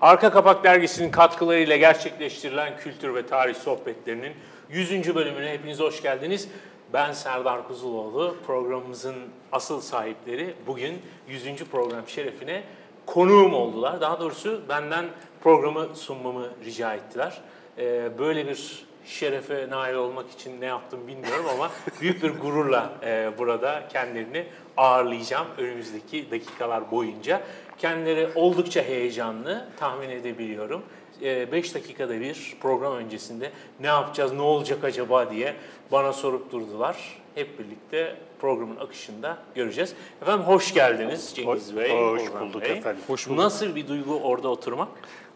Arka 0.00 0.30
Kapak 0.30 0.64
Dergisi'nin 0.64 1.10
katkılarıyla 1.10 1.76
gerçekleştirilen 1.76 2.76
kültür 2.76 3.14
ve 3.14 3.26
tarih 3.26 3.54
sohbetlerinin 3.54 4.32
100. 4.70 5.14
bölümüne 5.14 5.52
hepiniz 5.52 5.80
hoş 5.80 6.02
geldiniz. 6.02 6.48
Ben 6.92 7.12
Serdar 7.12 7.68
Kuzuloğlu. 7.68 8.36
Programımızın 8.46 9.14
asıl 9.52 9.80
sahipleri 9.80 10.54
bugün 10.66 11.02
100. 11.28 11.64
program 11.64 12.08
şerefine 12.08 12.62
konuğum 13.06 13.54
oldular. 13.54 14.00
Daha 14.00 14.20
doğrusu 14.20 14.62
benden 14.68 15.04
programı 15.42 15.96
sunmamı 15.96 16.48
rica 16.64 16.94
ettiler. 16.94 17.40
Ee, 17.78 18.18
böyle 18.18 18.46
bir 18.46 18.86
şerefe 19.08 19.70
nail 19.70 19.94
olmak 19.94 20.30
için 20.30 20.60
ne 20.60 20.66
yaptım 20.66 21.00
bilmiyorum 21.08 21.46
ama 21.54 21.70
büyük 22.00 22.22
bir 22.22 22.30
gururla 22.30 22.92
e, 23.02 23.30
burada 23.38 23.88
kendilerini 23.92 24.46
ağırlayacağım 24.76 25.46
önümüzdeki 25.58 26.30
dakikalar 26.30 26.90
boyunca. 26.90 27.42
Kendileri 27.78 28.28
oldukça 28.34 28.82
heyecanlı 28.82 29.68
tahmin 29.78 30.10
edebiliyorum. 30.10 30.82
5 31.22 31.74
dakikada 31.74 32.20
bir 32.20 32.54
program 32.60 32.92
öncesinde 32.94 33.50
ne 33.80 33.86
yapacağız, 33.86 34.32
ne 34.32 34.42
olacak 34.42 34.84
acaba 34.84 35.30
diye 35.30 35.54
bana 35.92 36.12
sorup 36.12 36.52
durdular. 36.52 37.18
Hep 37.34 37.58
birlikte 37.58 38.16
programın 38.40 38.76
akışında 38.76 39.38
göreceğiz. 39.54 39.94
Efendim 40.22 40.46
hoş 40.46 40.74
geldiniz 40.74 41.32
Cengiz 41.34 41.76
Bey. 41.76 41.90
Hoş 41.90 42.22
Orhan 42.22 42.48
bulduk 42.48 42.62
Bey. 42.62 42.70
efendim. 42.72 43.02
Hoş 43.06 43.28
bulduk. 43.28 43.38
Nasıl 43.38 43.76
bir 43.76 43.88
duygu 43.88 44.20
orada 44.20 44.48
oturmak? 44.48 44.88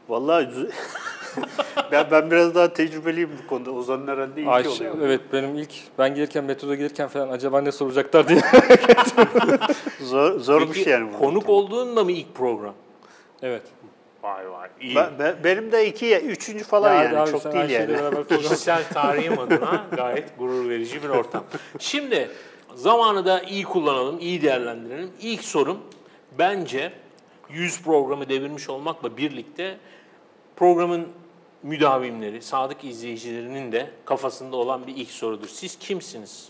Vallahi 0.08 0.48
ben, 1.92 2.06
ben 2.10 2.30
biraz 2.30 2.54
daha 2.54 2.72
tecrübeliyim 2.72 3.30
bu 3.44 3.48
konuda. 3.48 3.70
Ozan'ın 3.70 4.08
herhalde 4.08 4.40
ilki 4.40 4.50
Ayşe, 4.50 4.68
oluyor. 4.68 4.96
evet 5.02 5.20
benim 5.32 5.54
ilk 5.54 5.70
ben 5.98 6.14
gelirken 6.14 6.44
metroda 6.44 6.74
gelirken 6.74 7.08
falan 7.08 7.28
acaba 7.28 7.60
ne 7.60 7.72
soracaklar 7.72 8.28
diye. 8.28 8.40
Zor, 10.00 10.38
zormuş 10.40 10.76
Peki, 10.76 10.90
yani. 10.90 11.12
bu. 11.14 11.18
konuk 11.18 11.48
olduğunda 11.48 12.04
mı 12.04 12.12
ilk 12.12 12.34
program? 12.34 12.74
evet. 13.42 13.62
Vay 14.22 14.50
vay 14.50 14.68
iyi. 14.80 14.96
Ben, 14.96 15.10
ben- 15.18 15.36
benim 15.44 15.72
de 15.72 15.86
iki, 15.88 16.16
üçüncü 16.16 16.64
falan 16.64 16.94
Ya 16.94 17.02
yani. 17.04 17.18
abi 17.18 17.30
Çok 17.30 17.52
değil 17.52 17.70
yani. 17.70 17.96
Kişisel 18.28 18.82
tarihim 18.94 19.38
adına 19.38 19.84
gayet 19.96 20.38
gurur 20.38 20.68
verici 20.68 21.02
bir 21.02 21.08
ortam. 21.08 21.44
Şimdi 21.78 22.30
zamanı 22.74 23.24
da 23.26 23.40
iyi 23.42 23.64
kullanalım, 23.64 24.18
iyi 24.20 24.42
değerlendirelim. 24.42 25.10
İlk 25.20 25.44
sorum 25.44 25.78
bence 26.38 26.92
100 27.50 27.82
programı 27.82 28.28
devirmiş 28.28 28.68
olmakla 28.70 29.16
birlikte 29.16 29.76
programın 30.56 31.08
müdavimleri, 31.62 32.42
sadık 32.42 32.84
izleyicilerinin 32.84 33.72
de 33.72 33.90
kafasında 34.04 34.56
olan 34.56 34.86
bir 34.86 34.96
ilk 34.96 35.10
sorudur. 35.10 35.48
Siz 35.48 35.78
kimsiniz? 35.78 36.48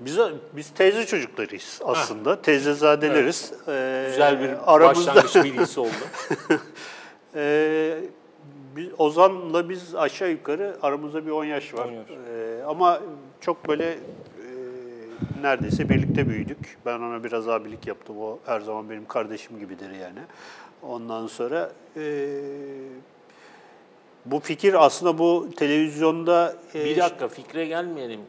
Biz, 0.00 0.18
biz 0.56 0.70
teyze 0.70 1.06
çocuklarıyız 1.06 1.80
aslında. 1.84 2.42
Teyzezadeleriz. 2.42 3.52
Ee, 3.68 4.04
Güzel 4.10 4.40
bir 4.40 4.74
aramızda, 4.74 5.14
başlangıç 5.14 5.44
bilgisi 5.44 5.80
oldu. 5.80 5.90
Ee, 7.36 8.00
biz, 8.76 8.88
Ozan'la 8.98 9.68
biz 9.68 9.94
aşağı 9.94 10.30
yukarı 10.30 10.76
aramızda 10.82 11.26
bir 11.26 11.30
10 11.30 11.44
yaş 11.44 11.74
var. 11.74 11.84
10 11.84 11.90
yaş. 11.92 12.06
Ee, 12.10 12.62
ama 12.66 13.00
çok 13.40 13.68
böyle 13.68 13.90
e, 13.92 13.98
neredeyse 15.42 15.88
birlikte 15.88 16.28
büyüdük. 16.28 16.78
Ben 16.86 17.00
ona 17.00 17.24
biraz 17.24 17.48
abilik 17.48 17.86
yaptım. 17.86 18.18
O 18.18 18.38
her 18.46 18.60
zaman 18.60 18.90
benim 18.90 19.06
kardeşim 19.06 19.58
gibidir 19.58 19.90
yani. 19.90 20.18
Ondan 20.82 21.26
sonra 21.26 21.72
e, 21.96 22.02
bu 24.26 24.40
fikir 24.40 24.84
aslında 24.84 25.18
bu 25.18 25.48
televizyonda 25.56 26.56
e, 26.74 26.84
Bir 26.84 26.96
dakika 26.96 27.28
fikre 27.28 27.66
gelmeyelim. 27.66 28.20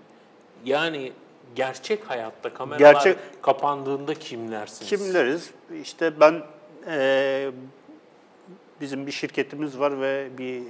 Yani 0.65 1.11
gerçek 1.55 2.03
hayatta 2.09 2.53
kameralar 2.53 2.93
Gerçek- 2.93 3.17
kapandığında 3.41 4.13
kimlersiniz? 4.13 4.89
kimleriz? 4.89 5.51
İşte 5.81 6.19
ben 6.19 6.41
e, 6.87 7.51
bizim 8.81 9.07
bir 9.07 9.11
şirketimiz 9.11 9.79
var 9.79 10.01
ve 10.01 10.27
bir 10.37 10.59
e, 10.59 10.63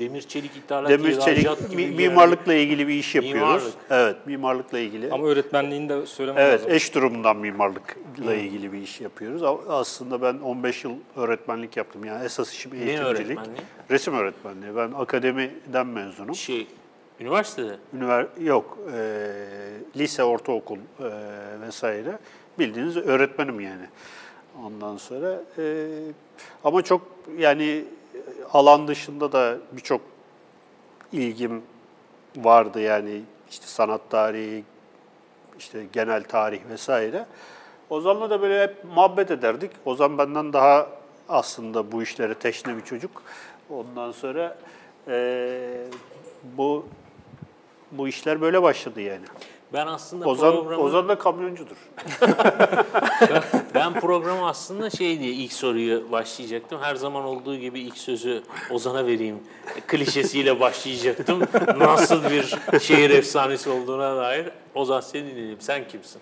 Demir 0.00 0.22
çelik 0.22 0.56
ithalat 0.56 0.90
demir 0.90 1.20
çelik 1.20 1.74
mi- 1.74 1.86
mimarlıkla 1.86 2.54
ilgili 2.54 2.88
bir 2.88 2.94
iş 2.94 3.14
yapıyoruz. 3.14 3.40
Mimarlık. 3.42 3.74
Evet, 3.90 4.16
mimarlıkla 4.26 4.78
ilgili. 4.78 5.12
Ama 5.12 5.26
öğretmenliğini 5.26 5.88
de 5.88 6.06
söylemem 6.06 6.42
Evet, 6.42 6.60
lazım. 6.60 6.72
eş 6.72 6.94
durumundan 6.94 7.36
mimarlıkla 7.36 8.34
ilgili 8.34 8.72
bir 8.72 8.78
iş 8.78 9.00
yapıyoruz. 9.00 9.42
Aslında 9.68 10.22
ben 10.22 10.38
15 10.38 10.84
yıl 10.84 10.92
öğretmenlik 11.16 11.76
yaptım. 11.76 12.04
Yani 12.04 12.24
esas 12.24 12.52
işim 12.52 12.72
Ne 12.74 12.76
eğitimcilik. 12.78 13.06
öğretmenliği? 13.20 13.56
Resim 13.90 14.14
öğretmenliği. 14.14 14.76
Ben 14.76 14.92
akademiden 14.92 15.86
mezunum. 15.86 16.34
Şey, 16.34 16.66
üniversitede. 17.20 17.76
Ünivers 17.96 18.26
yok, 18.40 18.78
e, 18.94 19.00
lise, 19.96 20.24
ortaokul 20.24 20.76
e, 20.76 21.04
vesaire. 21.66 22.18
Bildiğiniz 22.58 22.96
öğretmenim 22.96 23.60
yani. 23.60 23.86
Ondan 24.64 24.96
sonra 24.96 25.40
e, 25.58 25.86
ama 26.64 26.82
çok 26.82 27.02
yani 27.38 27.84
alan 28.54 28.88
dışında 28.88 29.32
da 29.32 29.58
birçok 29.72 30.00
ilgim 31.12 31.62
vardı 32.36 32.80
yani 32.80 33.22
işte 33.50 33.66
sanat 33.66 34.10
tarihi, 34.10 34.64
işte 35.58 35.86
genel 35.92 36.24
tarih 36.24 36.60
vesaire. 36.70 37.26
Ozan'la 37.90 38.30
da 38.30 38.42
böyle 38.42 38.62
hep 38.62 38.84
muhabbet 38.94 39.30
ederdik. 39.30 39.70
Ozan 39.84 40.18
benden 40.18 40.52
daha 40.52 40.88
aslında 41.28 41.92
bu 41.92 42.02
işlere 42.02 42.34
teşne 42.34 42.76
bir 42.76 42.84
çocuk. 42.84 43.22
Ondan 43.70 44.12
sonra 44.12 44.58
eee, 45.08 45.84
bu 46.56 46.86
bu 47.92 48.08
işler 48.08 48.40
böyle 48.40 48.62
başladı 48.62 49.00
yani. 49.00 49.24
Ben 49.72 49.86
aslında 49.86 50.26
Ozan, 50.28 50.52
programı, 50.52 50.82
Ozan 50.82 51.08
da 51.08 51.18
kamyoncudur. 51.18 51.76
ben 53.74 54.00
programı 54.00 54.48
aslında 54.48 54.90
şey 54.90 55.20
diye 55.20 55.32
ilk 55.32 55.52
soruyu 55.52 56.12
başlayacaktım. 56.12 56.80
Her 56.82 56.94
zaman 56.94 57.24
olduğu 57.24 57.56
gibi 57.56 57.80
ilk 57.80 57.98
sözü 57.98 58.42
Ozan'a 58.70 59.06
vereyim 59.06 59.38
klişesiyle 59.86 60.60
başlayacaktım. 60.60 61.40
Nasıl 61.78 62.24
bir 62.30 62.54
şehir 62.80 63.10
efsanesi 63.10 63.70
olduğuna 63.70 64.16
dair. 64.16 64.48
Ozan 64.74 65.00
seni 65.00 65.30
dinleyelim. 65.30 65.60
Sen 65.60 65.88
kimsin? 65.88 66.20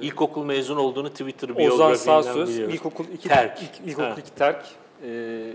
İlkokul 0.00 0.44
mezun 0.44 0.76
olduğunu 0.76 1.10
Twitter 1.10 1.48
Ozan 1.48 1.58
biyografinden 1.58 1.96
Sağsöz, 2.22 2.48
biliyoruz. 2.48 2.74
ilkokul 2.74 3.04
iki 3.14 3.28
Terk. 3.28 3.62
ilk- 3.62 3.88
ilkokul 3.88 4.04
Ha. 4.08 4.14
iki 4.18 4.34
terk. 4.34 4.66
Ee, 5.04 5.52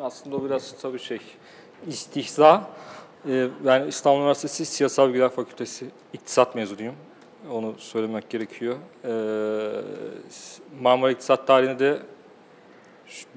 aslında 0.00 0.36
o 0.36 0.44
biraz 0.44 0.74
tabii 0.82 0.98
şey 0.98 1.18
istihza. 1.86 2.64
Ee, 3.28 3.48
ben 3.66 3.86
İstanbul 3.86 4.20
Üniversitesi 4.20 4.66
Siyasal 4.66 5.08
Bilgiler 5.08 5.28
Fakültesi 5.28 5.86
İktisat 6.12 6.54
mezunuyum. 6.54 6.94
Onu 7.50 7.74
söylemek 7.78 8.30
gerekiyor. 8.30 8.76
Ee, 9.04 9.10
Marmara 10.80 11.10
İktisat 11.10 11.46
tarihinde 11.46 11.78
de 11.78 11.98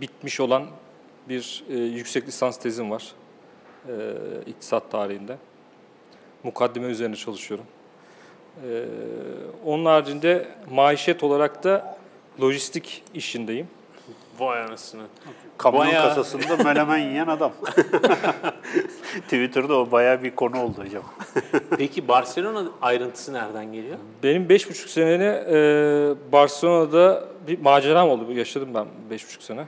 bitmiş 0.01 0.40
olan 0.40 0.68
bir 1.29 1.63
e, 1.69 1.78
yüksek 1.78 2.28
lisans 2.28 2.57
tezim 2.57 2.91
var. 2.91 3.12
Ee, 3.88 3.91
İktisat 4.47 4.91
tarihinde. 4.91 5.38
Mukaddime 6.44 6.88
üzerine 6.88 7.16
çalışıyorum. 7.16 7.66
Ee, 8.68 8.85
onun 9.66 9.85
haricinde 9.85 10.47
maişet 10.72 11.24
olarak 11.24 11.63
da 11.63 11.97
lojistik 12.41 13.03
işindeyim. 13.13 13.68
Vay 14.40 14.62
anasını. 14.62 15.03
Kamyon 15.57 15.85
Bayağı- 15.88 16.07
kasasında 16.16 16.63
menemen 16.63 16.97
yiyen 16.97 17.28
adam. 17.28 17.51
Twitter'da 19.23 19.75
o 19.79 19.91
bayağı 19.91 20.23
bir 20.23 20.35
konu 20.35 20.62
oldu 20.63 20.84
hocam. 20.85 21.03
Peki 21.78 22.07
Barcelona 22.07 22.63
ayrıntısı 22.81 23.34
nereden 23.34 23.74
geliyor? 23.74 23.97
Benim 24.24 24.50
beş 24.50 24.69
buçuk 24.69 24.90
seneni 24.90 25.24
e, 25.24 25.57
Barcelona'da 26.31 27.24
bir 27.47 27.59
maceram 27.59 28.09
oldu. 28.09 28.31
Yaşadım 28.34 28.69
ben 28.74 28.85
beş 29.09 29.28
buçuk 29.28 29.44
sene. 29.44 29.66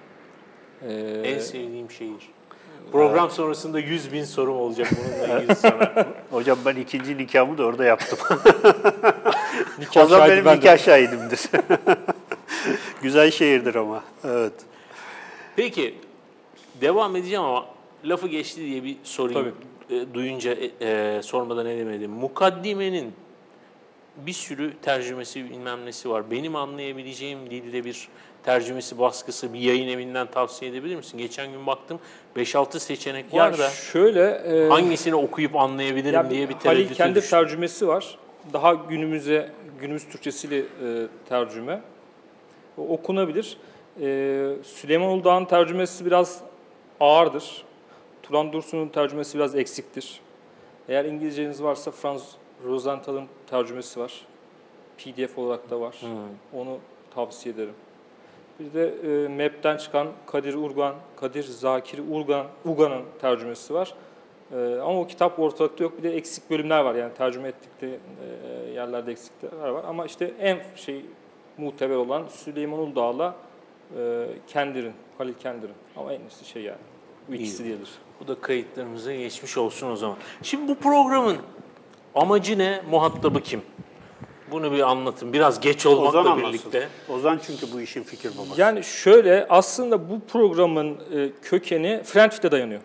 Ee, 0.89 1.21
En 1.23 1.39
sevdiğim 1.39 1.91
şehir. 1.91 2.29
Program 2.91 3.29
sonrasında 3.31 3.79
100 3.79 4.13
bin 4.13 4.23
sorum 4.23 4.57
olacak 4.57 4.87
bununla 4.91 5.39
ilgili 5.39 5.55
sana. 5.55 6.05
Hocam 6.31 6.57
ben 6.65 6.75
ikinci 6.75 7.17
nikahımı 7.17 7.57
da 7.57 7.63
orada 7.65 7.85
yaptım. 7.85 8.19
nikah 9.79 10.03
o 10.03 10.05
zaman 10.05 10.29
benim 10.29 10.45
bendim. 10.45 10.59
nikah 10.59 10.77
şahidimdir. 10.77 11.39
Güzel 13.01 13.31
şehirdir 13.31 13.75
ama. 13.75 14.03
Evet. 14.23 14.53
Peki 15.55 15.95
devam 16.81 17.15
edeceğim 17.15 17.43
ama 17.43 17.65
lafı 18.05 18.27
geçti 18.27 18.61
diye 18.61 18.83
bir 18.83 18.97
sorayım. 19.03 19.55
E, 19.89 20.13
duyunca 20.13 20.51
e, 20.53 20.71
e, 20.81 21.21
sormadan 21.23 21.65
edemedim. 21.65 22.11
Mukaddimenin 22.11 23.13
bir 24.17 24.33
sürü 24.33 24.73
tercümesi 24.81 25.49
bilmem 25.49 25.85
nesi 25.85 26.09
var. 26.09 26.31
Benim 26.31 26.55
anlayabileceğim 26.55 27.39
dilde 27.49 27.85
bir 27.85 28.07
tercümesi 28.43 28.99
baskısı 28.99 29.53
bir 29.53 29.59
yayın 29.59 29.87
evinden 29.87 30.27
tavsiye 30.27 30.71
edebilir 30.71 30.95
misin? 30.95 31.17
Geçen 31.17 31.51
gün 31.51 31.67
baktım 31.67 31.99
5-6 32.35 32.79
seçenek 32.79 33.33
Ya 33.33 33.43
var 33.43 33.57
da 33.57 33.69
şöyle 33.69 34.21
e, 34.29 34.67
hangisini 34.69 35.15
okuyup 35.15 35.55
anlayabilirim 35.55 36.13
ya 36.13 36.29
diye 36.29 36.49
bir 36.49 36.53
Halil 36.53 36.63
tereddüte 36.63 36.93
kendi 36.93 37.15
düştüm. 37.15 37.29
tercümesi 37.29 37.87
var. 37.87 38.17
Daha 38.53 38.73
günümüze 38.73 39.51
günümüz 39.81 40.07
Türkçesiyle 40.09 40.57
e, 40.57 40.63
tercüme. 41.29 41.81
Okunabilir. 42.77 43.57
E, 44.01 44.53
Süleyman 44.63 45.09
Uludağ'ın 45.09 45.45
tercümesi 45.45 46.05
biraz 46.05 46.41
ağırdır. 46.99 47.65
Turan 48.23 48.53
Dursun'un 48.53 48.87
tercümesi 48.87 49.37
biraz 49.37 49.55
eksiktir. 49.55 50.21
Eğer 50.89 51.05
İngilizceniz 51.05 51.63
varsa 51.63 51.91
Franz 51.91 52.35
Rosenthal'ın 52.65 53.25
tercümesi 53.49 53.99
var. 53.99 54.25
PDF 54.97 55.37
olarak 55.37 55.69
da 55.69 55.81
var. 55.81 55.95
Hmm. 55.99 56.59
Onu 56.61 56.77
tavsiye 57.15 57.55
ederim. 57.55 57.73
Bir 58.59 58.73
de 58.73 58.93
e, 59.03 59.27
MEP'ten 59.27 59.77
çıkan 59.77 60.07
Kadir 60.25 60.53
Urgan, 60.53 60.95
Kadir 61.15 61.43
Zakir 61.43 61.99
Urgan, 62.11 62.45
Ugan'ın 62.65 63.01
tercümesi 63.21 63.73
var. 63.73 63.93
E, 64.53 64.79
ama 64.81 64.99
o 64.99 65.07
kitap 65.07 65.39
ortalıkta 65.39 65.83
yok. 65.83 65.97
Bir 65.97 66.03
de 66.03 66.15
eksik 66.15 66.49
bölümler 66.49 66.79
var 66.79 66.95
yani 66.95 67.13
tercüme 67.13 67.47
ettikte 67.47 67.87
e, 67.87 68.71
yerlerde 68.71 69.11
eksikler 69.11 69.69
var. 69.69 69.83
Ama 69.87 70.05
işte 70.05 70.33
en 70.39 70.59
şey 70.75 71.05
muteber 71.57 71.95
olan 71.95 72.23
Süleyman 72.29 72.79
Uldağ'la 72.79 73.35
e, 73.99 74.25
Kendir'in, 74.47 74.93
Halil 75.17 75.33
Kendir'in. 75.33 75.73
Ama 75.97 76.13
en 76.13 76.21
üstü 76.27 76.45
şey 76.45 76.63
yani. 76.63 76.77
Bu 77.27 77.33
ikisi 77.33 77.63
diyedir. 77.63 77.89
Bu 78.19 78.27
da 78.27 78.41
kayıtlarımıza 78.41 79.13
geçmiş 79.13 79.57
olsun 79.57 79.91
o 79.91 79.95
zaman. 79.95 80.17
Şimdi 80.43 80.67
bu 80.71 80.75
programın 80.75 81.37
amacı 82.15 82.57
ne? 82.57 82.81
Muhatabı 82.89 83.41
kim? 83.41 83.61
Bunu 84.51 84.71
bir 84.71 84.79
anlatın. 84.91 85.33
Biraz 85.33 85.59
geç 85.59 85.85
Ozan 85.85 85.99
olmakla 85.99 86.19
anlatsın. 86.19 86.43
birlikte. 86.49 86.87
Ozan 87.09 87.39
çünkü 87.47 87.73
bu 87.73 87.81
işin 87.81 88.03
fikir 88.03 88.31
babası. 88.37 88.61
Yani 88.61 88.83
şöyle 88.83 89.47
aslında 89.49 90.09
bu 90.09 90.19
programın 90.19 90.97
e, 91.15 91.29
kökeni 91.41 92.01
Frankfurt'e 92.03 92.51
dayanıyor. 92.51 92.81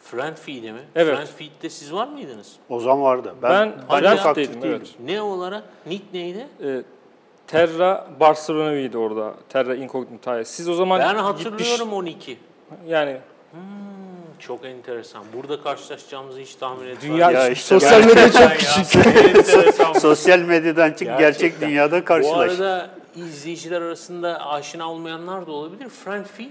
Friendfeed'e 0.00 0.72
mi? 0.72 0.80
Evet. 0.94 1.14
Friendfeed'de 1.16 1.70
siz 1.70 1.92
var 1.92 2.08
mıydınız? 2.08 2.56
Ozan 2.68 3.02
vardı. 3.02 3.34
Ben, 3.42 3.72
Ben 3.90 4.02
ben, 4.02 4.16
aktif 4.16 4.36
değildim. 4.36 4.60
evet. 4.64 4.94
Ne 5.04 5.22
olarak? 5.22 5.64
Nick 5.86 6.04
neydi? 6.12 6.46
E, 6.64 6.82
Terra 7.52 8.06
Barcelona'ydı 8.20 8.98
orada. 8.98 9.34
Terra 9.48 9.74
Incognita'ya. 9.74 10.44
Siz 10.44 10.68
o 10.68 10.74
zaman 10.74 11.00
Ben 11.00 11.08
gitmiş- 11.08 11.22
hatırlıyorum 11.24 11.92
o 11.92 12.04
Nick'i. 12.04 12.38
yani 12.88 13.16
Hmm, 13.50 13.60
çok 14.38 14.64
enteresan. 14.64 15.24
Burada 15.36 15.62
karşılaşacağımızı 15.62 16.40
hiç 16.40 16.54
tahmin 16.54 16.86
etmedim. 16.86 17.10
dünya 17.14 17.30
Ya 17.30 17.48
işte 17.48 17.64
sosyal 17.80 18.04
medya 18.04 18.32
çok 18.32 18.50
küçük. 18.52 19.04
Sosyal 20.00 20.38
medyadan 20.38 20.88
çık 20.90 20.98
gerçek 21.00 21.18
Gerçekten. 21.18 21.68
dünyada 21.70 22.00
Bu 22.00 22.04
karşılaş. 22.04 22.50
arada 22.50 22.90
izleyiciler 23.16 23.82
arasında 23.82 24.46
aşina 24.46 24.90
olmayanlar 24.90 25.46
da 25.46 25.52
olabilir. 25.52 25.88
Friendfeed 25.88 26.46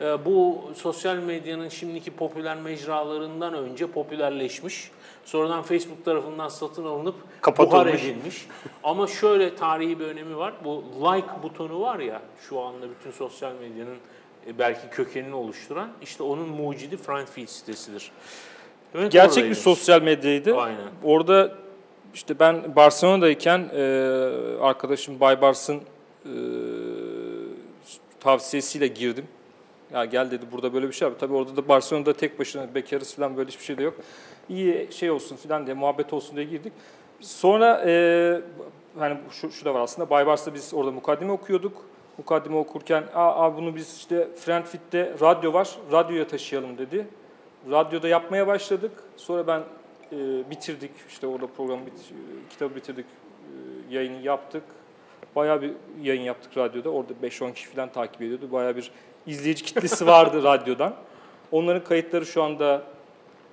e, 0.00 0.24
bu 0.24 0.60
sosyal 0.76 1.16
medyanın 1.16 1.68
şimdiki 1.68 2.10
popüler 2.10 2.56
mecralarından 2.56 3.54
önce 3.54 3.86
popülerleşmiş. 3.86 4.90
Sonradan 5.30 5.62
Facebook 5.62 6.04
tarafından 6.04 6.48
satın 6.48 6.84
alınıp 6.84 7.14
buhar 7.58 7.86
edilmiş. 7.86 8.46
Ama 8.84 9.06
şöyle 9.06 9.56
tarihi 9.56 10.00
bir 10.00 10.04
önemi 10.04 10.36
var. 10.36 10.54
Bu 10.64 10.84
like 11.00 11.28
butonu 11.42 11.80
var 11.80 11.98
ya 11.98 12.22
şu 12.48 12.60
anda 12.60 12.86
bütün 12.90 13.10
sosyal 13.10 13.52
medyanın 13.52 13.96
e, 14.46 14.58
belki 14.58 14.88
kökenini 14.90 15.34
oluşturan 15.34 15.90
işte 16.02 16.22
onun 16.22 16.48
mucidi 16.48 16.96
Friendfeed 16.96 17.48
sitesidir. 17.48 18.12
Demek 18.94 19.12
Gerçek 19.12 19.44
bir 19.44 19.54
sosyal 19.54 20.02
medyaydı. 20.02 20.56
Aynen. 20.56 20.88
Orada 21.04 21.54
işte 22.14 22.38
ben 22.38 22.76
Barcelona'dayken 22.76 23.70
e, 23.74 23.82
arkadaşım 24.60 25.20
Bay 25.20 25.40
Bars'ın 25.40 25.76
e, 25.76 26.34
tavsiyesiyle 28.20 28.86
girdim. 28.86 29.24
Ya 29.94 30.04
gel 30.04 30.30
dedi 30.30 30.46
burada 30.52 30.74
böyle 30.74 30.88
bir 30.88 30.92
şey 30.92 31.08
var. 31.08 31.14
Tabii 31.20 31.34
orada 31.34 31.56
da 31.56 31.68
Barcelona'da 31.68 32.12
tek 32.12 32.38
başına 32.38 32.74
bekarız 32.74 33.14
falan 33.14 33.36
böyle 33.36 33.50
hiçbir 33.50 33.64
şey 33.64 33.78
de 33.78 33.82
yok. 33.82 33.94
İyi 34.50 34.88
şey 34.92 35.10
olsun 35.10 35.36
falan 35.36 35.66
diye 35.66 35.74
muhabbet 35.74 36.12
olsun 36.12 36.36
diye 36.36 36.46
girdik. 36.46 36.72
Sonra 37.20 37.82
e, 37.86 38.40
hani 38.98 39.16
şu, 39.30 39.50
şu 39.50 39.64
da 39.64 39.74
var 39.74 39.80
aslında 39.80 40.10
Bay 40.10 40.26
Bars'ta 40.26 40.54
biz 40.54 40.74
orada 40.74 40.90
mukaddime 40.90 41.32
okuyorduk. 41.32 41.84
Mukaddime 42.18 42.56
okurken 42.56 43.04
aa, 43.14 43.56
bunu 43.56 43.76
biz 43.76 43.96
işte 43.96 44.28
Frankfurt'te 44.36 45.14
radyo 45.20 45.52
var 45.52 45.78
radyoya 45.92 46.28
taşıyalım 46.28 46.78
dedi. 46.78 47.06
Radyoda 47.70 48.08
yapmaya 48.08 48.46
başladık. 48.46 48.92
Sonra 49.16 49.46
ben 49.46 49.62
e, 50.12 50.50
bitirdik. 50.50 50.90
işte 51.08 51.26
orada 51.26 51.46
programı 51.46 51.86
bit, 51.86 51.94
e, 51.94 52.48
kitabı 52.50 52.76
bitirdik. 52.76 53.06
E, 53.06 53.94
yayını 53.94 54.22
yaptık. 54.22 54.62
Bayağı 55.36 55.62
bir 55.62 55.72
yayın 56.02 56.22
yaptık 56.22 56.56
radyoda. 56.56 56.90
Orada 56.90 57.12
5-10 57.22 57.54
kişi 57.54 57.68
falan 57.68 57.92
takip 57.92 58.22
ediyordu. 58.22 58.48
Bayağı 58.52 58.76
bir 58.76 58.90
izleyici 59.26 59.64
kitlesi 59.64 60.06
vardı 60.06 60.42
radyodan. 60.44 60.94
Onların 61.52 61.84
kayıtları 61.84 62.26
şu 62.26 62.42
anda 62.42 62.82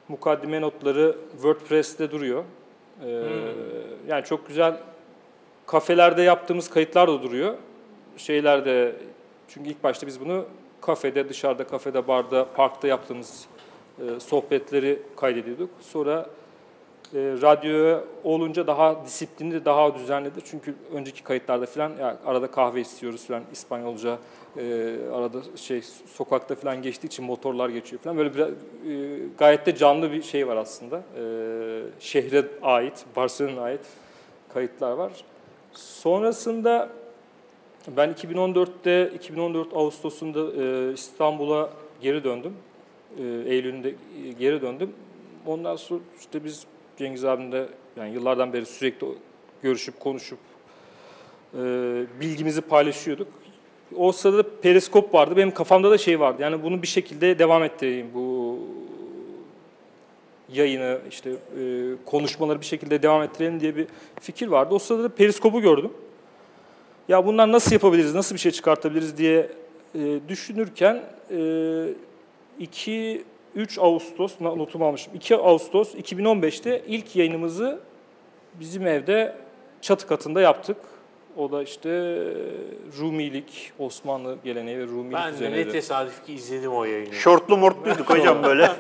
mukaddime 0.08 0.62
notları 0.62 1.16
WordPress'te 1.32 2.12
duruyor. 2.12 2.44
E, 3.06 3.10
Yani 4.08 4.26
çok 4.26 4.48
güzel 4.48 4.78
kafelerde 5.66 6.22
yaptığımız 6.22 6.70
kayıtlar 6.70 7.08
da 7.08 7.24
duruyor. 7.24 7.56
Şeylerde 8.18 8.96
çünkü 9.48 9.70
ilk 9.70 9.84
başta 9.84 10.08
biz 10.08 10.20
bunu 10.20 10.46
kafede, 10.82 11.30
dışarıda, 11.30 11.68
kafede, 11.68 12.08
barda, 12.08 12.48
parkta 12.56 12.88
yaptığımız 12.88 13.46
e, 14.00 14.20
sohbetleri 14.20 15.00
kaydediyorduk. 15.16 15.70
Sonra 15.82 16.26
e, 17.14 17.18
radyoya 17.42 18.04
olunca 18.24 18.68
daha 18.68 19.06
disiplinli, 19.06 19.66
daha 19.66 19.96
düzenlidir. 19.96 20.44
Çünkü 20.46 20.76
önceki 20.94 21.24
kayıtlarda 21.24 21.66
falan 21.66 21.92
ya 22.00 22.18
arada 22.26 22.52
kahve 22.52 22.82
istiyoruz 22.82 23.26
falan 23.28 23.44
İspanyolca 23.52 24.18
e, 24.58 24.96
arada 25.14 25.38
şey 25.56 25.82
sokakta 26.14 26.56
falan 26.56 26.82
geçtiği 26.82 27.08
için 27.08 27.26
motorlar 27.26 27.70
geçiyor 27.70 28.02
falan. 28.02 28.18
Böyle 28.18 28.36
biraz, 28.36 28.50
e, 28.50 28.54
gayet 29.38 29.66
de 29.66 29.76
canlı 29.76 30.12
bir 30.12 30.22
şey 30.22 30.48
var 30.48 30.58
aslında. 30.58 30.98
E, 30.98 31.24
şehre 32.00 32.46
ait, 32.62 33.06
Barcelona'ya 33.16 33.62
ait 33.62 33.86
kayıtlar 34.54 34.92
var. 34.92 35.12
Sonrasında 35.74 36.90
ben 37.88 38.10
2014'te 38.14 39.12
2014 39.16 39.74
Ağustos'unda 39.74 40.64
e, 40.64 40.94
İstanbul'a 40.94 41.70
geri 42.02 42.24
döndüm. 42.24 42.54
E, 43.20 43.24
Eylül'ünde 43.24 43.90
e, 43.90 44.32
geri 44.40 44.62
döndüm. 44.62 44.92
Ondan 45.46 45.76
sonra 45.76 46.00
işte 46.20 46.44
biz 46.44 46.66
Cengiz 46.98 47.26
abimle 47.26 47.66
yani 47.98 48.14
yıllardan 48.14 48.54
beri 48.54 48.66
sürekli 48.66 49.08
görüşüp 49.64 50.00
konuşup 50.00 50.40
e, 51.54 51.58
bilgimizi 52.22 52.62
paylaşıyorduk. 52.62 53.28
O 53.96 54.12
sırada 54.12 54.60
periskop 54.62 55.14
vardı. 55.14 55.38
Benim 55.38 55.54
kafamda 55.54 55.92
da 55.92 55.98
şey 55.98 56.20
vardı. 56.20 56.42
Yani 56.42 56.64
bunu 56.64 56.82
bir 56.82 56.88
şekilde 56.88 57.40
devam 57.40 57.64
ettireyim. 57.64 58.08
Bu 58.14 58.60
yayını 60.54 61.00
işte 61.10 61.30
e, 61.30 61.36
konuşmaları 62.06 62.62
bir 62.62 62.66
şekilde 62.66 63.04
devam 63.04 63.24
ettirelim 63.24 63.60
diye 63.60 63.76
bir 63.76 63.88
fikir 64.22 64.48
vardı. 64.48 64.76
O 64.76 64.80
sırada 64.80 65.04
da 65.04 65.10
periskopu 65.10 65.62
gördüm. 65.62 65.92
Ya 67.08 67.26
bunlar 67.26 67.52
nasıl 67.52 67.72
yapabiliriz, 67.72 68.16
nasıl 68.16 68.36
bir 68.36 68.40
şey 68.40 68.52
çıkartabiliriz 68.52 69.18
diye 69.18 69.50
e, 69.96 70.20
düşünürken 70.28 71.04
e, 71.32 71.88
2 72.60 73.24
3 73.58 73.78
Ağustos 73.80 74.42
notumu 74.42 74.86
almışım. 74.86 75.14
2 75.16 75.36
Ağustos 75.36 75.96
2015'te 75.96 76.84
ilk 76.88 77.16
yayınımızı 77.16 77.80
bizim 78.60 78.88
evde 78.88 79.36
çatı 79.82 80.08
katında 80.08 80.42
yaptık. 80.42 80.78
O 81.38 81.52
da 81.52 81.64
işte 81.64 81.90
Rumilik, 83.00 83.72
Osmanlı 83.80 84.38
geleneği 84.44 84.80
ve 84.80 84.84
Rumilik 84.84 85.18
Ben 85.18 85.32
de 85.32 85.36
üzerineydi. 85.36 85.68
ne 85.68 85.72
tesadüf 85.72 86.26
ki 86.26 86.34
izledim 86.34 86.74
o 86.74 86.84
yayını. 86.84 87.14
Şortlu 87.14 87.58
mortluyduk 87.58 88.10
hocam 88.10 88.44
böyle. 88.44 88.72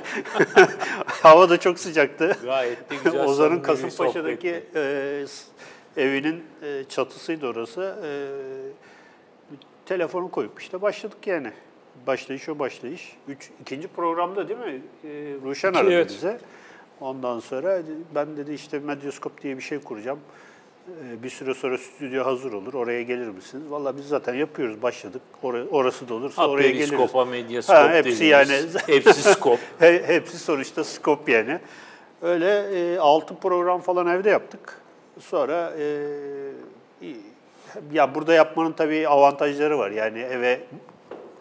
Hava 1.06 1.50
da 1.50 1.60
çok 1.60 1.80
sıcaktı. 1.80 2.38
Gayet 2.44 2.90
de 2.90 2.96
güzel. 3.04 3.24
Ozan'ın 3.26 3.60
Kasımpaşa'daki 3.60 4.64
e, 4.76 5.26
evinin 5.98 6.44
e, 6.64 6.84
çatısıydı 6.90 7.48
orası. 7.48 7.96
E, 8.06 8.12
telefonu 9.86 10.32
koyup 10.32 10.62
işte 10.62 10.82
başladık 10.82 11.28
yani. 11.28 11.52
Başlayış 12.08 12.50
o 12.50 12.60
başlayış. 12.60 13.16
Üç, 13.28 13.50
ikinci 13.62 13.88
programda 13.88 14.48
değil 14.48 14.60
mi? 14.60 14.82
E, 15.04 15.08
Ruşen 15.46 15.74
aradı 15.74 15.92
evet. 15.94 16.10
bize. 16.10 16.40
Ondan 17.02 17.40
sonra 17.40 17.82
ben 18.16 18.38
dedi 18.38 18.54
işte 18.54 18.80
medyoskop 18.80 19.42
diye 19.42 19.58
bir 19.58 19.62
şey 19.62 19.80
kuracağım. 19.80 20.20
E, 20.88 21.24
Bir 21.24 21.30
süre 21.30 21.54
sonra 21.54 21.78
stüdyo 21.78 22.26
hazır 22.26 22.54
olur. 22.54 22.74
Oraya 22.74 23.02
gelir 23.02 23.28
misiniz? 23.28 23.64
Vallahi 23.70 23.98
biz 23.98 24.08
zaten 24.08 24.34
yapıyoruz. 24.34 24.82
Başladık. 24.82 25.22
Ora- 25.44 25.68
orası 25.72 26.10
da 26.10 26.14
olursa 26.14 26.42
Ha, 26.42 26.50
oraya 26.50 26.72
geliriz. 26.72 26.90
periskopa, 26.90 27.26
medyaskop 27.26 27.76
Ha, 27.76 27.90
hepsi 27.94 28.12
dediğimiz. 28.22 28.76
yani. 28.76 28.82
Hepsi 28.88 29.22
skop. 29.34 29.60
He- 29.80 30.04
Hepsi 30.08 30.38
sonuçta 30.40 30.84
skop 30.84 31.30
yani. 31.30 31.60
Öyle 32.22 32.60
e, 32.94 33.00
6 33.00 33.36
program 33.36 33.82
falan 33.82 34.08
evde 34.08 34.30
yaptık. 34.30 34.82
Sonra 35.20 35.74
e, 35.80 36.08
ya 37.94 38.16
burada 38.16 38.34
yapmanın 38.34 38.72
tabii 38.72 39.08
avantajları 39.08 39.78
var. 39.78 39.92
Yani 39.92 40.20
eve 40.20 40.60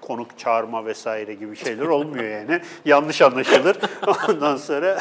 konuk 0.07 0.39
çağırma 0.39 0.85
vesaire 0.87 1.35
gibi 1.35 1.57
şeyler 1.57 1.87
olmuyor 1.87 2.25
yani. 2.25 2.61
Yanlış 2.85 3.23
anlaşılır. 3.23 3.77
Ondan 4.29 4.57
sonra 4.57 4.99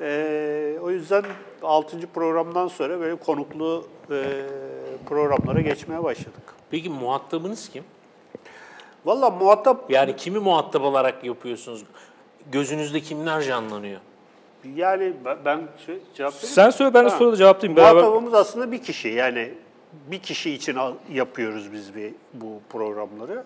e, 0.00 0.78
o 0.82 0.90
yüzden 0.90 1.24
6. 1.62 2.06
programdan 2.14 2.68
sonra 2.68 3.00
böyle 3.00 3.16
konuklu 3.16 3.86
e, 4.10 4.24
programlara 5.08 5.60
geçmeye 5.60 6.04
başladık. 6.04 6.54
Peki 6.70 6.90
muhatabınız 6.90 7.68
kim? 7.68 7.84
Valla 9.04 9.30
muhatap 9.30 9.90
Yani 9.90 10.16
kimi 10.16 10.38
muhatap 10.38 10.82
olarak 10.82 11.24
yapıyorsunuz? 11.24 11.84
Gözünüzde 12.52 13.00
kimler 13.00 13.42
canlanıyor? 13.42 14.00
yani 14.76 15.12
ben- 15.24 15.38
ben 15.44 15.60
şey, 15.86 15.98
cevap 16.14 16.32
vereyim 16.32 16.48
mi? 16.48 16.54
Sen 16.54 16.70
söyle 16.70 16.94
ben 16.94 17.04
de 17.04 17.08
Ha. 17.08 17.18
sonra 17.18 17.32
da 17.32 17.36
cevaplayayım. 17.36 17.76
Beraber 17.76 17.94
Muhatabımız 17.94 18.34
aslında 18.34 18.72
bir 18.72 18.82
kişi. 18.82 19.08
Yani 19.08 19.54
bir 20.10 20.18
kişi 20.18 20.50
için 20.50 20.78
yapıyoruz 21.12 21.72
biz 21.72 21.94
bir, 21.94 22.14
bu 22.34 22.60
programları. 22.70 23.44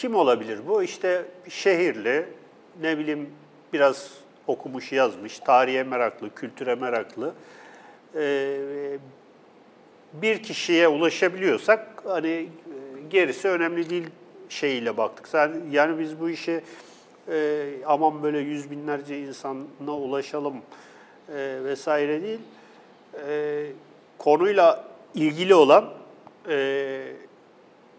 Kim 0.00 0.14
olabilir 0.14 0.58
bu? 0.68 0.82
İşte 0.82 1.24
şehirli, 1.48 2.26
ne 2.80 2.98
bileyim 2.98 3.30
biraz 3.72 4.10
okumuş 4.46 4.92
yazmış, 4.92 5.38
tarihe 5.38 5.82
meraklı, 5.82 6.34
kültüre 6.34 6.74
meraklı. 6.74 7.34
Ee, 8.14 8.98
bir 10.12 10.42
kişiye 10.42 10.88
ulaşabiliyorsak 10.88 12.02
hani 12.04 12.28
e, 12.28 12.48
gerisi 13.10 13.48
önemli 13.48 13.90
değil 13.90 14.06
şeyiyle 14.48 14.96
baktık. 14.96 15.28
Yani 15.70 15.98
biz 15.98 16.20
bu 16.20 16.30
işe 16.30 16.60
e, 17.28 17.66
aman 17.86 18.22
böyle 18.22 18.38
yüz 18.38 18.70
binlerce 18.70 19.20
insana 19.20 19.96
ulaşalım 19.96 20.56
e, 21.28 21.58
vesaire 21.64 22.22
değil. 22.22 22.40
E, 23.28 23.66
konuyla 24.18 24.84
ilgili 25.14 25.54
olan 25.54 25.90
e, 26.48 27.12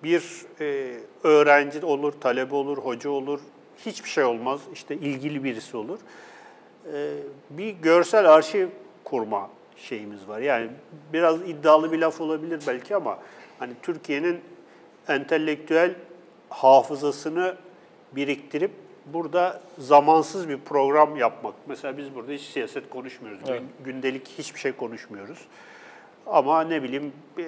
bir 0.04 0.24
e, 0.60 0.98
öğrenci 1.24 1.86
olur, 1.86 2.12
talebe 2.12 2.56
olur, 2.56 2.78
hoca 2.78 3.10
olur, 3.10 3.40
hiçbir 3.86 4.10
şey 4.10 4.24
olmaz. 4.24 4.62
İşte 4.74 4.96
ilgili 4.96 5.44
birisi 5.44 5.78
olur. 5.78 6.00
E, 6.94 7.14
bir 7.50 7.70
görsel 7.70 8.34
arşiv 8.34 8.68
kurma 9.04 9.50
şeyimiz 9.76 10.28
var. 10.28 10.40
Yani 10.40 10.68
biraz 11.14 11.42
iddialı 11.50 11.92
bir 11.92 12.00
laf 12.00 12.22
olabilir 12.22 12.62
belki 12.68 12.96
ama 12.96 13.20
hani 13.60 13.74
Türkiye'nin 13.82 14.42
entelektüel 15.08 15.96
hafızasını 16.50 17.56
biriktirip 18.12 18.72
burada 19.06 19.62
zamansız 19.78 20.50
bir 20.50 20.58
program 20.58 21.18
yapmak. 21.18 21.54
Mesela 21.68 21.98
biz 21.98 22.16
burada 22.16 22.32
hiç 22.32 22.42
siyaset 22.42 22.90
konuşmuyoruz. 22.90 23.50
Evet. 23.50 23.62
Gündelik 23.86 24.28
hiçbir 24.28 24.60
şey 24.60 24.72
konuşmuyoruz. 24.72 25.40
Ama 26.28 26.64
ne 26.64 26.84
bileyim 26.84 27.14
eee, 27.38 27.46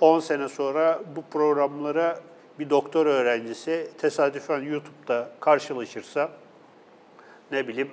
10 0.00 0.20
sene 0.20 0.48
sonra 0.48 1.00
bu 1.16 1.22
programlara 1.32 2.20
bir 2.58 2.70
doktor 2.70 3.06
öğrencisi 3.06 3.88
tesadüfen 3.98 4.60
YouTube'da 4.62 5.30
karşılaşırsa 5.40 6.30
ne 7.52 7.68
bileyim 7.68 7.90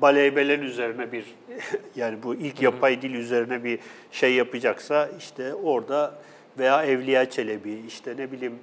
Baleybelen 0.00 0.60
üzerine 0.60 1.12
bir 1.12 1.24
yani 1.96 2.22
bu 2.22 2.34
ilk 2.34 2.62
yapay 2.62 3.02
dil 3.02 3.14
üzerine 3.14 3.64
bir 3.64 3.78
şey 4.12 4.34
yapacaksa 4.34 5.08
işte 5.18 5.54
orada 5.54 6.14
veya 6.58 6.84
Evliya 6.84 7.30
Çelebi 7.30 7.82
işte 7.86 8.16
ne 8.16 8.32
bileyim 8.32 8.58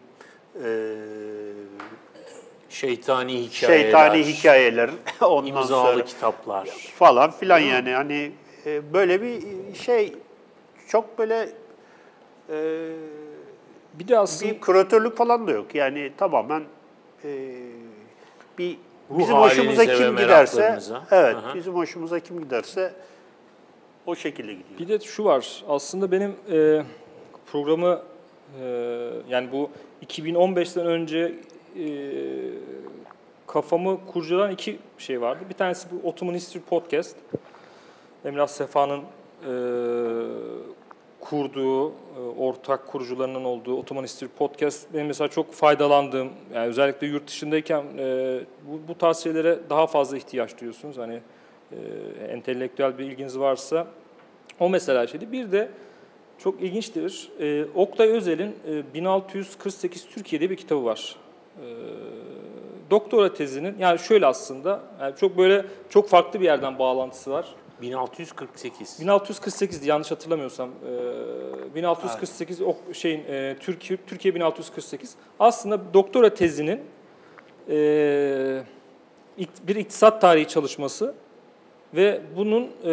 eee, 0.56 0.64
Şeytani 2.70 3.42
hikayeler, 3.42 3.84
şeytani 3.84 4.24
hikayeler 4.24 4.90
ondan 5.22 5.48
imzalı 5.48 5.68
sonra 5.68 6.06
kitaplar. 6.06 6.66
falan 6.96 7.32
filan 7.32 7.60
yani 7.60 7.92
hani 7.92 8.32
e, 8.66 8.94
böyle 8.94 9.22
bir 9.22 9.42
şey 9.76 10.14
çok 10.90 11.20
böyle 11.20 11.50
e, 12.50 12.90
Bir 13.94 14.08
de 14.08 14.20
aslında 14.20 14.52
bir 14.52 14.62
küratörlük 14.62 15.18
falan 15.18 15.48
da 15.48 15.52
yok. 15.52 15.76
Yani 15.76 16.12
tamamen 16.18 16.64
e, 17.24 17.56
bir 18.58 18.78
Ruh 19.12 19.20
bizim 19.20 19.36
hoşumuza 19.36 19.86
kim 19.86 20.18
giderse 20.18 20.80
evet 21.12 21.36
Aha. 21.36 21.56
bizim 21.56 21.74
hoşumuza 21.74 22.20
kim 22.20 22.40
giderse 22.40 22.94
o 24.06 24.16
şekilde 24.16 24.54
gidiyor. 24.54 24.80
Bir 24.80 24.88
de 24.88 25.00
şu 25.00 25.26
var. 25.26 25.64
Aslında 25.68 26.12
benim 26.12 26.36
e, 26.52 26.84
programı 27.52 28.02
e, 28.62 28.66
yani 29.30 29.52
bu 29.52 29.70
2015'ten 30.06 30.86
önce 30.86 31.36
e, 31.80 31.86
kafamı 33.48 34.06
kurcalayan 34.06 34.52
iki 34.52 34.80
şey 34.98 35.22
vardı. 35.22 35.44
Bir 35.50 35.54
tanesi 35.54 35.88
bu 35.92 36.08
Ottoman 36.08 36.34
History 36.34 36.64
Podcast. 36.64 37.16
Emrah 38.26 38.48
Sefa'nın 38.48 39.00
e, 39.00 39.52
kurduğu, 41.20 41.90
e, 41.90 41.94
ortak 42.40 42.88
kurucularının 42.88 43.44
olduğu 43.44 43.78
Ottoman 43.78 44.04
History 44.04 44.30
Podcast 44.38 44.94
benim 44.94 45.08
mesela 45.08 45.28
çok 45.28 45.54
faydalandığım, 45.54 46.30
yani 46.54 46.68
özellikle 46.68 47.08
yurt 47.08 47.28
dışındayken 47.28 47.84
e, 47.98 48.40
bu, 48.68 48.88
bu 48.88 48.98
tarz 48.98 49.18
şeylere 49.18 49.60
daha 49.70 49.88
fazla 49.88 50.18
ihtiyaç 50.18 50.60
duyuyorsunuz. 50.60 50.98
Hani 50.98 51.20
e, 51.72 51.78
entelektüel 52.30 52.98
bir 52.98 53.06
ilginiz 53.06 53.40
varsa 53.40 53.88
o 54.60 54.70
mesela 54.70 55.08
şeydi. 55.08 55.32
Bir 55.32 55.52
de 55.52 55.70
çok 56.38 56.62
ilginçtir. 56.62 57.30
E, 57.40 57.66
Oktay 57.76 58.08
Özel'in 58.08 58.56
e, 58.68 58.94
1648 58.94 60.06
Türkiye'de 60.06 60.50
bir 60.50 60.56
kitabı 60.56 60.86
var. 60.86 61.16
Doktora 62.90 63.34
tezinin 63.34 63.76
yani 63.80 64.00
şöyle 64.00 64.26
aslında 64.26 64.82
yani 65.02 65.16
çok 65.16 65.38
böyle 65.38 65.66
çok 65.90 66.10
farklı 66.10 66.40
bir 66.40 66.46
yerden 66.46 66.80
bağlantısı 66.80 67.32
var. 67.32 67.46
1648. 67.82 69.00
1648 69.00 69.86
yanlış 69.86 70.12
hatırlamıyorsam. 70.12 70.70
E, 70.70 71.76
1648 71.76 72.62
o 72.62 72.76
şeyin 72.94 73.24
e, 73.28 73.58
Türkiye 73.60 74.00
Türkiye 74.08 74.36
1648 74.36 75.16
aslında 75.40 75.94
doktora 75.94 76.34
tezinin 76.34 76.82
e, 77.70 78.64
bir 79.68 79.76
iktisat 79.76 80.22
tarihi 80.22 80.48
çalışması 80.48 81.16
ve 81.94 82.22
bunun 82.38 82.72
e, 82.84 82.92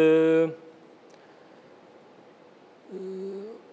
e, 2.91 2.97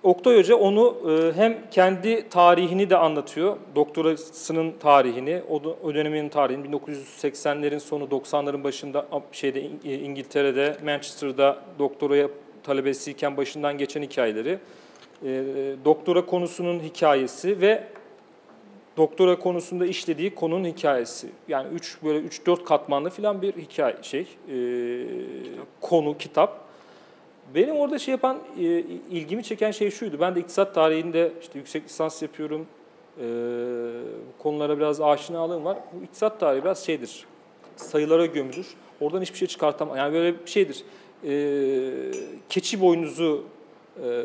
Oktay 0.05 0.37
Hoca 0.37 0.57
onu 0.57 0.97
e, 1.11 1.33
hem 1.37 1.59
kendi 1.71 2.29
tarihini 2.29 2.91
de 2.91 2.97
anlatıyor, 2.97 3.57
doktorasının 3.75 4.73
tarihini, 4.81 5.43
o, 5.51 5.95
dönemin 5.95 6.29
tarihini, 6.29 6.67
1980'lerin 6.67 7.81
sonu 7.81 8.05
90'ların 8.05 8.65
başında 8.65 9.07
şeyde 9.33 9.63
İng- 9.63 9.89
İngiltere'de, 9.89 10.77
Manchester'da 10.85 11.59
doktoraya 11.79 12.29
talebesiyken 12.63 13.37
başından 13.37 13.79
geçen 13.79 14.03
hikayeleri, 14.03 14.59
e, 15.25 15.43
doktora 15.85 16.27
konusunun 16.27 16.81
hikayesi 16.81 17.61
ve 17.61 17.85
doktora 18.97 19.39
konusunda 19.39 19.87
işlediği 19.87 20.35
konunun 20.35 20.65
hikayesi. 20.65 21.29
Yani 21.49 21.69
üç 21.75 21.99
böyle 22.05 22.19
3-4 22.19 22.65
katmanlı 22.65 23.11
falan 23.11 23.43
bir 23.43 23.53
hikaye 23.53 23.97
şey, 24.03 24.21
e, 24.21 24.57
konu, 25.81 26.19
kitap. 26.19 26.64
Benim 27.55 27.77
orada 27.77 27.99
şey 27.99 28.13
yapan, 28.13 28.39
e, 28.59 28.63
ilgimi 29.11 29.43
çeken 29.43 29.71
şey 29.71 29.91
şuydu. 29.91 30.21
Ben 30.21 30.35
de 30.35 30.41
iktisat 30.41 30.75
tarihinde 30.75 31.33
işte 31.41 31.59
yüksek 31.59 31.85
lisans 31.85 32.23
yapıyorum. 32.23 32.67
E, 33.21 33.27
konulara 34.39 34.79
biraz 34.79 35.01
aşinalığım 35.01 35.65
var. 35.65 35.79
Bu 35.93 36.05
iktisat 36.05 36.41
tarihi 36.41 36.65
biraz 36.65 36.87
şeydir. 36.87 37.27
Sayılara 37.77 38.27
gömülür. 38.27 38.67
Oradan 39.01 39.23
hiçbir 39.23 39.39
şey 39.39 39.49
çıkartamam. 39.49 39.97
Yani 39.97 40.15
böyle 40.15 40.43
bir 40.45 40.51
şeydir. 40.51 40.85
E, 41.25 41.33
keçi 42.49 42.81
boynuzu 42.81 43.45
e, 44.05 44.23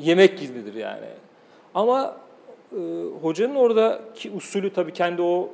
yemek 0.00 0.38
gibidir 0.38 0.74
yani. 0.74 1.06
Ama 1.74 2.16
e, 2.72 2.78
hocanın 3.22 3.54
oradaki 3.54 4.30
usulü 4.30 4.72
tabii 4.72 4.92
kendi 4.92 5.22
o 5.22 5.44
e, 5.44 5.50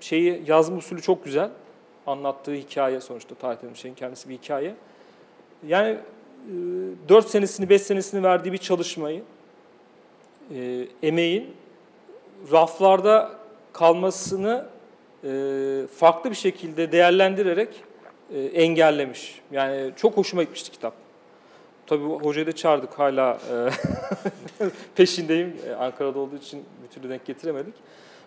şeyi 0.00 0.42
yazma 0.46 0.76
usulü 0.76 1.02
çok 1.02 1.24
güzel. 1.24 1.50
Anlattığı 2.06 2.54
hikaye 2.54 3.00
sonuçta 3.00 3.34
tarih 3.34 3.74
şeyin 3.74 3.94
kendisi 3.94 4.28
bir 4.28 4.34
hikaye. 4.34 4.74
Yani 5.66 5.96
4 7.08 7.28
senesini, 7.28 7.68
5 7.68 7.82
senesini 7.82 8.22
verdiği 8.22 8.52
bir 8.52 8.58
çalışmayı, 8.58 9.22
e, 10.54 10.86
emeğin 11.02 11.54
raflarda 12.52 13.30
kalmasını 13.72 14.66
e, 15.24 15.28
farklı 15.96 16.30
bir 16.30 16.36
şekilde 16.36 16.92
değerlendirerek 16.92 17.68
e, 18.34 18.40
engellemiş. 18.40 19.40
Yani 19.52 19.92
çok 19.96 20.16
hoşuma 20.16 20.42
gitmişti 20.42 20.70
kitap. 20.70 20.94
Tabii 21.86 22.04
hocayı 22.04 22.46
da 22.46 22.52
çağırdık 22.52 22.98
hala 22.98 23.38
e, 24.60 24.66
peşindeyim. 24.96 25.56
E, 25.68 25.72
Ankara'da 25.72 26.18
olduğu 26.18 26.36
için 26.36 26.64
bir 26.82 26.88
türlü 26.88 27.08
denk 27.08 27.26
getiremedik. 27.26 27.74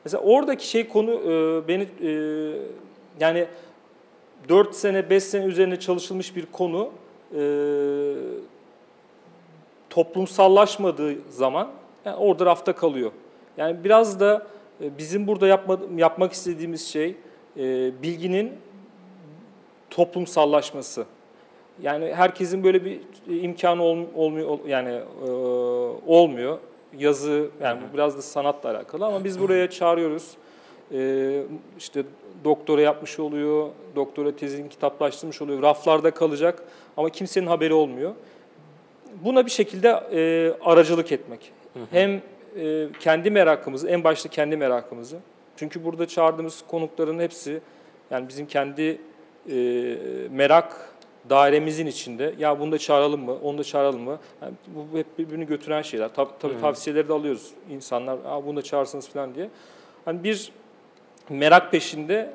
Mesela 0.06 0.24
oradaki 0.24 0.68
şey 0.68 0.88
konu 0.88 1.12
e, 1.12 1.68
beni 1.68 1.88
e, 2.02 2.12
yani 3.20 3.46
4 4.50 4.76
sene 4.76 5.10
5 5.10 5.24
sene 5.24 5.46
üzerine 5.46 5.80
çalışılmış 5.80 6.36
bir 6.36 6.46
konu 6.46 6.86
e, 6.86 7.03
toplumsallaşmadığı 9.90 11.16
zaman 11.30 11.70
yani 12.06 12.16
orada 12.16 12.46
rafta 12.46 12.76
kalıyor. 12.76 13.12
Yani 13.58 13.84
biraz 13.84 14.20
da 14.20 14.48
e, 14.82 14.98
bizim 14.98 15.28
burada 15.28 15.48
yapma, 15.48 15.80
yapmak 15.98 16.34
istediğimiz 16.34 16.88
şey 16.88 17.16
e, 17.58 17.92
bilginin 18.04 18.52
toplumsallaşması. 19.90 21.06
Yani 21.82 22.14
herkesin 22.14 22.64
böyle 22.64 22.86
bir 22.86 23.00
imkanı 23.28 23.84
ol, 23.84 23.98
olmuyor 24.16 24.60
yani 24.68 25.00
e, 25.26 25.30
olmuyor. 26.08 26.58
Yazı 26.98 27.50
yani 27.62 27.80
bu 27.82 27.94
biraz 27.94 28.18
da 28.18 28.22
sanatla 28.22 28.72
alakalı 28.72 29.06
ama 29.06 29.24
biz 29.24 29.40
buraya 29.40 29.70
çağırıyoruz. 29.70 30.32
E, 30.92 31.44
işte 31.78 32.04
doktora 32.44 32.82
yapmış 32.82 33.20
oluyor, 33.20 33.70
doktora 33.96 34.36
tezini 34.36 34.70
kitaplaştırmış 34.70 35.42
oluyor, 35.42 35.62
raflarda 35.62 36.12
kalacak 36.12 36.64
ama 36.98 37.10
kimsenin 37.10 37.48
haberi 37.48 37.74
olmuyor. 37.74 38.14
Buna 39.24 39.46
bir 39.46 39.52
şekilde 39.52 39.90
e, 40.12 40.54
aracılık 40.62 41.12
etmek. 41.12 41.52
Hem 41.92 42.22
e, 42.60 42.88
kendi 43.00 43.32
merakımızı, 43.32 43.88
en 43.90 44.04
başta 44.04 44.30
kendi 44.30 44.58
merakımızı. 44.58 45.18
Çünkü 45.58 45.84
burada 45.84 46.08
çağırdığımız 46.08 46.64
konukların 46.68 47.20
hepsi 47.20 47.62
yani 48.12 48.30
bizim 48.30 48.46
kendi 48.48 49.02
e, 49.50 49.58
merak 50.32 50.94
dairemizin 51.30 51.88
içinde 51.88 52.34
ya 52.40 52.60
bunu 52.60 52.72
da 52.72 52.78
çağıralım 52.78 53.24
mı, 53.26 53.36
onu 53.44 53.58
da 53.58 53.64
çağıralım 53.64 54.02
mı? 54.02 54.20
Yani 54.42 54.54
bu 54.68 54.98
hep 54.98 55.20
birbirini 55.20 55.46
götüren 55.46 55.82
şeyler. 55.82 56.10
Tabii, 56.14 56.32
tabii 56.40 56.62
tavsiyeleri 56.62 57.10
de 57.10 57.14
alıyoruz 57.14 57.52
insanlar. 57.70 58.18
Aa, 58.26 58.46
bunu 58.46 58.58
da 58.58 58.62
çağırsanız 58.62 59.10
falan 59.10 59.36
diye. 59.36 59.50
Hani 60.06 60.24
bir 60.24 60.52
merak 61.30 61.72
peşinde 61.72 62.34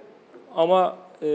ama 0.55 0.97
e, 1.23 1.29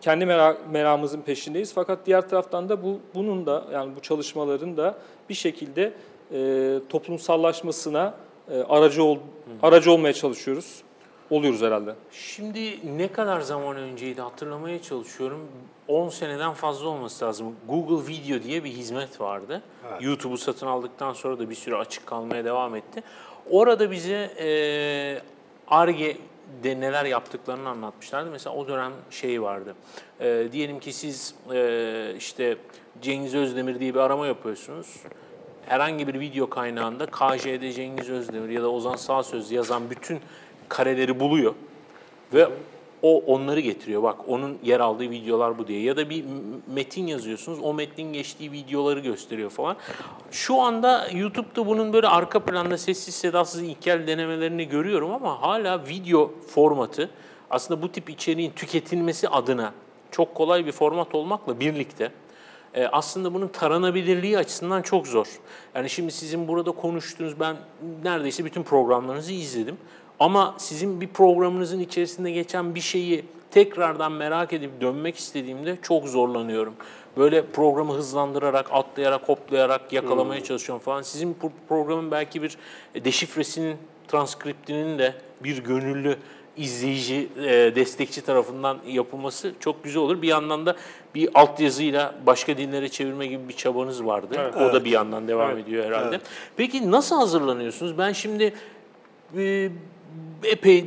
kendi 0.00 0.26
merak, 0.26 0.70
meramımızın 0.70 1.20
peşindeyiz. 1.20 1.74
Fakat 1.74 2.06
diğer 2.06 2.28
taraftan 2.28 2.68
da 2.68 2.82
bu 2.82 2.98
bunun 3.14 3.46
da 3.46 3.64
yani 3.72 3.96
bu 3.96 4.00
çalışmaların 4.00 4.76
da 4.76 4.98
bir 5.28 5.34
şekilde 5.34 5.92
e, 6.32 6.78
toplumsallaşmasına 6.88 8.14
e, 8.50 8.62
aracı 8.62 9.04
ol, 9.04 9.18
aracı 9.62 9.92
olmaya 9.92 10.12
çalışıyoruz. 10.12 10.82
Oluyoruz 11.30 11.62
herhalde. 11.62 11.94
Şimdi 12.12 12.96
ne 12.98 13.12
kadar 13.12 13.40
zaman 13.40 13.76
önceydi 13.76 14.20
hatırlamaya 14.20 14.82
çalışıyorum. 14.82 15.48
10 15.88 16.08
seneden 16.08 16.52
fazla 16.52 16.88
olması 16.88 17.24
lazım. 17.24 17.56
Google 17.68 18.12
Video 18.12 18.42
diye 18.42 18.64
bir 18.64 18.70
hizmet 18.70 19.20
vardı. 19.20 19.62
YouTube'u 20.00 20.38
satın 20.38 20.66
aldıktan 20.66 21.12
sonra 21.12 21.38
da 21.38 21.50
bir 21.50 21.54
süre 21.54 21.76
açık 21.76 22.06
kalmaya 22.06 22.44
devam 22.44 22.74
etti. 22.76 23.02
Orada 23.50 23.90
bize 23.90 24.30
eee 24.38 25.22
ARGE'de 26.50 26.80
neler 26.80 27.04
yaptıklarını 27.04 27.68
anlatmışlardı. 27.68 28.30
Mesela 28.30 28.56
o 28.56 28.68
dönem 28.68 28.92
şey 29.10 29.42
vardı. 29.42 29.74
Eee, 30.20 30.52
diyelim 30.52 30.80
ki 30.80 30.92
siz 30.92 31.34
eee, 31.52 32.14
işte 32.18 32.56
Cengiz 33.02 33.34
Özdemir 33.34 33.80
diye 33.80 33.94
bir 33.94 33.98
arama 34.00 34.26
yapıyorsunuz 34.26 34.96
herhangi 35.66 36.08
bir 36.08 36.20
video 36.20 36.50
kaynağında 36.50 37.06
KJ'de 37.06 37.72
Cengiz 37.72 38.10
Özdemir 38.10 38.48
ya 38.48 38.62
da 38.62 38.70
Ozan 38.70 38.96
Sağsöz 38.96 39.50
yazan 39.50 39.90
bütün 39.90 40.20
kareleri 40.68 41.20
buluyor 41.20 41.54
ve 42.34 42.48
o 43.02 43.18
onları 43.26 43.60
getiriyor. 43.60 44.02
Bak 44.02 44.16
onun 44.28 44.58
yer 44.62 44.80
aldığı 44.80 45.10
videolar 45.10 45.58
bu 45.58 45.66
diye. 45.66 45.82
Ya 45.82 45.96
da 45.96 46.10
bir 46.10 46.24
metin 46.66 47.06
yazıyorsunuz. 47.06 47.58
O 47.62 47.74
metnin 47.74 48.12
geçtiği 48.12 48.52
videoları 48.52 49.00
gösteriyor 49.00 49.50
falan. 49.50 49.76
Şu 50.30 50.60
anda 50.60 51.08
YouTube'da 51.14 51.66
bunun 51.66 51.92
böyle 51.92 52.08
arka 52.08 52.40
planda 52.40 52.78
sessiz 52.78 53.14
sedasız 53.14 53.62
ilkel 53.62 54.06
denemelerini 54.06 54.68
görüyorum 54.68 55.10
ama 55.10 55.42
hala 55.42 55.86
video 55.88 56.30
formatı 56.48 57.10
aslında 57.50 57.82
bu 57.82 57.92
tip 57.92 58.10
içeriğin 58.10 58.50
tüketilmesi 58.50 59.28
adına 59.28 59.72
çok 60.10 60.34
kolay 60.34 60.66
bir 60.66 60.72
format 60.72 61.14
olmakla 61.14 61.60
birlikte 61.60 62.12
e, 62.74 62.86
aslında 62.86 63.34
bunun 63.34 63.48
taranabilirliği 63.48 64.38
açısından 64.38 64.82
çok 64.82 65.06
zor. 65.06 65.26
Yani 65.74 65.90
şimdi 65.90 66.12
sizin 66.12 66.48
burada 66.48 66.70
konuştuğunuz, 66.70 67.40
ben 67.40 67.56
neredeyse 68.04 68.44
bütün 68.44 68.62
programlarınızı 68.62 69.32
izledim. 69.32 69.76
Ama 70.20 70.54
sizin 70.58 71.00
bir 71.00 71.08
programınızın 71.08 71.80
içerisinde 71.80 72.30
geçen 72.30 72.74
bir 72.74 72.80
şeyi 72.80 73.24
tekrardan 73.50 74.12
merak 74.12 74.52
edip 74.52 74.80
dönmek 74.80 75.16
istediğimde 75.16 75.76
çok 75.82 76.08
zorlanıyorum. 76.08 76.74
Böyle 77.16 77.46
programı 77.46 77.92
hızlandırarak, 77.92 78.66
atlayarak, 78.70 79.28
hoplayarak 79.28 79.92
yakalamaya 79.92 80.44
çalışıyorum 80.44 80.84
falan. 80.84 81.02
Sizin 81.02 81.36
programın 81.68 82.10
belki 82.10 82.42
bir 82.42 82.56
deşifresinin, 83.04 83.76
transkriptinin 84.08 84.98
de 84.98 85.14
bir 85.44 85.64
gönüllü 85.64 86.16
izleyici, 86.56 87.28
e, 87.36 87.74
destekçi 87.74 88.20
tarafından 88.20 88.78
yapılması 88.86 89.52
çok 89.60 89.84
güzel 89.84 90.02
olur. 90.02 90.22
Bir 90.22 90.28
yandan 90.28 90.66
da 90.66 90.76
bir 91.14 91.28
altyazıyla 91.34 92.14
başka 92.26 92.56
dillere 92.56 92.88
çevirme 92.88 93.26
gibi 93.26 93.48
bir 93.48 93.56
çabanız 93.56 94.04
vardı. 94.04 94.52
O 94.56 94.72
da 94.72 94.84
bir 94.84 94.90
yandan 94.90 95.28
devam 95.28 95.58
ediyor 95.58 95.84
herhalde. 95.84 96.20
Peki 96.56 96.90
nasıl 96.90 97.16
hazırlanıyorsunuz? 97.16 97.98
Ben 97.98 98.12
şimdi 98.12 98.54
e, 99.36 99.70
epey 100.44 100.86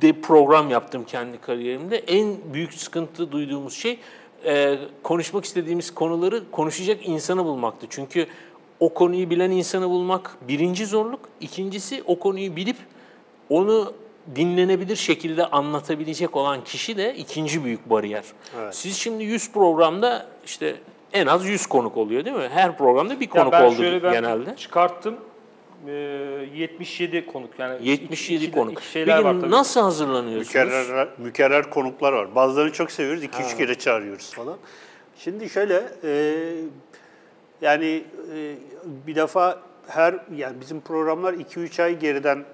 de 0.00 0.20
program 0.20 0.70
yaptım 0.70 1.04
kendi 1.04 1.40
kariyerimde. 1.40 1.96
En 1.96 2.36
büyük 2.52 2.74
sıkıntı 2.74 3.32
duyduğumuz 3.32 3.74
şey 3.74 3.98
e, 4.44 4.78
konuşmak 5.02 5.44
istediğimiz 5.44 5.94
konuları 5.94 6.50
konuşacak 6.50 7.08
insanı 7.08 7.44
bulmaktı. 7.44 7.86
Çünkü 7.90 8.26
o 8.80 8.94
konuyu 8.94 9.30
bilen 9.30 9.50
insanı 9.50 9.88
bulmak 9.88 10.36
birinci 10.48 10.86
zorluk. 10.86 11.20
İkincisi 11.40 12.02
o 12.06 12.18
konuyu 12.18 12.56
bilip 12.56 12.76
onu 13.48 13.92
dinlenebilir 14.36 14.96
şekilde 14.96 15.46
anlatabilecek 15.46 16.36
olan 16.36 16.64
kişi 16.64 16.96
de 16.96 17.14
ikinci 17.16 17.64
büyük 17.64 17.90
bariyer. 17.90 18.24
Siz 18.70 18.96
şimdi 18.96 19.24
100 19.24 19.52
programda 19.52 20.26
işte 20.44 20.76
en 21.12 21.26
az 21.26 21.46
100 21.46 21.66
konuk 21.66 21.96
oluyor 21.96 22.24
değil 22.24 22.36
mi? 22.36 22.48
Her 22.52 22.78
programda 22.78 23.20
bir 23.20 23.28
konuk 23.28 23.52
ben 23.52 23.64
oldu 23.64 23.76
şöyle 23.76 24.02
ben 24.02 24.12
genelde. 24.12 24.56
çıkarttım. 24.56 25.16
Ee, 25.88 25.90
77 26.54 27.26
konuk 27.26 27.58
yani 27.58 27.88
77 27.88 28.44
iki- 28.44 28.52
konuk. 28.52 28.72
iki 28.72 28.86
şeyler 28.90 29.16
Peki 29.16 29.24
var 29.28 29.40
tabii. 29.40 29.50
nasıl 29.50 29.80
hazırlanıyorsunuz? 29.80 30.46
Mükerrer, 30.54 31.08
mükerrer 31.18 31.70
konuklar 31.70 32.12
var. 32.12 32.34
Bazılarını 32.34 32.72
çok 32.72 32.90
seviyoruz, 32.92 33.24
iki 33.24 33.42
üç 33.42 33.56
kere 33.56 33.74
çağırıyoruz 33.74 34.32
falan. 34.34 34.56
Şimdi 35.18 35.48
şöyle, 35.50 35.82
e, 36.04 36.44
yani 37.62 38.04
e, 38.34 38.54
bir 39.06 39.14
defa 39.14 39.62
her, 39.88 40.14
yani 40.36 40.60
bizim 40.60 40.80
programlar 40.80 41.32
2-3 41.34 41.82
ay 41.82 41.98
geriden 41.98 42.44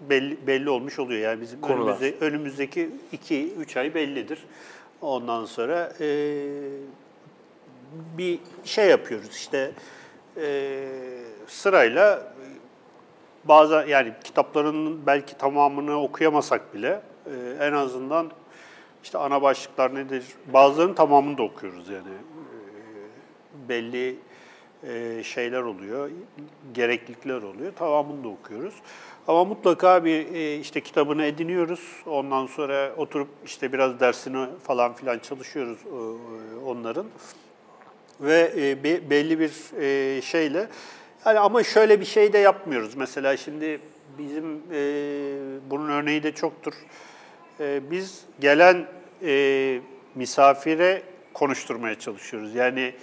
belli, 0.00 0.46
belli 0.46 0.70
olmuş 0.70 0.98
oluyor. 0.98 1.20
Yani 1.20 1.40
bizim 1.40 1.60
Konular. 1.60 1.96
önümüzde, 1.96 2.14
önümüzdeki 2.26 2.90
2-3 3.12 3.76
ay 3.80 3.94
bellidir. 3.94 4.38
Ondan 5.00 5.44
sonra 5.44 5.92
e, 6.00 6.06
bir 8.18 8.38
şey 8.64 8.88
yapıyoruz 8.88 9.28
işte 9.36 9.70
e, 10.42 10.78
sırayla 11.46 12.29
bazen 13.44 13.86
yani 13.86 14.12
kitapların 14.24 15.06
belki 15.06 15.38
tamamını 15.38 16.02
okuyamasak 16.02 16.74
bile 16.74 17.02
e, 17.26 17.64
en 17.66 17.72
azından 17.72 18.30
işte 19.02 19.18
ana 19.18 19.42
başlıklar 19.42 19.94
nedir? 19.94 20.24
Bazılarının 20.52 20.94
tamamını 20.94 21.38
da 21.38 21.42
okuyoruz 21.42 21.88
yani. 21.88 22.08
E, 22.08 23.68
belli 23.68 24.16
e, 24.88 25.22
şeyler 25.24 25.62
oluyor, 25.62 26.10
gereklilikler 26.74 27.42
oluyor. 27.42 27.72
Tamamını 27.72 28.24
da 28.24 28.28
okuyoruz. 28.28 28.74
Ama 29.28 29.44
mutlaka 29.44 30.04
bir 30.04 30.34
e, 30.34 30.56
işte 30.56 30.80
kitabını 30.80 31.24
ediniyoruz. 31.24 31.80
Ondan 32.06 32.46
sonra 32.46 32.92
oturup 32.96 33.28
işte 33.44 33.72
biraz 33.72 34.00
dersini 34.00 34.46
falan 34.62 34.94
filan 34.94 35.18
çalışıyoruz 35.18 35.78
e, 35.86 36.64
onların 36.66 37.06
ve 38.20 38.52
e, 38.56 38.84
be- 38.84 39.10
belli 39.10 39.40
bir 39.40 39.80
e, 39.80 40.22
şeyle 40.22 40.68
yani 41.26 41.38
ama 41.38 41.64
şöyle 41.64 42.00
bir 42.00 42.04
şey 42.04 42.32
de 42.32 42.38
yapmıyoruz. 42.38 42.94
Mesela 42.94 43.36
şimdi 43.36 43.80
bizim 44.18 44.62
e, 44.72 44.80
bunun 45.70 45.88
örneği 45.88 46.22
de 46.22 46.32
çoktur. 46.32 46.72
E, 47.60 47.90
biz 47.90 48.20
gelen 48.40 48.86
e, 49.22 49.80
misafire 50.14 51.02
konuşturmaya 51.34 51.98
çalışıyoruz. 51.98 52.54
Yani 52.54 52.94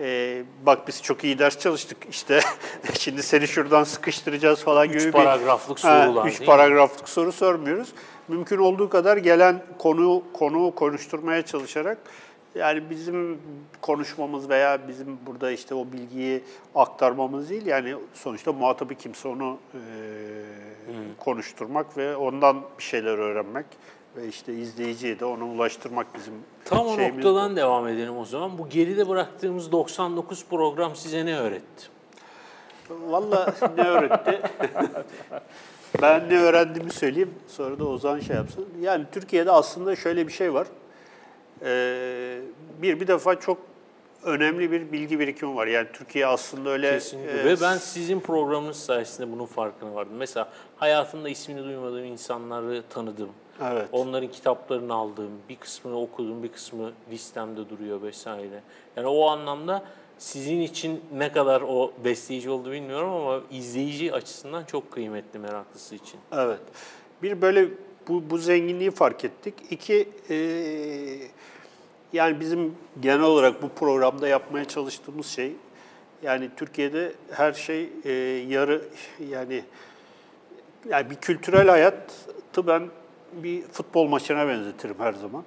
e, 0.00 0.42
bak 0.66 0.88
biz 0.88 1.02
çok 1.02 1.24
iyi 1.24 1.38
ders 1.38 1.58
çalıştık 1.58 1.98
işte 2.10 2.40
şimdi 2.98 3.22
seni 3.22 3.48
şuradan 3.48 3.84
sıkıştıracağız 3.84 4.64
falan 4.64 4.88
gibi 4.88 4.98
bir 4.98 5.12
paragraflık 5.12 5.84
Ha, 5.84 6.04
sorular 6.04 6.26
üç 6.26 6.30
değil 6.30 6.40
mi? 6.40 6.46
paragraflık 6.46 7.08
soru 7.08 7.32
sormuyoruz. 7.32 7.92
Mümkün 8.28 8.58
olduğu 8.58 8.88
kadar 8.88 9.16
gelen 9.16 9.62
konu 9.78 10.22
konu 10.32 10.74
konuşturmaya 10.74 11.42
çalışarak 11.42 11.98
yani 12.56 12.90
bizim 12.90 13.38
konuşmamız 13.80 14.48
veya 14.48 14.88
bizim 14.88 15.18
burada 15.26 15.50
işte 15.50 15.74
o 15.74 15.86
bilgiyi 15.92 16.42
aktarmamız 16.74 17.50
değil 17.50 17.66
yani 17.66 17.94
sonuçta 18.14 18.52
muhatabı 18.52 18.94
kimse 18.94 19.28
onu 19.28 19.58
e, 19.74 19.80
konuşturmak 21.18 21.96
ve 21.96 22.16
ondan 22.16 22.62
bir 22.78 22.82
şeyler 22.82 23.18
öğrenmek 23.18 23.66
ve 24.16 24.28
işte 24.28 24.54
izleyiciye 24.54 25.20
de 25.20 25.24
ona 25.24 25.44
ulaştırmak 25.44 26.06
bizim 26.14 26.34
Tam 26.64 26.86
o 26.86 26.98
noktadan 26.98 27.56
devam 27.56 27.88
edelim 27.88 28.18
o 28.18 28.24
zaman. 28.24 28.58
Bu 28.58 28.68
geride 28.68 29.08
bıraktığımız 29.08 29.72
99 29.72 30.46
program 30.46 30.96
size 30.96 31.26
ne 31.26 31.38
öğretti? 31.38 31.86
Vallahi 32.90 33.76
ne 33.76 33.82
öğretti? 33.82 34.40
ben 36.02 36.28
ne 36.28 36.38
öğrendiğimi 36.38 36.92
söyleyeyim. 36.92 37.34
Sonra 37.48 37.78
da 37.78 37.84
Ozan 37.84 38.20
şey 38.20 38.36
yapsın. 38.36 38.68
Yani 38.80 39.04
Türkiye'de 39.12 39.50
aslında 39.50 39.96
şöyle 39.96 40.26
bir 40.26 40.32
şey 40.32 40.54
var. 40.54 40.66
Ee, 41.62 42.40
bir 42.82 43.00
bir 43.00 43.06
defa 43.06 43.40
çok 43.40 43.58
önemli 44.24 44.70
bir 44.72 44.92
bilgi 44.92 45.20
birikimi 45.20 45.56
var. 45.56 45.66
Yani 45.66 45.88
Türkiye 45.92 46.26
aslında 46.26 46.70
öyle 46.70 46.90
Kesinlikle. 46.90 47.40
e, 47.40 47.44
Ve 47.44 47.60
ben 47.60 47.76
sizin 47.76 48.20
programınız 48.20 48.76
sayesinde 48.76 49.32
bunun 49.32 49.46
farkına 49.46 49.94
vardım. 49.94 50.16
Mesela 50.16 50.48
hayatımda 50.76 51.28
ismini 51.28 51.64
duymadığım 51.64 52.04
insanları 52.04 52.82
tanıdım. 52.90 53.28
Evet. 53.64 53.88
Onların 53.92 54.30
kitaplarını 54.30 54.94
aldım, 54.94 55.30
bir 55.48 55.56
kısmını 55.56 56.00
okudum, 56.00 56.42
bir 56.42 56.48
kısmı 56.52 56.92
listemde 57.10 57.70
duruyor 57.70 58.02
vesaire. 58.02 58.62
Yani 58.96 59.06
o 59.06 59.26
anlamda 59.28 59.84
sizin 60.18 60.60
için 60.60 61.00
ne 61.14 61.32
kadar 61.32 61.60
o 61.68 61.92
besleyici 62.04 62.50
oldu 62.50 62.72
bilmiyorum 62.72 63.10
ama 63.10 63.40
izleyici 63.50 64.12
açısından 64.12 64.64
çok 64.64 64.92
kıymetli 64.92 65.38
meraklısı 65.38 65.94
için. 65.94 66.20
Evet. 66.32 66.60
Bir 67.22 67.42
böyle 67.42 67.68
bu, 68.08 68.30
bu 68.30 68.38
zenginliği 68.38 68.90
fark 68.90 69.24
ettik. 69.24 69.54
İki, 69.70 70.08
e, 70.30 70.36
yani 72.16 72.40
bizim 72.40 72.74
genel 73.00 73.20
olarak 73.20 73.62
bu 73.62 73.68
programda 73.68 74.28
yapmaya 74.28 74.64
çalıştığımız 74.64 75.26
şey, 75.26 75.52
yani 76.22 76.50
Türkiye'de 76.56 77.12
her 77.30 77.52
şey 77.52 77.88
e, 78.04 78.12
yarı, 78.48 78.82
yani 79.30 79.64
yani 80.88 81.10
bir 81.10 81.16
kültürel 81.16 81.68
hayatı 81.68 82.66
ben 82.66 82.82
bir 83.32 83.62
futbol 83.62 84.06
maçına 84.06 84.48
benzetirim 84.48 84.96
her 84.98 85.12
zaman. 85.12 85.44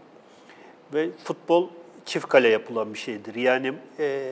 Ve 0.93 1.09
futbol 1.23 1.69
çift 2.05 2.27
kale 2.27 2.47
yapılan 2.47 2.93
bir 2.93 2.99
şeydir. 2.99 3.35
Yani 3.35 3.73
e, 3.99 4.31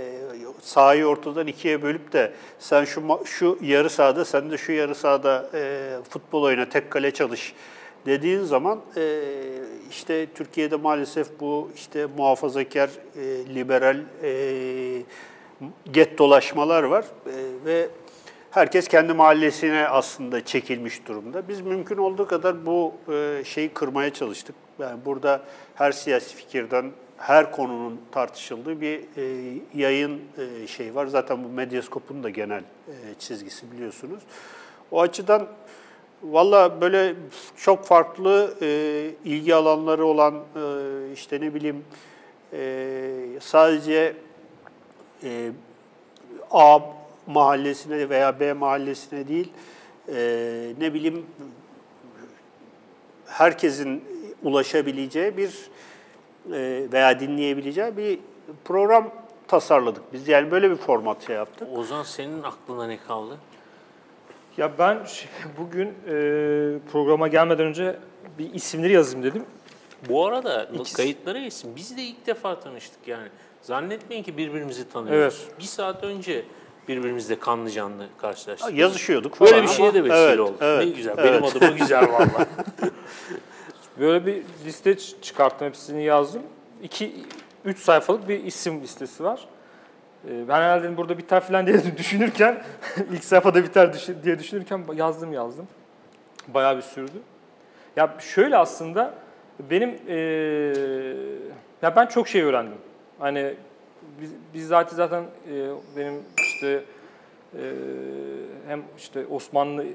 sahayı 0.61 1.05
ortadan 1.05 1.47
ikiye 1.47 1.81
bölüp 1.81 2.13
de 2.13 2.33
sen 2.59 2.85
şu 2.85 3.19
şu 3.25 3.57
yarı 3.61 3.89
sahada, 3.89 4.25
sen 4.25 4.51
de 4.51 4.57
şu 4.57 4.71
yarı 4.71 4.95
sahada 4.95 5.49
e, 5.53 5.89
futbol 6.09 6.43
oyna, 6.43 6.69
tek 6.69 6.91
kale 6.91 7.11
çalış 7.11 7.53
dediğin 8.07 8.43
zaman 8.43 8.81
e, 8.97 9.21
işte 9.89 10.27
Türkiye'de 10.35 10.75
maalesef 10.75 11.39
bu 11.39 11.71
işte 11.75 12.05
muhafazakar, 12.17 12.89
e, 13.15 13.55
liberal 13.55 13.97
e, 14.23 15.03
get 15.91 16.17
dolaşmalar 16.17 16.83
var 16.83 17.05
E, 17.25 17.65
ve 17.65 17.89
herkes 18.51 18.87
kendi 18.87 19.13
mahallesine 19.13 19.87
aslında 19.87 20.45
çekilmiş 20.45 21.07
durumda. 21.07 21.47
Biz 21.47 21.61
mümkün 21.61 21.97
olduğu 21.97 22.27
kadar 22.27 22.65
bu 22.65 22.93
e, 23.13 23.43
şeyi 23.45 23.69
kırmaya 23.69 24.13
çalıştık. 24.13 24.55
Yani 24.79 25.05
burada 25.05 25.41
her 25.75 25.91
siyasi 25.91 26.35
fikirden 26.35 26.91
her 27.17 27.51
konunun 27.51 28.01
tartışıldığı 28.11 28.81
bir 28.81 28.99
e, 29.17 29.53
yayın 29.75 30.21
e, 30.37 30.67
şey 30.67 30.95
var. 30.95 31.07
Zaten 31.07 31.43
bu 31.43 31.49
Medyaskop'un 31.49 32.23
da 32.23 32.29
genel 32.29 32.63
e, 32.87 32.93
çizgisi 33.19 33.71
biliyorsunuz. 33.71 34.23
O 34.91 35.01
açıdan 35.01 35.47
valla 36.23 36.81
böyle 36.81 37.15
çok 37.57 37.85
farklı 37.85 38.57
e, 38.61 39.11
ilgi 39.25 39.55
alanları 39.55 40.05
olan 40.05 40.33
e, 40.35 41.13
işte 41.13 41.41
ne 41.41 41.53
bileyim 41.53 41.85
e, 42.53 43.39
sadece 43.39 44.15
e, 45.23 45.51
A 46.51 46.79
mahallesine 47.27 48.09
veya 48.09 48.39
B 48.39 48.53
mahallesine 48.53 49.27
değil 49.27 49.51
e, 50.07 50.73
ne 50.79 50.93
bileyim 50.93 51.25
herkesin 53.25 54.03
ulaşabileceği 54.43 55.37
bir 55.37 55.69
e, 56.53 56.87
veya 56.91 57.19
dinleyebileceği 57.19 57.97
bir 57.97 58.19
program 58.65 59.09
tasarladık 59.47 60.13
biz. 60.13 60.27
Yani 60.27 60.51
böyle 60.51 60.71
bir 60.71 60.75
format 60.75 61.27
şey 61.27 61.35
yaptık. 61.35 61.67
Ozan 61.77 62.03
senin 62.03 62.43
aklına 62.43 62.87
ne 62.87 62.97
kaldı? 63.07 63.37
Ya 64.57 64.71
ben 64.79 64.99
bugün 65.57 65.87
e, 65.87 66.13
programa 66.91 67.27
gelmeden 67.27 67.65
önce 67.65 67.95
bir 68.39 68.53
isimleri 68.53 68.93
yazayım 68.93 69.23
dedim. 69.23 69.45
Bu 70.09 70.25
arada 70.25 70.63
İkisi- 70.73 70.95
kayıtlara 70.97 71.39
geçsin. 71.39 71.75
Biz 71.75 71.97
de 71.97 72.01
ilk 72.01 72.27
defa 72.27 72.59
tanıştık 72.59 73.07
yani. 73.07 73.27
Zannetmeyin 73.61 74.23
ki 74.23 74.37
birbirimizi 74.37 74.89
tanıyoruz. 74.89 75.41
Evet. 75.47 75.59
Bir 75.59 75.63
saat 75.63 76.03
önce 76.03 76.45
birbirimizle 76.87 77.39
kanlı 77.39 77.71
canlı 77.71 78.07
karşılaştık. 78.17 78.73
Yazışıyorduk 78.73 79.35
falan. 79.35 79.51
Böyle 79.51 79.63
bir 79.63 79.67
şeye 79.67 79.93
de 79.93 80.03
vesile 80.03 80.17
evet, 80.17 80.39
oldu. 80.39 80.57
evet, 80.61 80.85
ne 80.85 80.91
güzel. 80.91 81.15
evet. 81.17 81.33
Benim 81.33 81.43
adıma 81.43 81.67
güzel 81.67 82.11
valla. 82.11 82.45
Böyle 83.99 84.25
bir 84.25 84.43
liste 84.65 84.97
çıkarttım, 84.97 85.67
hepsini 85.67 86.03
yazdım. 86.03 86.41
2 86.83 87.15
3 87.65 87.79
sayfalık 87.79 88.29
bir 88.29 88.43
isim 88.43 88.81
listesi 88.81 89.23
var. 89.23 89.47
E, 90.27 90.47
ben 90.47 90.55
herhalde 90.55 90.97
burada 90.97 91.17
biter 91.17 91.39
falan 91.39 91.67
diye 91.67 91.97
düşünürken 91.97 92.63
ilk 93.11 93.23
sayfada 93.23 93.63
biter 93.63 93.93
diye 94.23 94.39
düşünürken 94.39 94.81
yazdım 94.95 95.33
yazdım. 95.33 95.67
Bayağı 96.47 96.77
bir 96.77 96.81
sürdü. 96.81 97.21
Ya 97.95 98.15
şöyle 98.19 98.57
aslında 98.57 99.13
benim 99.59 99.89
e, 100.07 100.15
ya 101.81 101.95
ben 101.95 102.05
çok 102.05 102.27
şey 102.27 102.41
öğrendim. 102.41 102.77
Hani 103.19 103.53
biz, 104.21 104.31
biz 104.53 104.67
zaten 104.67 104.95
zaten 104.95 105.23
e, 105.23 105.69
benim 105.97 106.23
işte 106.37 106.83
e, 107.53 107.63
hem 108.67 108.83
işte 108.97 109.25
Osmanlı 109.27 109.85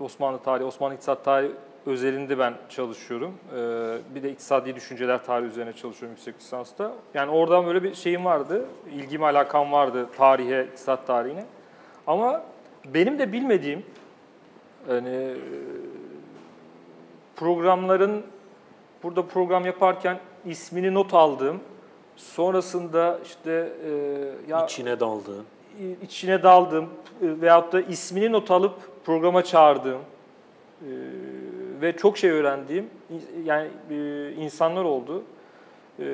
Osmanlı 0.00 0.38
tarihi, 0.38 0.64
Osmanlı 0.64 0.94
iktisat 0.94 1.24
tarihi 1.24 1.52
özelinde 1.86 2.38
ben 2.38 2.54
çalışıyorum. 2.68 3.34
E, 3.56 3.58
bir 4.14 4.22
de 4.22 4.30
iktisadi 4.30 4.76
düşünceler 4.76 5.24
tarihi 5.24 5.48
üzerine 5.48 5.72
çalışıyorum 5.72 6.16
yüksek 6.16 6.40
lisansta. 6.40 6.92
Yani 7.14 7.30
oradan 7.30 7.66
böyle 7.66 7.82
bir 7.82 7.94
şeyim 7.94 8.24
vardı, 8.24 8.66
ilgim 8.94 9.22
alakam 9.22 9.72
vardı 9.72 10.06
tarihe, 10.16 10.64
iktisat 10.64 11.06
tarihine. 11.06 11.44
Ama 12.06 12.42
benim 12.94 13.18
de 13.18 13.32
bilmediğim 13.32 13.82
hani 14.88 15.34
programların 17.36 18.22
burada 19.02 19.26
program 19.26 19.66
yaparken 19.66 20.18
ismini 20.46 20.94
not 20.94 21.14
aldığım, 21.14 21.60
sonrasında 22.16 23.18
işte 23.24 23.72
e, 23.84 23.92
ya 24.48 24.64
İçine 24.64 25.00
daldığın. 25.00 25.44
içine 26.02 26.42
daldım 26.42 26.84
e, 27.22 27.40
veyahut 27.40 27.72
da 27.72 27.80
ismini 27.80 28.32
not 28.32 28.50
alıp 28.50 28.74
programa 29.04 29.44
çağırdığım 29.44 30.00
e, 30.82 30.88
ve 31.82 31.96
çok 31.96 32.18
şey 32.18 32.30
öğrendiğim 32.30 32.86
yani 33.44 33.68
e, 33.90 34.30
insanlar 34.32 34.84
oldu. 34.84 35.22
E, 36.00 36.04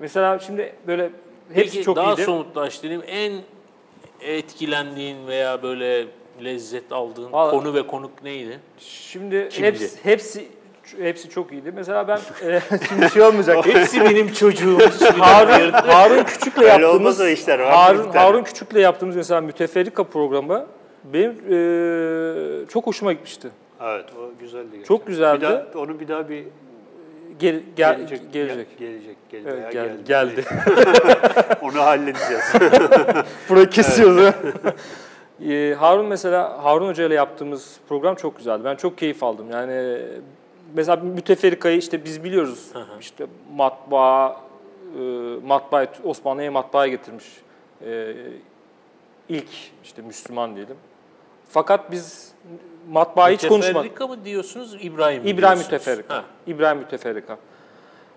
mesela 0.00 0.38
şimdi 0.38 0.72
böyle 0.86 1.10
hepsi 1.54 1.72
Peki 1.72 1.82
çok 1.84 1.96
daha 1.96 2.12
iyiydi. 2.12 2.22
somutlaştırayım. 2.24 3.02
En 3.06 3.32
etkilendiğin 4.20 5.26
veya 5.26 5.62
böyle 5.62 6.06
lezzet 6.44 6.92
aldığın 6.92 7.32
Vallahi- 7.32 7.50
konu 7.50 7.74
ve 7.74 7.86
konuk 7.86 8.22
neydi? 8.22 8.60
Şimdi 8.78 9.48
Kimdi? 9.50 9.66
hepsi 9.66 10.04
hepsi 10.04 10.48
hepsi 10.98 11.28
çok 11.30 11.52
iyiydi. 11.52 11.72
Mesela 11.74 12.08
ben 12.08 12.16
e, 12.50 12.60
şimdi 12.88 13.10
şey 13.10 13.22
olmayacak. 13.22 13.66
Hepsi 13.66 14.00
benim 14.00 14.32
çocuğum. 14.32 14.78
Harun, 15.18 15.72
Harun 15.72 16.24
Küçük'le 16.24 16.58
Öyle 16.58 16.68
yaptığımız 16.68 16.94
olmaz 17.00 17.20
o 17.20 17.26
işler, 17.26 17.58
var 17.58 17.70
Harun. 17.70 18.08
Harun 18.10 18.42
Küçük'le 18.44 18.74
yaptığımız 18.76 19.16
mesela 19.16 19.40
müteferrika 19.40 20.04
programı 20.04 20.66
benim 21.04 21.30
e, 21.30 22.66
çok 22.68 22.86
hoşuma 22.86 23.12
gitmişti. 23.12 23.48
Evet, 23.82 24.04
o 24.18 24.38
güzeldi. 24.40 24.82
Çok 24.88 25.06
güzeldi. 25.06 25.40
Bir 25.40 25.46
daha, 25.46 25.66
onu 25.74 26.00
bir 26.00 26.08
daha 26.08 26.28
bir 26.28 26.44
Gel, 27.38 27.62
gel, 27.76 27.96
gelecek. 27.96 28.32
gelecek. 28.32 28.78
Gelecek. 28.78 29.16
Gel, 29.30 29.42
Evet, 29.46 29.58
veya 29.58 29.70
geldi. 29.70 30.04
geldi. 30.04 30.34
geldi. 30.34 30.44
Onu 31.62 31.80
halledeceğiz. 31.80 32.52
Burayı 33.48 33.70
kesiyoruz. 33.70 34.34
Ee, 35.48 35.74
Harun 35.78 36.06
mesela 36.06 36.64
Harun 36.64 36.88
Hoca 36.88 37.06
ile 37.06 37.14
yaptığımız 37.14 37.76
program 37.88 38.14
çok 38.14 38.36
güzeldi. 38.36 38.64
Ben 38.64 38.76
çok 38.76 38.98
keyif 38.98 39.22
aldım. 39.22 39.50
Yani 39.50 39.98
mesela 40.74 40.96
müteferrikayı 40.96 41.78
işte 41.78 42.04
biz 42.04 42.24
biliyoruz. 42.24 42.68
Hı 42.72 42.78
hı. 42.78 42.98
İşte 43.00 43.26
matbaa 43.56 44.40
e, 44.98 45.00
matbaa 45.46 45.86
Osmanlı'ya 46.04 46.50
matbaaya 46.50 46.90
getirmiş. 46.90 47.24
E, 47.86 48.14
ilk 49.28 49.48
işte 49.84 50.02
Müslüman 50.02 50.56
diyelim. 50.56 50.76
Fakat 51.48 51.92
biz 51.92 52.32
matbaa 52.90 53.28
hiç 53.30 53.40
konuşmadık. 53.48 53.76
Müteferrika 53.76 54.06
mı 54.06 54.24
diyorsunuz, 54.24 54.74
İbrahim 54.82 55.22
mi 55.22 55.30
İbrahim 55.30 55.40
diyorsunuz? 55.40 55.64
Müteferrika. 55.72 56.14
Ha. 56.14 56.24
İbrahim 56.46 56.78
Müteferrika. 56.78 57.38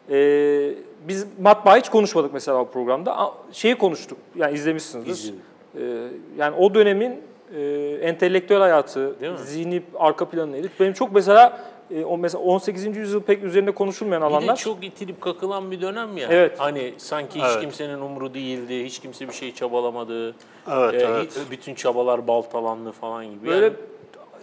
Ee, 0.10 0.74
biz 1.08 1.28
matbaa 1.42 1.78
hiç 1.78 1.90
konuşmadık 1.90 2.34
mesela 2.34 2.58
o 2.58 2.66
programda. 2.66 3.34
Şeyi 3.52 3.76
konuştuk, 3.78 4.18
yani 4.36 4.54
izlemişsinizdir. 4.54 5.12
İzledim. 5.12 5.40
Ee, 5.76 6.08
yani 6.38 6.56
o 6.58 6.74
dönemin 6.74 7.22
e, 7.56 7.62
entelektüel 8.02 8.60
hayatı, 8.60 9.16
zihni 9.46 9.84
arka 10.00 10.26
planı 10.30 10.52
neydi? 10.52 10.70
Benim 10.80 10.94
çok 10.94 11.12
mesela, 11.16 11.60
e, 11.96 12.04
o 12.06 12.18
mesela 12.18 12.44
18. 12.44 12.98
yüzyıl 12.98 13.22
pek 13.22 13.44
üzerinde 13.44 13.72
konuşulmayan 13.72 14.22
Bir 14.22 14.28
de 14.28 14.30
alanlar. 14.38 14.56
çok 14.56 14.84
itilip 14.84 15.22
kakılan 15.22 15.72
bir 15.72 15.82
dönem 15.82 16.18
ya. 16.18 16.28
Evet. 16.32 16.60
Hani 16.60 16.94
sanki 16.98 17.40
hiç 17.40 17.46
Evet. 17.52 17.62
kimsenin 17.62 18.02
umru 18.02 18.34
değildi, 18.34 18.86
hiç 18.86 19.00
kimse 19.00 19.28
bir 19.28 19.34
şey 19.34 19.54
çabalamadı. 19.54 20.36
Evet, 20.72 20.94
Ee, 20.94 21.06
evet. 21.10 21.32
hiç- 21.46 21.52
Bütün 21.52 21.76
çabalar 21.76 22.28
baltalandı 22.28 22.92
falan 22.92 23.26
gibi. 23.26 23.48
Böyle 23.48 23.66
Yani 23.66 23.74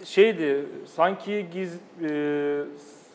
şeydi, 0.05 0.65
sanki 0.95 1.47
giz, 1.53 1.73
e, 2.09 2.61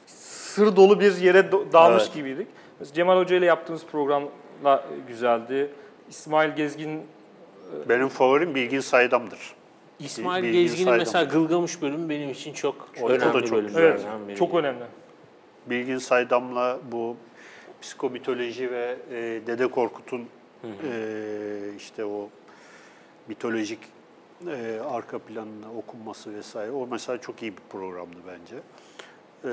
sır 0.07 0.77
dolu 0.77 1.01
bir 1.01 1.17
yere 1.17 1.53
dalmış 1.53 2.03
Evet. 2.03 2.15
gibiydik. 2.15 2.47
Mesela 2.81 2.95
Cemal 2.95 3.19
Hoca 3.19 3.37
ile 3.37 3.47
yaptığımız 3.47 3.85
programla 3.93 4.85
güzeldi. 5.09 5.71
İsmail 6.11 6.51
Gezgin 6.57 7.03
Benim 7.89 8.09
favorim 8.09 8.55
Bilgin 8.55 8.81
Saydam'dır. 8.81 9.55
İsmail 9.99 10.43
Bilgi 10.43 10.59
Gezgin'in 10.63 10.85
saydım. 10.85 10.99
mesela 10.99 11.25
Gılgamış 11.25 11.83
bölümü 11.83 12.09
benim 12.09 12.31
için 12.31 12.53
çok 12.53 12.89
O- 13.03 13.05
o 13.05 13.09
da 13.09 13.13
önemli 13.15 13.33
çok 13.47 13.53
bölümlerden 13.59 13.81
Evet, 13.83 14.29
biri. 14.29 14.37
çok 14.37 14.55
önemli. 14.55 14.85
Bilgin 15.67 15.99
Saydam'la 15.99 16.79
bu 16.93 17.17
psikomitoloji 17.83 18.71
ve 18.71 18.97
e, 19.11 19.17
Dede 19.47 19.67
Korkut'un 19.67 20.21
e, 20.65 20.99
işte 21.77 22.05
o 22.05 22.29
mitolojik 23.29 23.79
e, 24.47 24.81
arka 24.91 25.19
planını 25.19 25.79
okunması 25.79 26.35
vesaire. 26.35 26.71
O 26.71 26.87
mesela 26.87 27.21
çok 27.21 27.43
iyi 27.43 27.53
bir 27.53 27.63
programdı 27.71 28.17
bence. 28.27 28.57
E, 29.45 29.53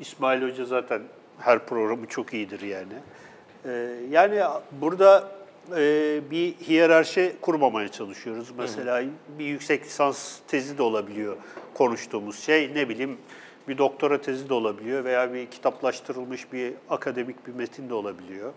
İsmail 0.00 0.42
Hoca 0.42 0.64
zaten 0.64 1.02
her 1.38 1.66
programı 1.66 2.06
çok 2.06 2.34
iyidir 2.34 2.60
yani. 2.60 2.92
E, 3.64 3.70
yani 4.10 4.42
burada 4.72 5.32
e, 5.76 6.20
bir 6.30 6.54
hiyerarşi 6.54 7.36
kurmamaya 7.40 7.88
çalışıyoruz. 7.88 8.48
Mesela 8.58 9.04
bir 9.38 9.44
yüksek 9.44 9.84
lisans 9.84 10.38
tezi 10.48 10.78
de 10.78 10.82
olabiliyor 10.82 11.36
konuştuğumuz 11.74 12.38
şey. 12.38 12.74
Ne 12.74 12.88
bileyim 12.88 13.18
bir 13.68 13.78
doktora 13.78 14.20
tezi 14.20 14.48
de 14.48 14.54
olabiliyor 14.54 15.04
veya 15.04 15.34
bir 15.34 15.46
kitaplaştırılmış 15.46 16.52
bir 16.52 16.74
akademik 16.90 17.46
bir 17.46 17.52
metin 17.52 17.88
de 17.88 17.94
olabiliyor. 17.94 18.52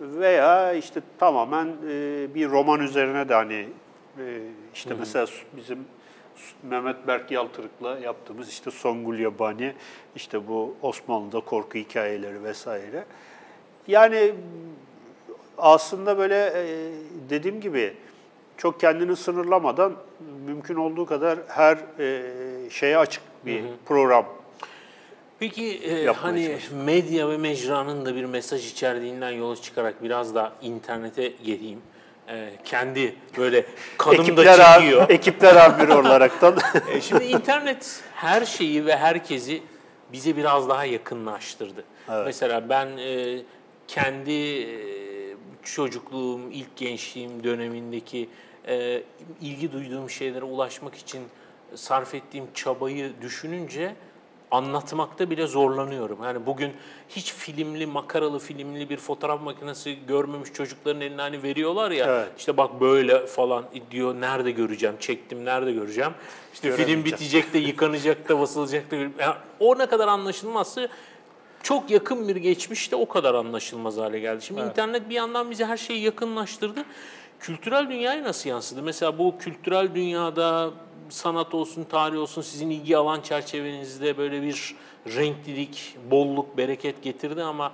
Veya 0.00 0.72
işte 0.72 1.00
tamamen 1.18 1.66
e, 1.66 2.26
bir 2.34 2.50
roman 2.50 2.80
üzerine 2.80 3.28
de 3.28 3.34
hani 3.34 3.68
e, 4.18 4.40
işte 4.74 4.94
mesela 4.98 5.26
bizim 5.56 5.78
Mehmet 6.62 7.06
Berk 7.06 7.30
Yaltırık'la 7.30 7.98
yaptığımız 7.98 8.48
işte 8.48 8.70
Songül 8.70 9.18
Yabani, 9.18 9.72
işte 10.16 10.48
bu 10.48 10.76
Osmanlı'da 10.82 11.40
korku 11.40 11.78
hikayeleri 11.78 12.44
vesaire. 12.44 13.04
Yani 13.88 14.34
aslında 15.58 16.18
böyle 16.18 16.52
e, 16.54 16.92
dediğim 17.30 17.60
gibi 17.60 17.94
çok 18.56 18.80
kendini 18.80 19.16
sınırlamadan 19.16 19.92
mümkün 20.46 20.74
olduğu 20.74 21.06
kadar 21.06 21.38
her 21.48 21.78
e, 21.98 22.70
şeye 22.70 22.98
açık 22.98 23.22
bir 23.46 23.64
program. 23.86 24.26
Peki 25.38 25.78
e, 25.78 26.06
hani 26.06 26.58
medya 26.84 27.28
ve 27.28 27.36
mecranın 27.36 28.06
da 28.06 28.14
bir 28.14 28.24
mesaj 28.24 28.72
içerdiğinden 28.72 29.30
yola 29.30 29.56
çıkarak 29.56 30.02
biraz 30.02 30.34
da 30.34 30.52
internete 30.62 31.32
geleyim. 31.44 31.80
E, 32.28 32.50
kendi 32.64 33.14
böyle 33.38 33.64
kanım 33.98 34.18
da 34.18 34.22
ekipler, 34.22 34.74
çekiyor. 34.80 35.02
am- 35.08 35.12
ekipler 35.12 35.56
amiri 35.56 35.92
olaraktan. 35.92 36.58
E, 36.92 37.00
Şimdi 37.00 37.24
internet 37.24 38.00
her 38.14 38.44
şeyi 38.44 38.86
ve 38.86 38.96
herkesi 38.96 39.62
bize 40.12 40.36
biraz 40.36 40.68
daha 40.68 40.84
yakınlaştırdı. 40.84 41.84
Mesela 42.24 42.68
ben 42.68 42.86
e, 42.98 43.38
kendi 43.88 44.32
e, 44.32 44.66
çocukluğum, 45.62 46.40
ilk 46.52 46.76
gençliğim 46.76 47.44
dönemindeki 47.44 48.28
e, 48.68 49.02
ilgi 49.40 49.72
duyduğum 49.72 50.10
şeylere 50.10 50.44
ulaşmak 50.44 50.94
için 50.94 51.22
sarf 51.74 52.14
ettiğim 52.14 52.44
çabayı 52.54 53.12
düşününce 53.22 53.94
anlatmakta 54.54 55.30
bile 55.30 55.46
zorlanıyorum. 55.46 56.18
Yani 56.24 56.46
bugün 56.46 56.72
hiç 57.08 57.32
filmli, 57.32 57.86
makaralı 57.86 58.38
filmli 58.38 58.90
bir 58.90 58.96
fotoğraf 58.96 59.42
makinesi 59.42 59.98
görmemiş 60.08 60.52
çocukların 60.52 61.00
eline 61.00 61.22
hani 61.22 61.42
veriyorlar 61.42 61.90
ya. 61.90 62.06
Evet. 62.06 62.28
İşte 62.38 62.56
bak 62.56 62.80
böyle 62.80 63.26
falan 63.26 63.64
diyor. 63.90 64.14
Nerede 64.14 64.50
göreceğim? 64.50 64.96
Çektim 65.00 65.44
nerede 65.44 65.72
göreceğim? 65.72 66.12
İşte 66.54 66.72
film 66.72 67.04
bitecek 67.04 67.52
de 67.52 67.58
yıkanacak 67.58 68.28
da 68.28 68.40
basılacak 68.40 68.90
da. 68.90 68.96
Yani 68.96 69.34
o 69.60 69.78
ne 69.78 69.86
kadar 69.86 70.08
anlaşılmazsa 70.08 70.88
çok 71.62 71.90
yakın 71.90 72.28
bir 72.28 72.36
geçmişte 72.36 72.96
o 72.96 73.08
kadar 73.08 73.34
anlaşılmaz 73.34 73.96
hale 73.96 74.20
geldi. 74.20 74.44
Şimdi 74.44 74.60
internet 74.60 75.08
bir 75.08 75.14
yandan 75.14 75.50
bize 75.50 75.64
her 75.64 75.76
şeyi 75.76 76.02
yakınlaştırdı. 76.02 76.84
Kültürel 77.40 77.88
dünyaya 77.88 78.24
nasıl 78.24 78.50
yansıdı? 78.50 78.82
Mesela 78.82 79.18
bu 79.18 79.38
kültürel 79.38 79.94
dünyada 79.94 80.70
sanat 81.14 81.54
olsun, 81.54 81.84
tarih 81.84 82.18
olsun 82.18 82.42
sizin 82.42 82.70
ilgi 82.70 82.96
alan 82.96 83.20
çerçevenizde 83.20 84.18
böyle 84.18 84.42
bir 84.42 84.76
renklilik, 85.06 85.96
bolluk, 86.10 86.56
bereket 86.56 87.02
getirdi 87.02 87.42
ama 87.42 87.72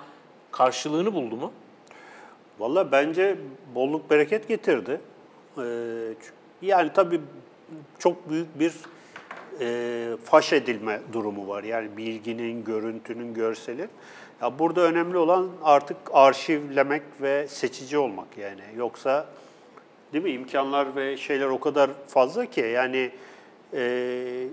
karşılığını 0.52 1.14
buldu 1.14 1.36
mu? 1.36 1.52
Valla 2.58 2.92
bence 2.92 3.36
bolluk 3.74 4.10
bereket 4.10 4.48
getirdi. 4.48 5.00
Ee, 5.58 5.62
yani 6.62 6.92
tabii 6.94 7.20
çok 7.98 8.30
büyük 8.30 8.58
bir 8.58 8.72
e, 9.60 10.16
faş 10.24 10.52
edilme 10.52 11.00
durumu 11.12 11.48
var. 11.48 11.64
Yani 11.64 11.96
bilginin, 11.96 12.64
görüntünün, 12.64 13.34
görselin. 13.34 13.88
Ya 14.42 14.58
burada 14.58 14.80
önemli 14.80 15.16
olan 15.16 15.48
artık 15.62 15.96
arşivlemek 16.12 17.02
ve 17.20 17.48
seçici 17.48 17.98
olmak 17.98 18.38
yani. 18.38 18.62
Yoksa 18.76 19.26
değil 20.12 20.24
mi 20.24 20.30
imkanlar 20.30 20.96
ve 20.96 21.16
şeyler 21.16 21.46
o 21.46 21.60
kadar 21.60 21.90
fazla 22.08 22.46
ki 22.46 22.60
yani 22.60 23.10
e, 23.74 24.46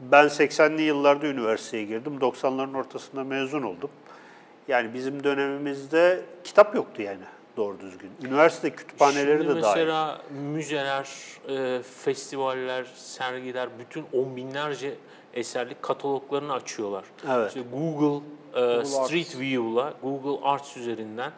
ben 0.00 0.26
80'li 0.26 0.82
yıllarda 0.82 1.26
üniversiteye 1.26 1.84
girdim. 1.84 2.18
90'ların 2.20 2.76
ortasında 2.76 3.24
mezun 3.24 3.62
oldum. 3.62 3.90
Yani 4.68 4.94
bizim 4.94 5.24
dönemimizde 5.24 6.22
kitap 6.44 6.74
yoktu 6.74 7.02
yani 7.02 7.22
doğru 7.56 7.80
düzgün. 7.80 8.10
Üniversite 8.22 8.70
kütüphaneleri 8.70 9.42
Şimdi 9.42 9.56
de 9.56 9.62
dahil. 9.62 9.78
mesela 9.78 10.20
müzeler, 10.52 11.08
e, 11.48 11.82
festivaller, 11.82 12.84
sergiler 12.94 13.68
bütün 13.78 14.04
on 14.12 14.36
binlerce 14.36 14.94
eserlik 15.34 15.82
kataloglarını 15.82 16.52
açıyorlar. 16.52 17.04
Evet. 17.28 17.48
İşte 17.48 17.60
Google, 17.72 18.24
e, 18.54 18.84
Street 18.84 19.38
View'la, 19.38 19.94
Google 20.02 20.46
Arts 20.48 20.76
üzerinden 20.76 21.32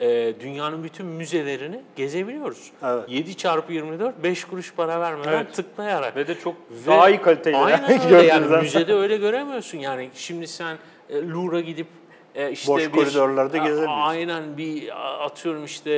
e, 0.00 0.34
dünyanın 0.40 0.84
bütün 0.84 1.06
müzelerini 1.06 1.80
gezebiliyoruz. 1.96 2.70
Evet. 2.84 3.04
7 3.08 3.36
çarpı 3.36 3.72
24, 3.72 4.22
5 4.22 4.44
kuruş 4.44 4.74
para 4.74 5.00
vermeden 5.00 5.32
Evet. 5.32 5.54
tıklayarak. 5.54 6.16
Ve 6.16 6.26
de 6.26 6.34
çok 6.34 6.54
Ve- 6.70 6.90
daha 6.90 7.08
iyi 7.10 7.22
kaliteli. 7.22 7.56
Aynen 7.56 8.02
öyle 8.14 8.26
yani 8.26 8.56
müzede 8.56 8.94
öyle 8.94 9.16
göremiyorsun 9.16 9.78
yani. 9.78 10.10
Şimdi 10.14 10.46
sen 10.46 10.78
e, 11.10 11.28
Louvre'a 11.28 11.60
gidip 11.60 11.86
e, 12.34 12.50
işte 12.50 12.72
Boş 12.72 12.86
bir, 12.86 12.92
koridorlarda 12.92 13.56
gezemiyorsun. 13.56 14.00
Aynen 14.00 14.56
bir 14.56 14.92
atıyorum 15.24 15.64
işte 15.64 15.90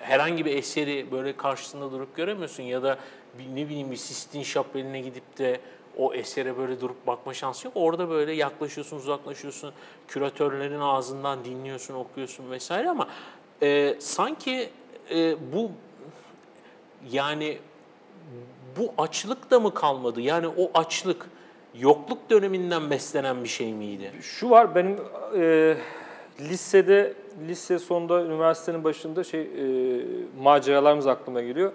herhangi 0.00 0.44
bir 0.44 0.56
eseri 0.56 1.06
böyle 1.12 1.36
karşısında 1.36 1.92
durup 1.92 2.16
göremiyorsun 2.16 2.62
ya 2.62 2.82
da 2.82 2.98
bir, 3.38 3.56
ne 3.62 3.68
bileyim 3.68 3.90
bir 3.90 3.96
Sistine 3.96 4.44
Şapeli'ne 4.44 5.00
gidip 5.00 5.38
de 5.38 5.60
o 5.98 6.14
esere 6.14 6.58
böyle 6.58 6.80
durup 6.80 7.06
bakma 7.06 7.34
şansı 7.34 7.66
yok. 7.66 7.72
Orada 7.76 8.10
böyle 8.10 8.32
yaklaşıyorsun, 8.32 8.96
uzaklaşıyorsun, 8.96 9.72
küratörlerin 10.08 10.80
ağzından 10.80 11.44
dinliyorsun, 11.44 11.94
okuyorsun 11.94 12.50
vesaire 12.50 12.90
ama 12.90 13.08
e, 13.62 13.96
sanki 13.98 14.70
e, 15.10 15.36
bu 15.52 15.70
yani 17.10 17.58
bu 18.78 18.92
açlık 18.98 19.50
da 19.50 19.60
mı 19.60 19.74
kalmadı? 19.74 20.20
Yani 20.20 20.48
o 20.48 20.70
açlık 20.74 21.26
yokluk 21.78 22.30
döneminden 22.30 22.90
beslenen 22.90 23.44
bir 23.44 23.48
şey 23.48 23.72
miydi? 23.72 24.12
Şu 24.20 24.50
var 24.50 24.74
benim 24.74 24.96
e, 25.36 25.76
lisede 26.40 27.14
lise 27.48 27.78
sonunda 27.78 28.22
üniversitenin 28.22 28.84
başında 28.84 29.24
şey 29.24 29.40
e, 29.40 30.04
maceralarımız 30.42 31.06
aklıma 31.06 31.42
geliyor. 31.42 31.72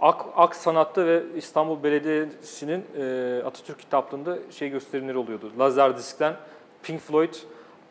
Ak, 0.00 0.24
Ak 0.36 0.56
Sanat'ta 0.56 1.06
ve 1.06 1.22
İstanbul 1.36 1.82
Belediyesi'nin 1.82 2.84
e, 2.98 3.42
Atatürk 3.44 3.78
kitaplığında 3.78 4.38
şey 4.50 4.68
gösterimleri 4.68 5.18
oluyordu. 5.18 5.52
Lazer 5.58 5.96
diskten 5.96 6.34
Pink 6.82 7.00
Floyd, 7.00 7.34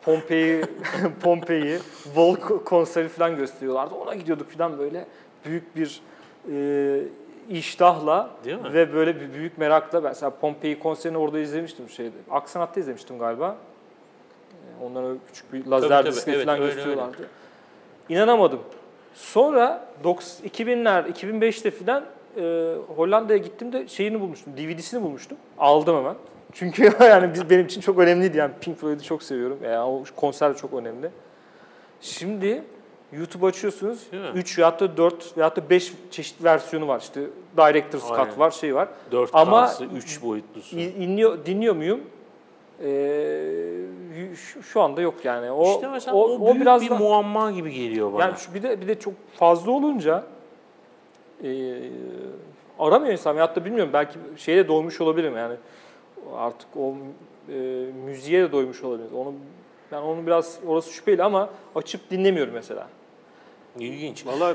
Pompei, 0.02 0.64
Pompei, 1.22 1.78
Vol 2.14 2.36
konseri 2.64 3.08
falan 3.08 3.36
gösteriyorlardı. 3.36 3.94
Ona 3.94 4.14
gidiyorduk 4.14 4.50
falan 4.50 4.78
böyle 4.78 5.06
büyük 5.44 5.76
bir 5.76 6.00
e, 6.52 7.00
iştahla 7.50 8.30
Değil 8.44 8.56
mi? 8.58 8.72
ve 8.74 8.94
böyle 8.94 9.20
bir 9.20 9.32
büyük 9.34 9.58
merakla. 9.58 10.04
Ben 10.04 10.10
mesela 10.10 10.30
Pompei 10.30 10.78
konserini 10.78 11.18
orada 11.18 11.38
izlemiştim 11.38 11.88
şeyde. 11.88 12.16
Ak 12.30 12.48
Sanat'ta 12.48 12.80
izlemiştim 12.80 13.18
galiba. 13.18 13.56
E, 14.52 14.84
Onlara 14.84 15.14
küçük 15.26 15.52
bir 15.52 15.66
lazer 15.66 16.06
diskini 16.06 16.34
Evet, 16.34 16.44
falan 16.46 16.60
öyle, 16.60 16.66
gösteriyorlardı. 16.74 17.28
İnanamadım. 18.08 18.60
Sonra 19.18 19.88
90 20.04 20.48
2000'ler, 20.48 21.12
2005'te 21.12 21.70
falan 21.70 22.04
e, 22.36 22.74
Hollanda'ya 22.96 23.38
gittiğimde 23.38 23.88
şeyini 23.88 24.20
bulmuştum, 24.20 24.52
DVD'sini 24.56 25.02
bulmuştum. 25.02 25.38
Aldım 25.58 25.96
hemen. 25.96 26.14
Çünkü 26.52 26.92
yani 27.00 27.34
biz, 27.34 27.50
benim 27.50 27.66
için 27.66 27.80
çok 27.80 27.98
önemliydi 27.98 28.36
yani 28.36 28.52
Pink 28.60 28.78
Floyd'u 28.78 29.02
çok 29.02 29.22
seviyorum. 29.22 29.58
Yani 29.64 29.78
o 29.78 30.04
konser 30.16 30.56
çok 30.56 30.72
önemli. 30.72 31.10
Şimdi 32.00 32.62
YouTube 33.12 33.46
açıyorsunuz. 33.46 34.12
Değil 34.12 34.22
mi? 34.22 34.30
3 34.34 34.58
veyahut 34.58 34.80
da 34.80 34.96
4 34.96 35.36
veyahut 35.36 35.56
da 35.56 35.70
5 35.70 35.92
çeşit 36.10 36.44
versiyonu 36.44 36.88
var. 36.88 37.00
İşte 37.00 37.20
Director's 37.56 38.10
Aynen. 38.10 38.24
Cut 38.24 38.38
var, 38.38 38.50
şey 38.50 38.74
var. 38.74 38.88
4 39.12 39.30
Ama- 39.32 39.66
K'sı, 39.66 39.84
3 39.84 40.22
boyutlusu. 40.22 40.78
İ- 40.78 40.94
İnliyor, 41.04 41.46
dinliyor 41.46 41.76
muyum? 41.76 42.00
Ee, 42.84 44.34
şu, 44.36 44.62
şu 44.62 44.80
anda 44.80 45.00
yok 45.00 45.24
yani. 45.24 45.50
O, 45.50 45.74
işte 45.74 45.88
mesela 45.88 46.16
o, 46.16 46.46
büyük 46.46 46.60
biraz 46.60 46.82
bir 46.82 46.90
da- 46.90 46.94
muamma 46.94 47.50
gibi 47.50 47.72
geliyor 47.72 48.12
bana. 48.12 48.22
yani 48.22 48.38
şu 48.38 48.54
bir 48.54 48.62
de 48.62 48.80
bir 48.80 48.88
de 48.88 48.98
çok 48.98 49.14
fazla 49.34 49.70
olunca 49.70 50.24
e, 51.44 51.48
aramıyor 52.78 53.12
insan. 53.12 53.36
Veyahut 53.36 53.56
da 53.56 53.64
bilmiyorum 53.64 53.92
belki 53.92 54.18
şeye 54.36 54.68
doymuş 54.68 55.00
olabilirim 55.00 55.36
yani. 55.36 55.54
Artık 56.36 56.68
o 56.76 56.94
e, 57.48 57.54
müziğe 58.04 58.42
de 58.42 58.52
doymuş 58.52 58.84
olabiliriz. 58.84 59.12
Onu 59.12 59.34
ben 59.92 60.02
onu 60.02 60.26
biraz 60.26 60.58
orası 60.66 60.92
şüpheli 60.92 61.22
ama 61.22 61.50
açıp 61.74 62.10
dinlemiyorum 62.10 62.54
mesela. 62.54 62.88
İlginç. 63.78 64.26
Valla 64.26 64.54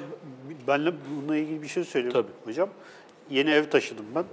benle 0.67 0.91
bununla 1.11 1.37
ilgili 1.37 1.61
bir 1.61 1.67
şey 1.67 1.83
söyleyeyim 1.83 2.13
Tabii. 2.13 2.31
hocam. 2.45 2.69
Yeni 3.29 3.51
ev 3.51 3.69
taşıdım 3.69 4.05
ben. 4.15 4.23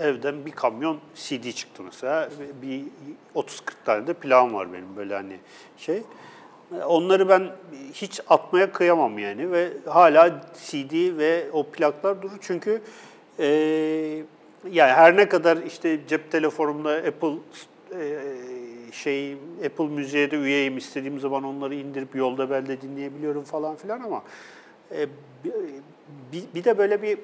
Evden 0.00 0.46
bir 0.46 0.50
kamyon 0.50 0.98
CD 1.14 1.52
çıktı 1.52 1.82
mesela. 1.82 2.30
Bir 2.62 2.82
30-40 3.34 3.50
tane 3.84 4.06
de 4.06 4.14
plan 4.14 4.54
var 4.54 4.72
benim 4.72 4.96
böyle 4.96 5.14
hani 5.14 5.36
şey. 5.78 6.02
Onları 6.86 7.28
ben 7.28 7.50
hiç 7.94 8.20
atmaya 8.28 8.72
kıyamam 8.72 9.18
yani 9.18 9.52
ve 9.52 9.70
hala 9.86 10.42
CD 10.54 11.18
ve 11.18 11.46
o 11.52 11.62
plaklar 11.62 12.22
durur 12.22 12.38
çünkü 12.40 12.82
e, 13.38 13.46
yani 14.70 14.92
her 14.92 15.16
ne 15.16 15.28
kadar 15.28 15.56
işte 15.56 16.00
cep 16.08 16.30
telefonumda 16.30 16.90
Apple 16.90 17.34
e, 17.94 18.22
şey 18.92 19.36
Apple 19.66 19.84
Müziğe 19.88 20.30
de 20.30 20.36
üyeyim 20.36 20.78
istediğim 20.78 21.20
zaman 21.20 21.44
onları 21.44 21.74
indirip 21.74 22.14
yolda 22.14 22.50
belde 22.50 22.80
dinleyebiliyorum 22.80 23.44
falan 23.44 23.76
filan 23.76 24.00
ama 24.00 24.22
e, 24.92 25.06
bir, 26.32 26.42
bir 26.54 26.64
de 26.64 26.78
böyle 26.78 27.02
bir 27.02 27.18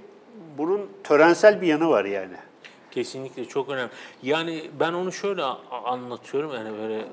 bunun 0.59 0.89
törensel 1.05 1.61
bir 1.61 1.67
yanı 1.67 1.89
var 1.89 2.05
yani. 2.05 2.37
Kesinlikle 3.01 3.45
çok 3.45 3.69
önemli. 3.69 3.91
Yani 4.23 4.71
ben 4.81 4.93
onu 4.93 5.13
şöyle 5.13 5.43
anlatıyorum 5.85 6.55
yani 6.55 6.79
böyle 6.79 7.05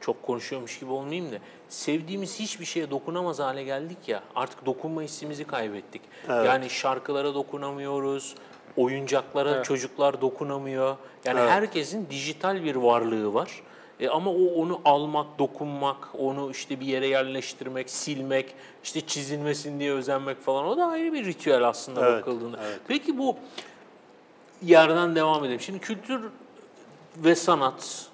çok 0.00 0.22
konuşuyormuş 0.22 0.78
gibi 0.78 0.90
olmayayım 0.90 1.32
da 1.32 1.36
sevdiğimiz 1.68 2.40
hiçbir 2.40 2.64
şeye 2.64 2.90
dokunamaz 2.90 3.38
hale 3.38 3.64
geldik 3.64 3.98
ya 4.06 4.22
artık 4.34 4.66
dokunma 4.66 5.02
hissimizi 5.02 5.44
kaybettik. 5.44 6.02
Yani 6.28 6.70
şarkılara 6.70 7.34
dokunamıyoruz, 7.34 8.34
oyuncaklara 8.76 9.62
çocuklar 9.62 10.20
dokunamıyor. 10.20 10.96
Yani 11.24 11.40
herkesin 11.40 12.06
dijital 12.10 12.64
bir 12.64 12.76
varlığı 12.76 13.34
var. 13.34 13.62
E 14.00 14.08
ama 14.08 14.30
o 14.30 14.44
onu 14.54 14.80
almak, 14.84 15.38
dokunmak, 15.38 16.08
onu 16.18 16.50
işte 16.50 16.80
bir 16.80 16.86
yere 16.86 17.06
yerleştirmek, 17.06 17.90
silmek, 17.90 18.54
işte 18.84 19.00
çizilmesin 19.00 19.80
diye 19.80 19.92
özenmek 19.92 20.40
falan 20.40 20.64
o 20.66 20.76
da 20.76 20.86
ayrı 20.86 21.12
bir 21.12 21.24
ritüel 21.24 21.68
aslında 21.68 22.10
Evet, 22.10 22.20
bakıldığında. 22.20 22.58
evet. 22.66 22.80
Peki 22.88 23.18
bu 23.18 23.36
yerden 24.62 25.16
devam 25.16 25.44
edelim. 25.44 25.60
Şimdi 25.60 25.78
kültür 25.78 26.20
ve 27.16 27.34
sanat 27.34 28.08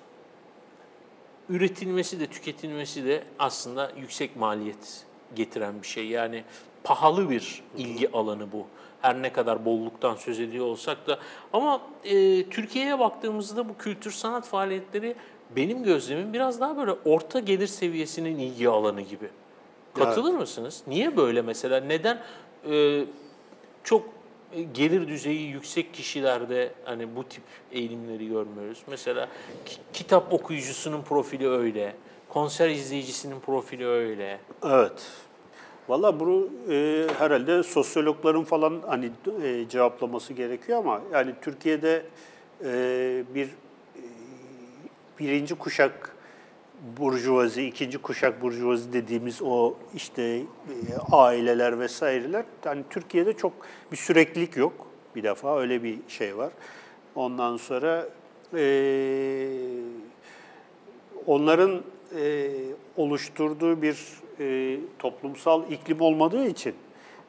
üretilmesi 1.48 2.20
de 2.20 2.26
tüketilmesi 2.26 3.04
de 3.04 3.24
aslında 3.38 3.92
yüksek 3.96 4.36
maliyet 4.36 5.04
getiren 5.34 5.82
bir 5.82 5.86
şey. 5.86 6.08
Yani 6.08 6.44
pahalı 6.84 7.30
bir 7.30 7.62
ilgi 7.76 8.12
alanı 8.12 8.52
bu. 8.52 8.66
Her 9.02 9.22
ne 9.22 9.32
kadar 9.32 9.64
bolluktan 9.64 10.14
söz 10.14 10.40
ediyor 10.40 10.66
olsak 10.66 11.06
da. 11.06 11.18
Ama 11.52 11.80
e, 12.04 12.48
Türkiye'ye 12.50 12.98
baktığımızda 12.98 13.68
bu 13.68 13.76
kültür 13.76 14.10
sanat 14.10 14.46
faaliyetleri 14.46 15.14
benim 15.56 15.82
gözlemim 15.82 16.32
biraz 16.32 16.60
daha 16.60 16.76
böyle 16.76 16.92
orta 17.04 17.40
gelir 17.40 17.66
seviyesinin 17.66 18.38
ilgi 18.38 18.68
alanı 18.68 19.00
gibi. 19.00 19.28
Katılır 19.94 20.32
mısınız? 20.34 20.82
Niye 20.86 21.16
böyle 21.16 21.42
mesela? 21.42 21.80
Neden 21.80 22.22
e, 22.70 23.04
çok 23.84 24.19
gelir 24.72 25.08
düzeyi 25.08 25.50
yüksek 25.50 25.94
kişilerde 25.94 26.72
hani 26.84 27.16
bu 27.16 27.24
tip 27.24 27.42
eğilimleri 27.72 28.28
görmüyoruz? 28.28 28.82
Mesela 28.86 29.28
ki- 29.66 29.76
kitap 29.92 30.32
okuyucusunun 30.32 31.02
profili 31.02 31.48
öyle, 31.48 31.94
konser 32.28 32.70
izleyicisinin 32.70 33.40
profili 33.40 33.86
öyle. 33.86 34.40
Evet. 34.64 35.12
Valla 35.88 36.20
bunu 36.20 36.48
e, 36.70 37.06
herhalde 37.18 37.62
sosyologların 37.62 38.44
falan 38.44 38.82
hani 38.86 39.10
e, 39.42 39.68
cevaplaması 39.68 40.32
gerekiyor 40.32 40.78
ama 40.78 41.00
yani 41.12 41.34
Türkiye'de 41.42 42.02
e, 42.64 43.24
bir 43.34 43.46
e, 43.46 43.50
birinci 45.18 45.54
kuşak 45.54 46.16
burjuvazi, 46.98 47.66
ikinci 47.66 47.98
kuşak 47.98 48.42
burjuvazi 48.42 48.92
dediğimiz 48.92 49.42
o 49.42 49.74
işte 49.94 50.22
e, 50.22 50.44
aileler 51.12 51.80
vesaireler 51.80 52.44
hani 52.64 52.82
Türkiye'de 52.90 53.32
çok 53.32 53.52
bir 53.92 53.96
süreklilik 53.96 54.56
yok 54.56 54.86
bir 55.16 55.22
defa 55.22 55.60
öyle 55.60 55.82
bir 55.82 55.98
şey 56.08 56.36
var. 56.36 56.52
Ondan 57.14 57.56
sonra 57.56 58.08
e, 58.54 58.64
onların 61.26 61.82
e, 62.20 62.50
oluşturduğu 62.96 63.82
bir 63.82 63.98
e, 64.40 64.76
toplumsal 64.98 65.70
iklim 65.70 66.00
olmadığı 66.00 66.46
için 66.46 66.74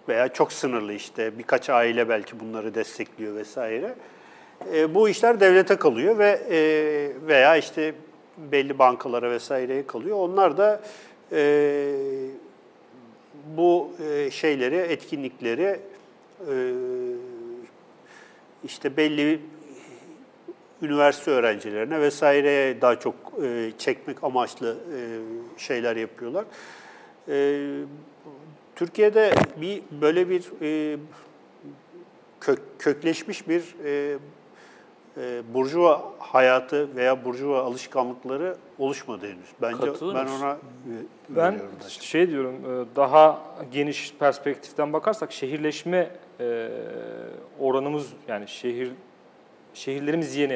veya 0.09 0.27
çok 0.27 0.53
sınırlı 0.53 0.93
işte 0.93 1.37
birkaç 1.37 1.69
aile 1.69 2.09
belki 2.09 2.39
bunları 2.39 2.75
destekliyor 2.75 3.35
vesaire. 3.35 3.95
E, 4.73 4.95
bu 4.95 5.09
işler 5.09 5.39
devlete 5.39 5.75
kalıyor 5.75 6.17
ve 6.17 6.29
e, 6.49 6.57
veya 7.27 7.57
işte 7.57 7.93
belli 8.37 8.79
bankalara 8.79 9.31
vesaireye 9.31 9.87
kalıyor. 9.87 10.17
Onlar 10.17 10.57
da 10.57 10.81
e, 11.31 11.93
bu 13.57 13.91
e, 14.05 14.31
şeyleri, 14.31 14.75
etkinlikleri 14.75 15.79
e, 16.49 16.73
işte 18.63 18.97
belli 18.97 19.39
üniversite 20.81 21.31
öğrencilerine 21.31 22.01
vesaireye 22.01 22.81
daha 22.81 22.99
çok 22.99 23.15
e, 23.43 23.71
çekmek 23.77 24.23
amaçlı 24.23 24.77
e, 24.95 24.99
şeyler 25.57 25.95
yapıyorlar. 25.95 26.45
E, 27.27 27.59
Türkiye'de 28.75 29.33
bir 29.61 29.81
böyle 30.01 30.29
bir 30.29 30.43
e, 30.61 30.97
kök, 32.41 32.59
kökleşmiş 32.79 33.47
bir 33.47 33.75
e, 33.85 34.17
e, 35.17 35.41
burjuva 35.53 36.11
hayatı 36.19 36.95
veya 36.95 37.25
burjuva 37.25 37.63
alışkanlıkları 37.63 38.55
oluşmadı 38.79 39.25
henüz. 39.25 39.47
Bence 39.61 39.85
Katılır 39.85 40.15
ben 40.15 40.27
ona 40.27 40.51
e, 40.51 40.57
Ben 41.29 41.53
veriyorum 41.53 41.75
daha 41.79 41.89
çok. 41.89 42.03
şey 42.03 42.29
diyorum, 42.29 42.55
e, 42.55 42.95
daha 42.95 43.41
geniş 43.71 44.13
perspektiften 44.19 44.93
bakarsak 44.93 45.31
şehirleşme 45.31 46.09
e, 46.39 46.69
oranımız 47.59 48.07
yani 48.27 48.47
şehir 48.47 48.91
şehirlerimiz 49.73 50.35
yeni. 50.35 50.53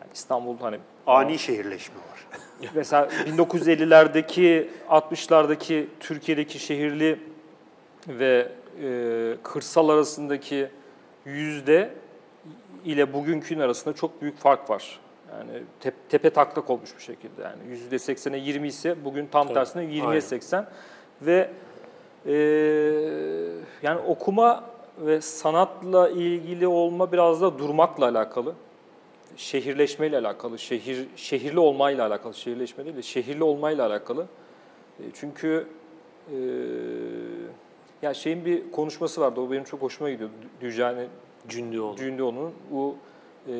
Yani 0.00 0.10
İstanbul 0.14 0.58
hani 0.58 0.78
ani 1.06 1.38
şehirleşme 1.38 1.96
var. 1.96 2.26
mesela 2.74 3.06
1950'lerdeki 3.06 4.68
60'lardaki 4.88 5.84
Türkiye'deki 6.00 6.58
şehirli 6.58 7.18
ve 8.08 8.48
e, 8.82 9.36
kırsal 9.42 9.88
arasındaki 9.88 10.68
yüzde 11.24 11.90
ile 12.84 13.12
bugünkünün 13.12 13.60
arasında 13.60 13.94
çok 13.94 14.22
büyük 14.22 14.38
fark 14.38 14.70
var. 14.70 15.00
Yani 15.38 15.62
tep- 15.82 16.08
tepe 16.08 16.30
taklak 16.30 16.70
olmuş 16.70 16.96
bir 16.96 17.02
şekilde. 17.02 17.42
Yani 17.42 17.56
yüzde 17.68 17.96
80'e 17.96 18.38
20 18.38 18.68
ise 18.68 19.04
bugün 19.04 19.26
tam 19.26 19.46
Tabii, 19.46 19.54
tersine 19.54 19.82
20'ye 19.82 20.04
aynen. 20.06 20.20
80 20.20 20.66
ve 21.22 21.50
e, 22.26 22.32
yani 23.82 24.00
okuma 24.06 24.64
ve 24.98 25.20
sanatla 25.20 26.08
ilgili 26.08 26.66
olma 26.66 27.12
biraz 27.12 27.40
da 27.42 27.58
durmakla 27.58 28.04
alakalı. 28.08 28.54
Şehirleşmeyle 29.36 30.18
alakalı, 30.18 30.58
şehir 30.58 31.06
şehirli 31.16 31.58
olmayla 31.58 32.06
alakalı, 32.06 32.34
şehirleşme 32.34 32.84
değil 32.84 32.96
de 32.96 33.02
şehirli 33.02 33.44
olmayla 33.44 33.86
alakalı. 33.86 34.26
E, 35.00 35.02
Çünkü 35.14 35.66
e, 36.32 36.36
ya 38.02 38.14
şeyin 38.14 38.44
bir 38.44 38.70
konuşması 38.72 39.20
vardı, 39.20 39.40
o 39.40 39.50
benim 39.50 39.64
çok 39.64 39.82
hoşuma 39.82 40.10
gidiyor. 40.10 40.30
Düjane 40.60 41.06
Cündioğlu. 41.48 41.96
Cündoğlu'nun 41.96 42.52
bu 42.70 42.96
e, 43.48 43.54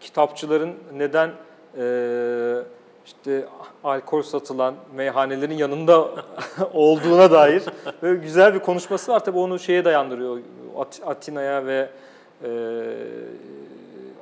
kitapçıların 0.00 0.74
neden 0.96 1.30
e, 1.78 1.84
işte 3.06 3.44
alkol 3.84 4.22
satılan 4.22 4.74
meyhanelerin 4.94 5.54
yanında 5.54 6.08
olduğuna 6.72 7.30
dair 7.30 7.62
böyle 8.02 8.20
güzel 8.20 8.54
bir 8.54 8.58
konuşması 8.58 9.12
var. 9.12 9.24
Tabii 9.24 9.38
onu 9.38 9.58
şeye 9.58 9.84
dayandırıyor, 9.84 10.38
At- 10.78 11.00
Atina'ya 11.06 11.66
ve 11.66 11.88
e, 12.44 12.48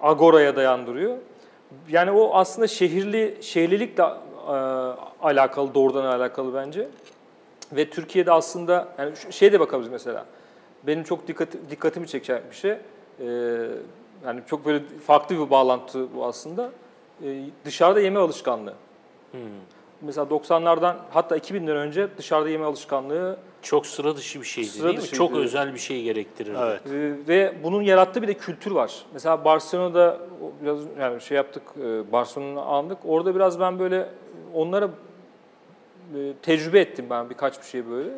Agora'ya 0.03 0.57
dayandırıyor. 0.57 1.17
Yani 1.89 2.11
o 2.11 2.35
aslında 2.35 2.67
şehirli 2.67 3.39
şehirlilikle 3.41 4.03
e, 4.03 4.53
alakalı, 5.23 5.75
doğrudan 5.75 6.05
alakalı 6.05 6.55
bence. 6.55 6.89
Ve 7.73 7.91
Türkiye'de 7.91 8.33
aslında 8.33 8.89
yani 8.99 9.13
şeye 9.31 9.53
de 9.53 9.61
bakabiliriz 9.61 9.93
mesela. 9.93 10.25
Benim 10.87 11.05
çok 11.05 11.29
dikkat, 11.29 11.49
dikkatimi 11.71 12.07
çeken 12.07 12.43
bir 12.51 12.57
şey. 12.57 12.71
Ee, 12.71 12.77
yani 14.27 14.41
çok 14.47 14.67
böyle 14.67 14.85
farklı 15.07 15.39
bir 15.47 15.51
bağlantı 15.51 16.15
bu 16.17 16.27
aslında. 16.27 16.71
Ee, 17.25 17.45
dışarıda 17.65 18.01
yeme 18.01 18.21
alışkanlığı. 18.21 18.75
Hmm. 19.31 19.41
Mesela 20.03 20.27
90'lardan 20.31 20.97
hatta 21.11 21.37
2000'den 21.37 21.77
önce 21.77 22.09
dışarıda 22.19 22.49
yeme 22.49 22.65
alışkanlığı 22.65 23.37
Çok 23.63 23.87
sıra 23.87 24.17
dışı 24.17 24.41
bir 24.41 24.47
şeydi 24.47 24.69
Sıra 24.69 24.85
değil 24.85 24.95
mi? 24.95 25.03
dışıydı. 25.03 25.17
Çok 25.17 25.37
özel 25.37 25.75
bir 25.75 25.79
şey 25.79 26.03
gerektirir. 26.03 26.55
Evet. 26.61 26.81
Ee, 26.87 27.29
ve 27.29 27.55
bunun 27.63 27.83
yarattığı 27.83 28.23
bir 28.23 28.29
de 28.29 28.35
kültür 28.35 28.71
var. 28.71 29.05
Mesela 29.13 29.45
Barcelona'da 29.45 30.19
o 30.43 30.65
biraz 30.65 30.79
yani 31.01 31.21
şey 31.21 31.37
yaptık, 31.37 31.63
e, 31.83 32.13
Barcelona'yı 32.13 32.67
andık. 32.67 32.99
Orada 33.05 33.35
biraz 33.35 33.61
ben 33.61 33.79
böyle 33.79 34.09
onlara 34.55 34.91
e, 36.15 36.33
tecrübe 36.43 36.81
ettim 36.81 37.07
ben 37.11 37.31
birkaç 37.31 37.61
bir 37.61 37.67
şey 37.67 37.91
böyle. 37.91 38.11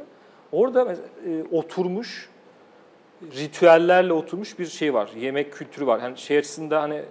Orada 0.53 0.85
mesela, 0.85 1.09
e, 1.27 1.57
oturmuş 1.57 2.29
ritüellerle 3.37 4.13
oturmuş 4.13 4.59
bir 4.59 4.67
şey 4.67 4.95
var. 4.95 5.11
Yemek 5.21 5.53
kültürü 5.53 5.87
var. 5.87 6.01
Hani 6.01 6.19
şey 6.19 6.39
açısından 6.39 6.81
hani 6.81 7.03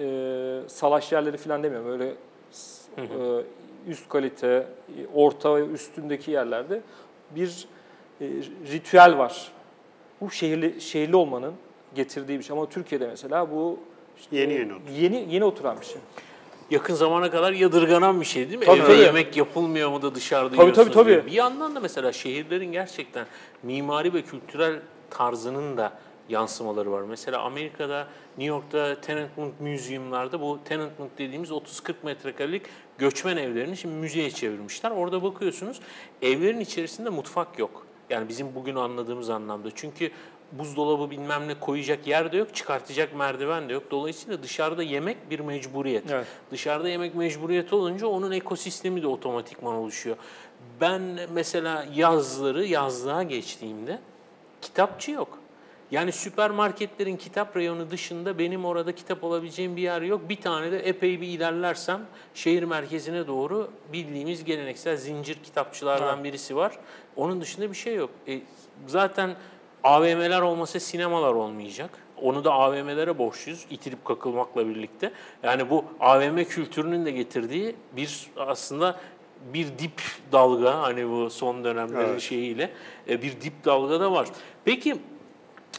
e, 0.00 0.68
salaş 0.68 1.12
yerleri 1.12 1.36
falan 1.36 1.62
demiyorum. 1.62 1.90
Öyle 1.90 2.14
e, 2.98 3.02
üst 3.88 4.08
kalite, 4.08 4.66
orta 5.14 5.56
ve 5.56 5.66
üstündeki 5.66 6.30
yerlerde 6.30 6.80
bir 7.30 7.66
e, 8.20 8.26
ritüel 8.72 9.18
var. 9.18 9.52
Bu 10.20 10.30
şehirli 10.30 10.80
şehirli 10.80 11.16
olmanın 11.16 11.54
getirdiği 11.94 12.38
bir 12.38 12.44
şey. 12.44 12.56
Ama 12.56 12.68
Türkiye'de 12.68 13.06
mesela 13.06 13.50
bu 13.50 13.78
işte 14.20 14.36
Yeni 14.36 14.52
yeni 14.52 14.74
oturuyor. 14.74 14.98
yeni 15.00 15.34
yeni 15.34 15.44
oturan 15.44 15.80
bir 15.80 15.86
şey. 15.86 15.96
Yakın 16.70 16.94
zamana 16.94 17.30
kadar 17.30 17.52
yadırganan 17.52 18.20
bir 18.20 18.26
şey 18.26 18.48
değil 18.48 18.58
mi? 18.58 18.64
Tabii, 18.64 18.78
Evde 18.78 18.86
tabii. 18.86 18.98
yemek 19.00 19.36
yapılmıyor 19.36 19.90
mu 19.90 20.02
da 20.02 20.14
dışarıda 20.14 20.48
Tabii, 20.56 20.60
yiyorsunuz 20.62 20.86
tabii, 20.86 20.94
tabii. 20.94 21.10
diye. 21.10 21.26
Bir 21.26 21.32
yandan 21.32 21.74
da 21.74 21.80
mesela 21.80 22.12
şehirlerin 22.12 22.72
gerçekten 22.72 23.26
mimari 23.62 24.14
ve 24.14 24.22
kültürel 24.22 24.80
tarzının 25.12 25.76
da 25.76 25.92
yansımaları 26.28 26.92
var. 26.92 27.02
Mesela 27.02 27.42
Amerika'da, 27.42 28.06
New 28.38 28.44
York'ta 28.44 29.00
Tenant 29.00 29.30
Museum'larda 29.60 30.40
bu 30.40 30.58
Tenant 30.64 30.92
dediğimiz 31.18 31.50
30-40 31.50 31.94
metrekarelik 32.02 32.62
göçmen 32.98 33.36
evlerini 33.36 33.76
şimdi 33.76 33.94
müzeye 33.94 34.30
çevirmişler. 34.30 34.90
Orada 34.90 35.22
bakıyorsunuz 35.22 35.80
evlerin 36.22 36.60
içerisinde 36.60 37.10
mutfak 37.10 37.58
yok. 37.58 37.86
Yani 38.10 38.28
bizim 38.28 38.54
bugün 38.54 38.76
anladığımız 38.76 39.30
anlamda. 39.30 39.68
Çünkü 39.74 40.10
buzdolabı 40.52 41.10
bilmem 41.10 41.48
ne 41.48 41.60
koyacak 41.60 42.06
yer 42.06 42.32
de 42.32 42.36
yok, 42.36 42.54
çıkartacak 42.54 43.14
merdiven 43.16 43.68
de 43.68 43.72
yok. 43.72 43.90
Dolayısıyla 43.90 44.42
dışarıda 44.42 44.82
yemek 44.82 45.30
bir 45.30 45.40
mecburiyet. 45.40 46.10
Evet. 46.10 46.26
Dışarıda 46.50 46.88
yemek 46.88 47.14
mecburiyeti 47.14 47.74
olunca 47.74 48.06
onun 48.06 48.32
ekosistemi 48.32 49.02
de 49.02 49.06
otomatikman 49.06 49.74
oluşuyor. 49.74 50.16
Ben 50.80 51.02
mesela 51.32 51.86
yazları 51.94 52.64
yazlığa 52.64 53.22
geçtiğimde 53.22 53.98
kitapçı 54.62 55.10
yok. 55.10 55.38
Yani 55.90 56.12
süpermarketlerin 56.12 57.16
kitap 57.16 57.56
reyonu 57.56 57.90
dışında 57.90 58.38
benim 58.38 58.64
orada 58.64 58.94
kitap 58.94 59.24
alabileceğim 59.24 59.76
bir 59.76 59.82
yer 59.82 60.02
yok. 60.02 60.28
Bir 60.28 60.40
tane 60.40 60.72
de 60.72 60.78
epey 60.78 61.20
bir 61.20 61.26
ilerlersem 61.26 62.00
şehir 62.34 62.62
merkezine 62.62 63.26
doğru 63.26 63.70
bildiğimiz 63.92 64.44
geleneksel 64.44 64.96
zincir 64.96 65.34
kitapçılardan 65.34 66.24
birisi 66.24 66.56
var. 66.56 66.78
Onun 67.16 67.40
dışında 67.40 67.70
bir 67.70 67.76
şey 67.76 67.94
yok. 67.94 68.10
E, 68.28 68.40
zaten 68.86 69.36
AVM'ler 69.84 70.40
olmasa 70.40 70.80
sinemalar 70.80 71.32
olmayacak. 71.32 71.90
Onu 72.22 72.44
da 72.44 72.52
AVM'lere 72.52 73.18
borçluyuz 73.18 73.66
itilip 73.70 74.04
kakılmakla 74.04 74.68
birlikte. 74.68 75.12
Yani 75.42 75.70
bu 75.70 75.84
AVM 76.00 76.44
kültürünün 76.44 77.06
de 77.06 77.10
getirdiği 77.10 77.76
bir 77.96 78.30
aslında 78.36 78.96
bir 79.54 79.66
dip 79.78 80.02
dalga 80.32 80.82
hani 80.82 81.10
bu 81.10 81.30
son 81.30 81.64
dönemlerin 81.64 82.08
Evet. 82.10 82.20
şeyiyle 82.20 82.70
e, 83.08 83.22
bir 83.22 83.40
dip 83.40 83.64
dalga 83.64 84.00
da 84.00 84.12
var. 84.12 84.28
Peki 84.64 84.96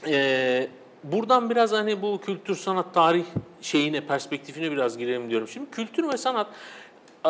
e, 0.08 0.68
buradan 1.04 1.50
biraz 1.50 1.72
hani 1.72 2.02
bu 2.02 2.22
kültür 2.26 2.56
sanat 2.56 2.94
tarih 2.94 3.26
şeyine 3.62 4.02
perspektifine 4.02 4.72
biraz 4.72 4.98
girelim 4.98 5.30
diyorum. 5.30 5.48
Şimdi 5.48 5.72
kültür 5.72 6.10
ve 6.10 6.18
sanat 6.18 6.48
e, 7.26 7.30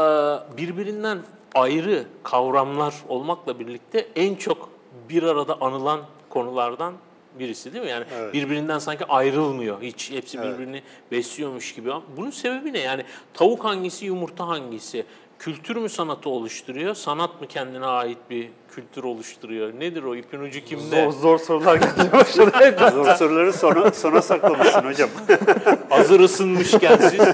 birbirinden 0.58 1.20
ayrı 1.56 2.04
kavramlar 2.24 2.94
olmakla 3.10 3.60
birlikte 3.60 4.08
en 4.16 4.36
çok 4.36 4.70
bir 5.10 5.24
arada 5.24 5.62
anılan 5.62 6.00
konulardan 6.30 6.94
birisi 7.40 7.74
değil 7.74 7.84
mi? 7.84 7.90
Yani 7.90 8.06
Evet. 8.16 8.34
birbirinden 8.34 8.80
sanki 8.80 9.06
ayrılmıyor 9.06 9.82
hiç. 9.82 10.12
Hepsi 10.12 10.38
Evet. 10.38 10.54
birbirini 10.54 10.82
besliyormuş 11.12 11.76
gibi. 11.76 11.90
Bunun 12.18 12.30
sebebi 12.30 12.74
ne? 12.74 12.80
Yani 12.80 13.04
tavuk 13.34 13.64
hangisi, 13.66 14.06
yumurta 14.06 14.48
hangisi? 14.48 15.06
Kültür 15.44 15.76
mü 15.76 15.90
sanatı 15.90 16.30
oluşturuyor? 16.30 16.96
Sanat 16.96 17.42
mı 17.42 17.48
kendine 17.48 17.86
ait 17.86 18.18
bir 18.30 18.50
kültür 18.76 19.04
oluşturuyor? 19.04 19.80
Nedir 19.80 20.04
o? 20.04 20.16
İpin 20.16 20.40
ucu 20.40 20.64
kimde? 20.66 21.04
Zor, 21.04 21.12
zor 21.12 21.38
sorular 21.38 21.76
gelmeye 21.76 22.12
başladı. 22.12 22.92
Zor 22.94 23.16
soruları 23.16 23.54
sona, 23.54 23.92
sona 23.92 24.22
saklamışsın 24.22 24.82
hocam. 24.82 25.10
Hazır 25.90 26.20
ısınmışken 26.20 26.98
siz. 26.98 27.20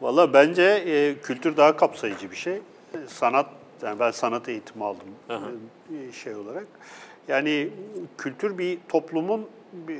Valla 0.00 0.32
bence 0.32 0.62
e, 0.62 1.14
kültür 1.22 1.56
daha 1.56 1.76
kapsayıcı 1.76 2.30
bir 2.30 2.36
şey. 2.36 2.60
Sanat, 3.08 3.46
yani 3.82 4.00
ben 4.00 4.10
sanat 4.10 4.48
eğitimi 4.48 4.84
aldım 4.84 5.08
Aha. 5.28 5.48
e, 6.08 6.12
şey 6.12 6.34
olarak. 6.34 6.66
Yani 7.28 7.68
kültür 8.18 8.58
bir 8.58 8.78
toplumun 8.88 9.46
e, 9.88 9.94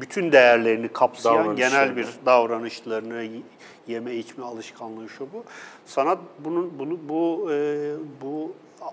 bütün 0.00 0.32
değerlerini 0.32 0.88
kapsayan 0.88 1.56
genel 1.56 1.96
bir 1.96 2.06
davranışlarını, 2.26 3.28
yeme 3.86 4.14
içme 4.14 4.44
alışkanlığı 4.44 5.08
şu 5.08 5.32
bu. 5.32 5.44
Sanat 5.86 6.18
bunun 6.38 6.78
bunu 6.78 6.98
bu 7.08 7.52
e, 7.52 7.92
bu 8.22 8.52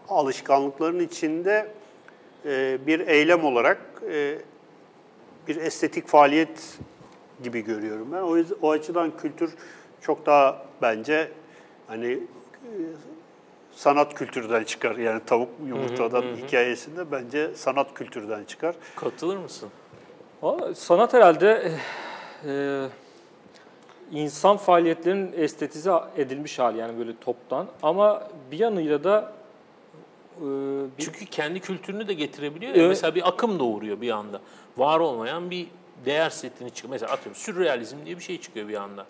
alışkanlıkların 0.10 1.00
içinde 1.00 1.68
e, 2.46 2.78
bir 2.88 3.00
eylem 3.00 3.46
olarak 3.46 3.82
e, 4.12 4.38
bir 5.48 5.56
estetik 5.56 6.08
faaliyet 6.08 6.80
gibi 7.44 7.62
görüyorum 7.62 8.08
ben. 8.12 8.22
O, 8.22 8.38
o 8.62 8.72
açıdan 8.72 9.18
kültür 9.18 9.54
çok 10.02 10.26
daha 10.26 10.66
bence 10.82 11.32
hani 11.88 12.12
e, 12.12 12.20
sanat 13.72 14.14
kültürden 14.14 14.64
çıkar. 14.64 14.96
Yani 14.96 15.22
tavuk 15.26 15.50
yumurtadan 15.68 16.24
hikayesinde 16.24 17.12
bence 17.12 17.56
sanat 17.56 17.94
kültürden 17.94 18.44
çıkar. 18.44 18.76
Katılır 18.96 19.38
mısın? 19.38 19.70
Sanat 20.76 21.14
herhalde 21.14 21.72
e, 22.48 22.86
insan 24.12 24.58
faaliyetlerinin 24.58 25.34
estetize 25.38 25.92
edilmiş 26.18 26.60
hali 26.60 26.78
yani 26.78 27.00
böyle 27.00 27.18
toptan 27.18 27.68
ama 27.84 28.28
bir 28.52 28.60
yanıyla 28.60 29.04
da 29.04 29.34
e, 30.38 30.42
bir, 30.98 31.04
Çünkü 31.04 31.26
kendi 31.26 31.60
kültürünü 31.60 32.08
de 32.08 32.14
getirebiliyor. 32.14 32.72
ya. 32.76 32.80
Evet. 32.80 32.90
Mesela 32.90 33.16
bir 33.16 33.28
akım 33.28 33.60
doğuruyor 33.60 34.02
bir 34.02 34.12
anda. 34.12 34.42
Var 34.78 35.00
olmayan 35.00 35.52
bir 35.52 35.68
değer 36.06 36.30
setini 36.30 36.72
çıkıyor. 36.72 36.92
Mesela 36.92 37.12
atıyorum 37.14 37.36
sürrealizm 37.36 37.98
diye 38.06 38.18
bir 38.18 38.24
şey 38.24 38.42
çıkıyor 38.42 38.68
bir 38.68 38.76
anda. 38.76 39.06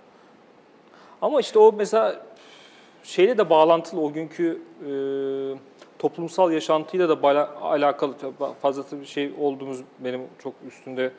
ama 1.22 1.40
işte 1.40 1.60
o 1.60 1.74
mesela 1.74 2.22
şeyle 3.04 3.38
de 3.38 3.50
bağlantılı 3.50 4.02
o 4.02 4.14
günkü 4.14 4.62
e, 4.82 4.92
toplumsal 6.06 6.52
yaşantıyla 6.52 7.10
da 7.10 7.50
alakalı 7.62 8.14
fazla 8.62 8.84
bir 9.02 9.06
şey 9.06 9.34
olduğumuz 9.40 9.80
benim 10.00 10.22
çok 10.44 10.54
üstünde 10.68 11.12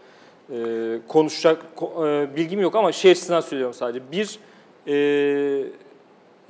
e, 0.53 0.99
konuşacak 1.09 1.63
ko- 1.77 2.23
e, 2.33 2.37
bilgim 2.37 2.61
yok 2.61 2.75
ama 2.77 2.93
şey 2.93 3.11
açısından 3.11 3.41
söylüyorum 3.41 3.75
sadece 3.75 4.01
bir 4.13 4.39
e, 4.87 5.65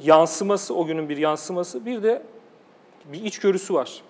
yansıması 0.02 0.74
o 0.74 0.86
günün 0.86 1.08
bir 1.08 1.16
yansıması 1.16 1.86
bir 1.86 2.02
de 2.02 2.22
bir 3.12 3.24
içgörüsü 3.24 3.74
var. 3.74 4.02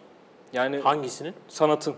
Yani 0.52 0.78
Hangisinin? 0.78 1.34
sanatın. 1.48 1.94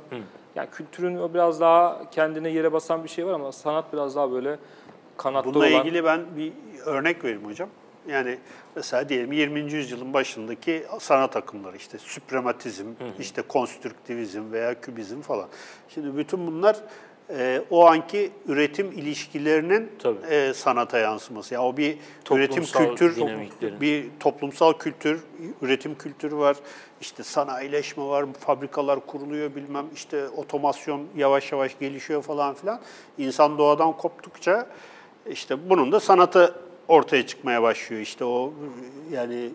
Yani 0.54 0.68
kültürün 0.70 1.16
o 1.18 1.34
biraz 1.34 1.60
daha 1.60 2.10
kendine 2.10 2.48
yere 2.48 2.72
basan 2.72 3.04
bir 3.04 3.08
şey 3.08 3.26
var 3.26 3.32
ama 3.32 3.52
sanat 3.52 3.92
biraz 3.92 4.16
daha 4.16 4.32
böyle 4.32 4.58
kanatta 5.16 5.54
Bununla 5.54 5.66
olan. 5.68 5.80
ilgili 5.80 6.04
ben 6.04 6.20
bir 6.36 6.52
örnek 6.84 7.24
vereyim 7.24 7.44
hocam. 7.44 7.68
Yani 8.08 8.38
mesela 8.76 9.08
diyelim 9.08 9.32
20. 9.32 9.72
yüzyılın 9.72 10.12
başındaki 10.12 10.84
sanat 11.00 11.36
akımları 11.36 11.76
işte 11.76 11.98
süprematizm, 11.98 12.86
işte 13.18 13.42
konstrüktivizm 13.42 14.52
veya 14.52 14.80
kübizm 14.80 15.20
falan. 15.20 15.48
Şimdi 15.88 16.16
bütün 16.16 16.46
bunlar 16.46 16.76
e, 17.30 17.62
o 17.70 17.86
anki 17.86 18.30
üretim 18.46 18.92
ilişkilerinin 18.92 19.92
Tabii. 19.98 20.26
e, 20.30 20.54
sanata 20.54 20.98
yansıması. 20.98 21.54
Yani 21.54 21.64
o 21.64 21.76
bir 21.76 21.98
üretim 22.30 22.64
Toplumsal 22.64 22.88
kültür, 22.88 23.16
dinamiklerin. 23.16 23.80
bir 23.80 24.06
toplumsal 24.20 24.72
kültür, 24.72 25.24
üretim 25.62 25.98
kültürü 25.98 26.36
var. 26.36 26.56
İşte 27.00 27.22
sanayileşme 27.22 28.04
var, 28.04 28.26
fabrikalar 28.40 29.06
kuruluyor 29.06 29.54
bilmem 29.54 29.86
işte 29.94 30.28
otomasyon 30.28 31.06
yavaş 31.16 31.52
yavaş 31.52 31.78
gelişiyor 31.78 32.22
falan 32.22 32.54
filan. 32.54 32.80
İnsan 33.18 33.58
doğadan 33.58 33.92
koptukça 33.92 34.66
işte 35.30 35.70
bunun 35.70 35.92
da 35.92 36.00
sanatı 36.00 36.54
ortaya 36.88 37.26
çıkmaya 37.26 37.62
başlıyor. 37.62 38.02
İşte 38.02 38.24
o 38.24 38.52
yani 39.12 39.50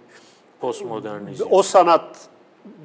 Postmodernizm. 0.62 1.44
o 1.50 1.64
sanat 1.64 2.30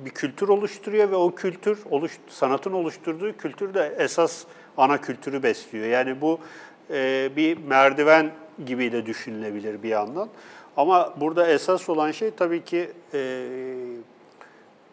bir 0.05 0.11
kültür 0.11 0.49
oluşturuyor 0.49 1.11
ve 1.11 1.17
o 1.17 1.35
kültür 1.35 1.79
oluş, 1.91 2.19
sanatın 2.29 2.73
oluşturduğu 2.73 3.37
kültür 3.37 3.75
de 3.75 3.95
esas 3.99 4.45
ana 4.77 5.01
kültürü 5.01 5.43
besliyor. 5.43 5.87
Yani 5.87 6.21
bu 6.21 6.39
e, 6.91 7.31
bir 7.37 7.59
merdiven 7.59 8.31
gibi 8.67 8.93
de 8.93 9.07
düşünülebilir 9.07 9.83
bir 9.83 9.89
yandan. 9.89 10.29
Ama 10.77 11.15
burada 11.21 11.47
esas 11.47 11.89
olan 11.89 12.11
şey 12.11 12.31
tabii 12.31 12.65
ki 12.65 12.91
e, 13.15 13.47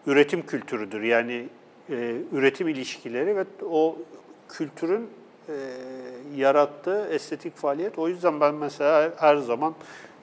üretim 0.07 0.45
kültürüdür. 0.45 1.01
Yani 1.01 1.47
e, 1.89 2.15
üretim 2.31 2.67
ilişkileri 2.67 3.35
ve 3.35 3.45
o 3.69 3.97
kültürün 4.49 5.09
e, 5.49 5.53
yarattığı 6.35 7.07
estetik 7.11 7.55
faaliyet. 7.55 7.99
O 7.99 8.07
yüzden 8.07 8.39
ben 8.39 8.55
mesela 8.55 9.13
her 9.17 9.37
zaman 9.37 9.75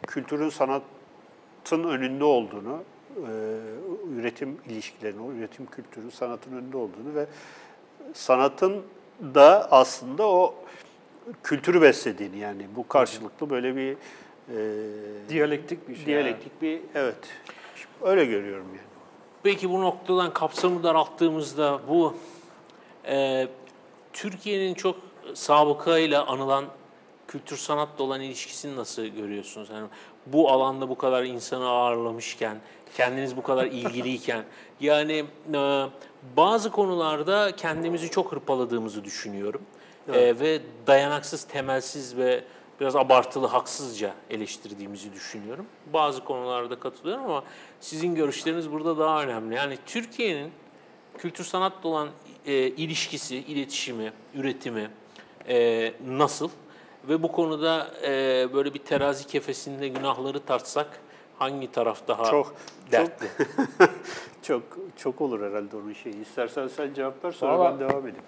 kültürün 0.07 0.49
sanatın 0.49 1.85
önünde 1.85 2.25
olduğunu, 2.25 2.79
e, 3.17 3.31
üretim 4.17 4.59
ilişkilerinin, 4.69 5.23
o 5.23 5.33
üretim 5.33 5.67
kültürü 5.67 6.11
sanatın 6.11 6.53
önünde 6.53 6.77
olduğunu 6.77 7.15
ve 7.15 7.27
sanatın 8.15 8.83
da 9.35 9.69
aslında 9.71 10.29
o 10.29 10.55
kültürü 11.43 11.83
beslediğini 11.83 12.39
yani 12.39 12.67
bu 12.77 12.89
karşılıklı 12.89 13.51
böyle 13.51 13.77
bir 13.77 13.93
e, 13.93 15.29
Diyalektik 15.29 15.89
bir 15.89 15.97
şey. 15.97 16.07
diyalektik 16.07 16.63
bir 16.63 16.81
evet 16.95 17.17
öyle 18.03 18.25
görüyorum 18.25 18.67
yani. 18.69 18.89
Peki 19.43 19.71
bu 19.71 19.81
noktadan 19.81 20.33
kapsamı 20.33 20.83
daralttığımızda 20.83 21.81
bu 21.89 22.17
e, 23.07 23.49
Türkiye'nin 24.13 24.75
çok 24.75 24.97
sabıkayla 25.35 26.27
anılan 26.27 26.65
kültür 27.29 27.57
sanatla 27.57 28.05
olan 28.05 28.21
ilişkisini 28.21 28.77
nasıl 28.77 29.03
görüyorsunuz? 29.03 29.69
Yani 29.71 29.89
bu 30.27 30.51
alanda 30.51 30.89
bu 30.89 30.99
kadar 30.99 31.25
insanı 31.25 31.69
ağırlamışken, 31.69 32.57
kendiniz 32.97 33.37
bu 33.37 33.43
kadar 33.43 33.67
ilgiliyken, 33.67 34.45
yani 34.81 35.25
e, 35.55 35.87
bazı 36.37 36.71
konularda 36.71 37.57
kendimizi 37.57 38.11
çok 38.11 38.33
hırpaladığımızı 38.33 39.05
düşünüyorum. 39.05 39.63
E, 40.13 40.41
ve 40.41 40.61
dayanaksız, 40.87 41.45
temelsiz 41.45 42.17
ve 42.17 42.45
biraz 42.81 42.97
abartılı, 42.97 43.47
haksızca 43.47 44.15
eleştirdiğimizi 44.31 45.13
düşünüyorum. 45.13 45.67
Bazı 45.93 46.25
konularda 46.25 46.81
katılıyorum 46.81 47.25
ama 47.25 47.45
sizin 47.81 48.15
görüşleriniz 48.15 48.73
burada 48.73 48.99
daha 48.99 49.23
önemli. 49.23 49.55
Yani 49.55 49.79
Türkiye'nin 49.87 50.53
kültür 51.19 51.45
sanatla 51.45 51.89
olan 51.89 52.09
e, 52.47 52.53
ilişkisi, 52.55 53.37
iletişimi, 53.37 54.13
üretimi 54.35 54.91
e, 55.49 55.93
nasıl? 56.09 56.49
Ve 57.09 57.23
bu 57.23 57.33
konuda 57.33 57.87
e, 58.03 58.09
böyle 58.55 58.75
bir 58.75 58.79
terazi 58.79 59.27
kefesinde 59.27 59.89
günahları 59.89 60.41
tartsak 60.41 60.87
hangi 61.39 61.73
taraf 61.73 62.09
daha 62.09 62.25
Çok- 62.25 62.55
dertli? 62.93 63.27
Çok 64.43 64.63
çok 64.97 65.21
olur 65.21 65.41
herhalde 65.51 65.77
onun 65.77 65.93
şeyi. 65.93 66.23
İstersen 66.23 66.69
sen 66.69 66.95
cevap 66.95 67.25
ver 67.25 67.33
sonra 67.33 67.59
Vallahi- 67.59 67.81
ben 67.81 67.89
devam 67.89 68.01
edeyim. 68.01 68.25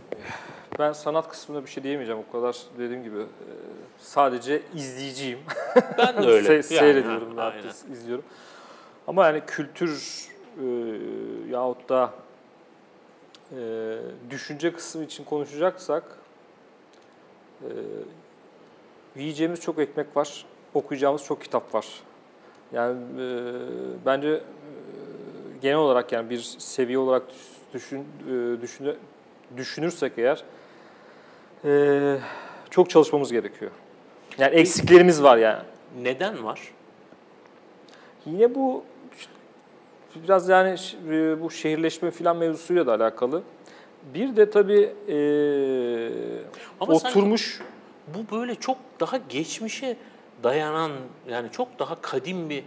Ben 0.78 0.92
sanat 0.92 1.28
kısmında 1.28 1.64
bir 1.64 1.70
şey 1.70 1.82
diyemeyeceğim. 1.82 2.22
O 2.28 2.32
kadar 2.32 2.56
dediğim 2.78 3.02
gibi 3.04 3.18
e, 3.18 3.26
sadece 3.98 4.62
izleyiciyim. 4.74 5.38
Ben 5.98 6.22
de 6.22 6.26
öyle. 6.26 6.48
Se- 6.48 6.52
Yani, 6.52 6.62
seyrediyorum, 6.62 7.28
ha, 7.28 7.34
ne 7.50 7.54
yaptıysa 7.54 7.88
izliyorum. 7.92 8.24
Ama 9.06 9.26
yani 9.26 9.42
kültür 9.46 10.26
e, 10.58 10.64
yahut 11.50 11.88
da 11.88 12.10
e, 13.52 13.58
düşünce 14.30 14.72
kısmı 14.72 15.04
için 15.04 15.24
konuşacaksak 15.24 16.02
e, 17.62 17.70
yiyeceğimiz 19.16 19.61
çok 19.61 19.78
ekmek 19.78 20.16
var, 20.16 20.46
okuyacağımız 20.74 21.24
çok 21.24 21.42
kitap 21.42 21.74
var. 21.74 21.86
Yani 22.72 22.98
e, 23.20 23.26
bence 24.06 24.28
e, 24.28 24.40
genel 25.62 25.76
olarak 25.76 26.12
yani 26.12 26.30
bir 26.30 26.40
seviye 26.58 26.98
olarak 26.98 27.22
düşün, 27.74 28.06
e, 28.28 28.61
düşün, 28.61 28.96
düşünürsek 29.56 30.12
eğer 30.16 30.44
e, 31.64 32.18
çok 32.70 32.90
çalışmamız 32.90 33.32
gerekiyor. 33.32 33.70
Yani 34.38 34.54
eksiklerimiz 34.54 35.22
var 35.22 35.36
yani. 35.36 35.62
Neden 36.02 36.44
var? 36.44 36.61
Yine 38.26 38.54
bu 38.54 38.84
biraz 40.16 40.48
yani 40.48 40.76
e, 41.11 41.40
bu 41.40 41.50
şehirleşme 41.50 42.11
filan 42.11 42.36
mevzusuyla 42.36 42.86
da 42.86 42.94
alakalı. 42.94 43.42
Bir 44.14 44.36
de 44.36 44.51
tabii 44.51 44.92
e, 45.09 45.16
Ama 46.80 46.92
oturmuş 46.92 47.61
bu 48.14 48.36
böyle 48.36 48.55
çok 48.55 48.76
daha 49.01 49.16
geçmişe 49.16 49.96
dayanan 50.42 50.92
yani 51.30 51.48
çok 51.53 51.78
daha 51.78 52.01
kadim 52.01 52.51
bir 52.51 52.64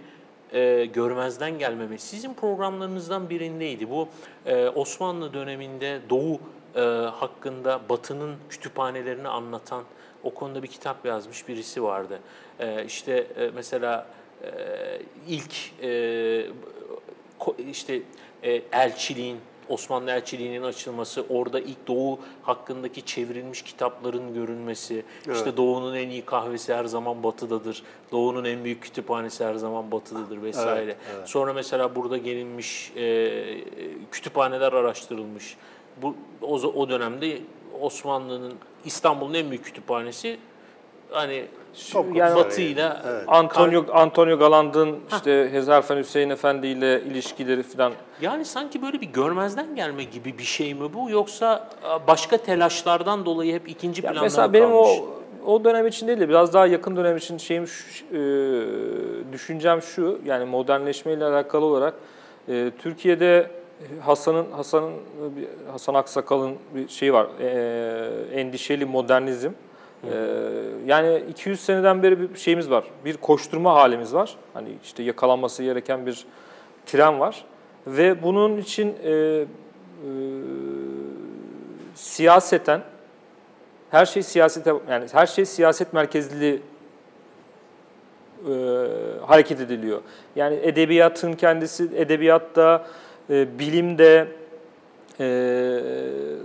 e, 0.54 0.86
görmezden 0.86 1.60
gelmeme. 1.60 1.98
Sizin 1.98 2.34
programlarınızdan 2.34 3.30
birindeydi. 3.30 3.90
Bu 3.90 4.08
e, 4.46 4.68
Osmanlı 4.68 5.34
döneminde 5.34 6.00
Doğu 6.10 6.40
e, 6.76 6.80
hakkında 7.14 7.82
Batı'nın 7.90 8.36
kütüphanelerini 8.50 9.28
anlatan 9.28 9.84
o 10.24 10.34
konuda 10.34 10.64
bir 10.64 10.68
kitap 10.68 11.06
yazmış 11.06 11.48
birisi 11.48 11.84
vardı. 11.84 12.20
E, 12.60 12.86
işte 12.86 13.28
e, 13.38 13.50
mesela 13.56 14.08
e, 14.44 14.50
ilk 15.28 15.84
e, 15.84 16.46
işte 17.70 18.02
e, 18.44 18.62
elçiliğin 18.72 19.38
Osmanlı 19.70 20.11
elçiliğinin 20.11 20.64
açılması, 20.64 21.26
orada 21.30 21.59
ilk 21.59 21.88
Doğu 21.88 22.20
hakkındaki 22.43 23.05
çevrilmiş 23.05 23.61
kitapların 23.61 24.34
görünmesi, 24.34 25.05
işte 25.34 25.57
Doğu'nun 25.57 25.95
en 25.95 26.09
iyi 26.09 26.26
kahvesi 26.26 26.74
her 26.74 26.86
zaman 26.86 27.24
Batı'dadır, 27.24 27.84
Doğu'nun 28.11 28.43
en 28.45 28.64
büyük 28.64 28.84
kütüphanesi 28.84 29.45
her 29.45 29.55
zaman 29.55 29.91
Batı'dadır 29.91 30.41
vesaire. 30.41 30.84
Evet, 30.84 30.97
evet. 31.16 31.30
Sonra 31.30 31.53
mesela 31.53 31.95
burada 31.95 32.18
gelinmiş 32.18 32.91
e, 32.95 33.34
kütüphaneler 34.11 34.74
araştırılmış. 34.74 35.57
Bu 36.01 36.16
o, 36.41 36.55
o 36.55 36.89
dönemde 36.89 37.38
Osmanlı'nın 37.82 38.53
İstanbul'un 38.86 39.34
en 39.34 39.49
büyük 39.49 39.66
kütüphanesi 39.66 40.39
hani 41.09 41.45
Topkapı 41.94 42.18
yani. 42.18 42.36
Batı'yla 42.36 43.02
Evet. 43.10 43.24
Antonio 43.28 43.86
Antonio 43.94 44.38
Galand'ın 44.40 45.00
işte 45.16 45.50
Hezarfen 45.52 45.98
Hüseyin 45.98 46.30
Efendi 46.30 46.68
ile 46.68 47.02
ilişkileri 47.02 47.64
filan 47.64 47.94
Yani 48.22 48.46
sanki 48.46 48.82
böyle 48.82 49.02
bir 49.02 49.08
görmezden 49.08 49.76
gelme 49.76 50.04
gibi 50.04 50.38
bir 50.38 50.44
şey 50.44 50.74
mi 50.74 50.94
bu 50.94 51.10
yoksa 51.10 51.70
e, 51.84 52.08
başka 52.08 52.38
telaşlardan 52.38 53.26
dolayı 53.26 53.54
hep 53.54 53.70
ikinci 53.70 54.02
planda 54.02 54.22
mesela 54.22 54.48
mı 54.48 54.54
benim 54.54 54.70
kalmış? 54.70 54.90
o 55.46 55.54
o 55.54 55.64
dönem 55.64 55.88
için 55.88 56.08
değil 56.08 56.20
de 56.20 56.30
biraz 56.30 56.54
daha 56.54 56.68
yakın 56.68 56.96
dönem 56.96 57.18
için 57.18 57.38
şeyim 57.38 57.68
şu- 57.68 58.06
e, 58.06 58.22
düşüncem 59.34 59.82
şu 59.82 60.20
yani 60.26 60.46
modernleşmeyle 60.46 61.26
alakalı 61.26 61.66
olarak 61.66 61.94
e, 62.50 62.72
Türkiye'de 62.80 63.48
Hasan'ın 64.06 64.52
Hasan'ın 64.52 64.92
bir- 65.36 65.72
Hasan 65.72 65.94
Aksakal'ın 65.94 66.56
bir 66.76 66.88
şeyi 66.88 67.14
var. 67.14 67.28
e, 67.42 68.40
endişeli 68.40 68.86
modernizm. 68.86 69.50
E, 70.12 70.16
yani 70.86 71.24
200 71.30 71.60
seneden 71.60 72.04
beri 72.04 72.20
bir 72.20 72.38
şeyimiz 72.38 72.70
var. 72.70 72.84
Bir 73.06 73.18
koşturma 73.18 73.74
halimiz 73.74 74.14
var. 74.14 74.36
Hani 74.54 74.70
işte 74.84 75.04
yakalanması 75.04 75.64
gereken 75.64 76.06
bir 76.06 76.26
tren 76.86 77.20
var 77.20 77.45
ve 77.88 78.24
bunun 78.24 78.58
için 78.58 78.95
e, 79.04 79.12
e, 79.12 79.45
siyaseten 81.95 82.82
her 83.91 84.06
şey 84.06 84.24
siyasete 84.24 84.74
yani 84.89 85.06
her 85.12 85.26
şey 85.26 85.45
siyaset 85.45 85.93
merkezli 85.93 86.62
e, 88.49 88.54
hareket 89.28 89.62
ediliyor. 89.62 90.01
Yani 90.36 90.60
edebiyatın 90.62 91.34
kendisi, 91.34 91.89
edebiyatta, 91.95 92.86
e, 93.30 93.60
bilimde, 93.60 94.28
e, 95.20 95.80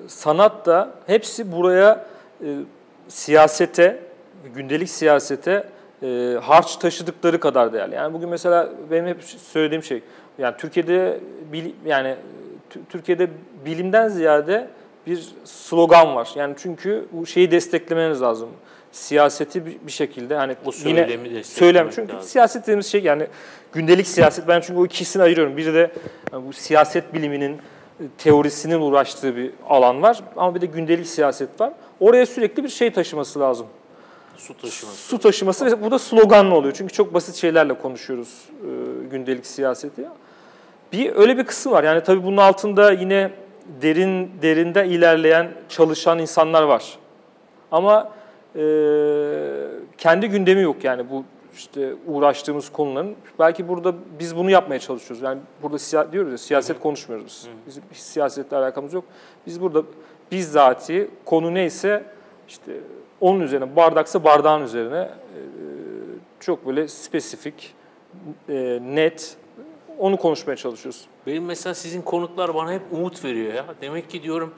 sanatta 0.07 0.95
hepsi 1.07 1.53
buraya 1.53 2.07
e, 2.45 2.47
siyasete, 3.09 3.99
gündelik 4.55 4.91
siyasete 4.91 5.65
e, 6.03 6.35
harç 6.43 6.77
taşıdıkları 6.77 7.41
kadar 7.41 7.73
değerli. 7.73 7.95
Yani 7.95 8.15
bugün 8.15 8.29
mesela 8.29 8.71
benim 8.91 9.07
hep 9.07 9.23
söylediğim 9.23 9.83
şey, 9.83 10.03
yani 10.39 10.55
Türkiye'de 10.59 11.21
bil- 11.53 11.73
yani 11.87 12.15
Tü- 12.75 12.81
Türkiye'de 12.89 13.29
bilimden 13.65 14.09
ziyade 14.09 14.69
bir 15.07 15.29
slogan 15.45 16.17
var. 16.17 16.29
Yani 16.37 16.55
çünkü 16.59 17.05
bu 17.13 17.27
şeyi 17.27 17.51
desteklemeniz 17.51 18.23
lazım. 18.23 18.49
Siyaseti 18.93 19.67
bir 19.67 19.77
bir 19.87 19.93
şekilde 19.93 20.35
hani 20.37 20.57
O 20.65 20.71
yine 20.85 21.45
söylem 21.45 21.91
çünkü 21.91 22.13
lazım. 22.13 22.29
siyaset 22.29 22.63
dediğimiz 22.63 22.87
şey 22.87 23.03
yani 23.03 23.27
gündelik 23.73 24.07
siyaset 24.07 24.49
ben 24.49 24.61
çünkü 24.61 24.81
o 24.81 24.87
ikisini 24.87 25.23
ayırıyorum. 25.23 25.57
Biri 25.57 25.75
de 25.75 25.91
yani 26.33 26.47
bu 26.49 26.53
siyaset 26.53 27.15
biliminin 27.15 27.57
teorisinin 28.19 28.81
uğraştığı 28.81 29.37
bir 29.37 29.51
alan 29.69 30.03
var 30.03 30.21
ama 30.37 30.55
bir 30.55 30.61
de 30.61 30.67
gündelik 30.67 31.07
siyaset 31.07 31.61
var. 31.61 31.73
Oraya 32.01 32.27
sürekli 32.27 32.65
bir 32.65 32.69
şey 32.69 32.93
taşıması 32.93 33.41
lazım. 33.41 33.67
Su 34.37 34.55
taşıması. 34.57 34.97
Su 34.97 35.19
taşıması 35.19 35.67
ve 35.67 35.83
bu 35.83 35.91
da 35.91 35.99
sloganlı 35.99 36.55
oluyor. 36.55 36.75
Çünkü 36.75 36.93
çok 36.93 37.15
basit 37.15 37.35
şeylerle 37.35 37.75
konuşuyoruz 37.75 38.45
e, 38.49 38.69
gündelik 39.11 39.47
siyaseti. 39.47 40.05
Bir 40.93 41.17
öyle 41.17 41.39
bir 41.39 41.45
kısım 41.45 41.73
var. 41.73 41.85
Yani 41.85 42.03
tabii 42.03 42.25
bunun 42.25 42.37
altında 42.37 42.93
yine 42.93 43.31
derin 43.83 44.31
derinde 44.43 44.87
ilerleyen 44.87 45.51
çalışan 45.69 46.19
insanlar 46.19 46.63
var. 46.63 46.99
Ama 47.73 48.11
e, 48.57 48.63
kendi 49.99 50.29
gündemi 50.29 50.63
yok 50.63 50.85
yani 50.85 51.11
bu 51.11 51.25
işte 51.59 51.95
uğraştığımız 52.07 52.73
konuların. 52.73 53.17
Belki 53.39 53.69
burada 53.69 53.95
biz 54.19 54.37
bunu 54.37 54.51
yapmaya 54.51 54.79
çalışıyoruz. 54.79 55.23
Yani 55.23 55.41
burada 55.63 55.77
siya- 55.77 56.13
diyoruz 56.13 56.33
ya 56.33 56.39
siyaset 56.39 56.81
konuşmuyoruz 56.81 57.27
biz. 57.27 57.49
Bizim 57.67 57.83
hiç 57.93 57.99
siyasetle 57.99 58.57
alakamız 58.57 58.93
yok. 58.95 59.05
Biz 59.47 59.61
burada 59.61 59.83
bizzati 60.33 61.11
konu 61.25 61.55
neyse 61.55 62.05
işte 62.49 62.73
onun 63.21 63.41
üzerine 63.41 63.77
bardaksa 63.77 64.25
bardağın 64.25 64.63
üzerine 64.63 65.11
çok 66.41 66.67
böyle 66.67 66.89
spesifik, 66.89 67.75
net 68.81 69.37
onu 69.99 70.17
konuşmaya 70.17 70.57
çalışıyoruz. 70.57 71.07
Benim 71.27 71.45
mesela 71.45 71.75
sizin 71.75 72.03
konuklar 72.03 72.55
bana 72.55 72.73
hep 72.73 72.83
umut 72.93 73.25
veriyor 73.25 73.55
ya. 73.55 73.65
Demek 73.81 74.11
ki 74.11 74.23
diyorum 74.23 74.55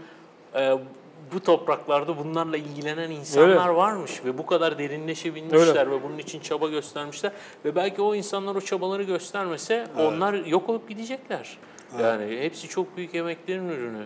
bu 1.35 1.43
topraklarda 1.43 2.19
bunlarla 2.19 2.57
ilgilenen 2.57 3.11
insanlar 3.11 3.49
Öyle. 3.49 3.77
varmış 3.77 4.25
ve 4.25 4.39
bu 4.39 4.47
kadar 4.47 4.79
derinleşebilmişler 4.79 5.91
ve 5.91 6.03
bunun 6.03 6.19
için 6.19 6.41
çaba 6.41 6.69
göstermişler 6.69 7.33
ve 7.65 7.75
belki 7.75 8.03
o 8.03 8.15
insanlar 8.15 8.55
o 8.55 8.61
çabaları 8.61 9.03
göstermese 9.03 9.87
onlar 9.99 10.35
yok 10.35 10.69
olup 10.69 10.89
gidecekler. 10.89 11.59
Yani 12.01 12.39
hepsi 12.41 12.69
çok 12.69 12.97
büyük 12.97 13.15
emeklerin 13.15 13.69
ürünü. 13.69 14.05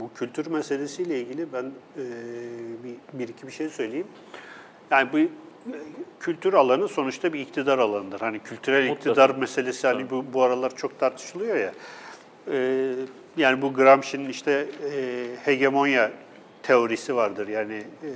Bu 0.00 0.10
kültür 0.14 0.46
meselesiyle 0.46 1.20
ilgili 1.20 1.52
ben 1.52 1.64
e, 1.64 2.04
bir, 2.84 3.18
bir 3.18 3.28
iki 3.28 3.46
bir 3.46 3.52
şey 3.52 3.68
söyleyeyim. 3.68 4.06
Yani 4.90 5.08
bu 5.12 5.18
kültür 6.20 6.52
alanı 6.52 6.88
sonuçta 6.88 7.32
bir 7.32 7.40
iktidar 7.40 7.78
alanıdır. 7.78 8.20
Hani 8.20 8.38
kültürel 8.38 8.88
Mutlaka. 8.88 9.10
iktidar 9.10 9.30
meselesi 9.30 9.86
hani 9.86 10.10
bu, 10.10 10.24
bu 10.32 10.42
aralar 10.42 10.76
çok 10.76 11.00
tartışılıyor 11.00 11.56
ya. 11.56 11.72
E, 12.52 12.92
yani 13.36 13.62
bu 13.62 13.74
Gramsci'nin 13.74 14.28
işte 14.28 14.66
e, 14.92 15.26
hegemonya 15.44 16.10
teorisi 16.62 17.16
vardır. 17.16 17.48
Yani 17.48 17.74
e, 17.74 18.10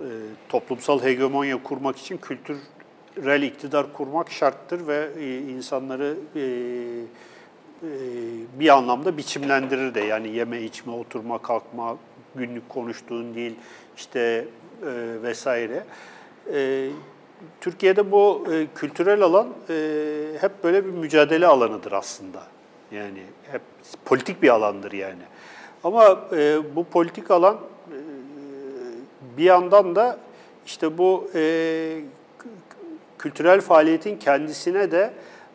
e, 0.00 0.06
toplumsal 0.48 1.02
hegemonya 1.02 1.62
kurmak 1.62 1.98
için 1.98 2.16
kültürel 2.16 3.42
iktidar 3.42 3.92
kurmak 3.92 4.30
şarttır 4.30 4.86
ve 4.86 5.08
e, 5.18 5.38
insanları 5.38 6.16
e, 6.36 6.40
e, 6.40 7.90
bir 8.60 8.68
anlamda 8.68 9.16
biçimlendirir 9.16 9.94
de 9.94 10.00
yani 10.00 10.28
yeme 10.28 10.62
içme 10.62 10.92
oturma 10.92 11.42
kalkma 11.42 11.96
günlük 12.34 12.68
konuştuğun 12.68 13.34
değil 13.34 13.54
işte 13.96 14.44
e, 14.82 15.22
vesaire. 15.22 15.84
E, 16.54 16.88
Türkiye'de 17.60 18.10
bu 18.10 18.46
e, 18.52 18.66
kültürel 18.74 19.22
alan 19.22 19.48
e, 19.70 19.74
hep 20.40 20.64
böyle 20.64 20.84
bir 20.84 20.90
mücadele 20.90 21.46
alanıdır 21.46 21.92
aslında. 21.92 22.42
Yani 22.92 23.22
hep 23.52 23.62
politik 24.04 24.42
bir 24.42 24.48
alandır 24.48 24.92
yani. 24.92 25.22
Ama 25.84 26.18
e, 26.32 26.58
bu 26.76 26.84
politik 26.84 27.30
alan 27.30 27.54
e, 27.54 27.96
bir 29.38 29.44
yandan 29.44 29.96
da 29.96 30.18
işte 30.66 30.98
bu 30.98 31.30
e, 31.34 32.00
kültürel 33.18 33.60
faaliyetin 33.60 34.16
kendisine 34.16 34.90
de 34.90 35.10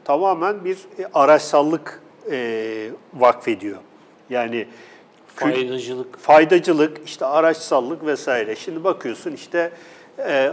tamamen 0.05 0.65
bir 0.65 0.78
e, 0.99 1.05
araçsallık 1.13 2.01
e, 2.32 2.89
vakfediyor. 3.13 3.78
Yani 4.30 4.67
Faydacılık. 5.28 6.19
faydacılık, 6.19 6.97
işte 7.05 7.26
araçsallık 7.26 8.05
vesaire. 8.05 8.55
Şimdi 8.55 8.84
bakıyorsun 8.84 9.32
işte 9.32 9.71
e, 10.19 10.51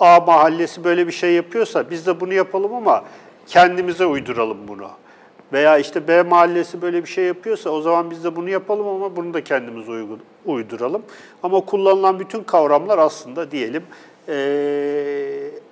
A 0.00 0.20
mahallesi 0.20 0.84
böyle 0.84 1.06
bir 1.06 1.12
şey 1.12 1.32
yapıyorsa 1.32 1.90
biz 1.90 2.06
de 2.06 2.20
bunu 2.20 2.34
yapalım 2.34 2.74
ama 2.74 3.04
kendimize 3.46 4.06
uyduralım 4.06 4.68
bunu. 4.68 4.88
Veya 5.52 5.78
işte 5.78 6.08
B 6.08 6.22
mahallesi 6.22 6.82
böyle 6.82 7.02
bir 7.04 7.08
şey 7.08 7.24
yapıyorsa 7.24 7.70
o 7.70 7.80
zaman 7.80 8.10
biz 8.10 8.24
de 8.24 8.36
bunu 8.36 8.48
yapalım 8.50 8.86
ama 8.88 9.16
bunu 9.16 9.34
da 9.34 9.44
kendimize 9.44 9.90
uygu- 9.92 10.18
uyduralım. 10.46 11.02
Ama 11.42 11.60
kullanılan 11.60 12.20
bütün 12.20 12.42
kavramlar 12.42 12.98
aslında 12.98 13.50
diyelim 13.50 13.82
e, 14.28 14.34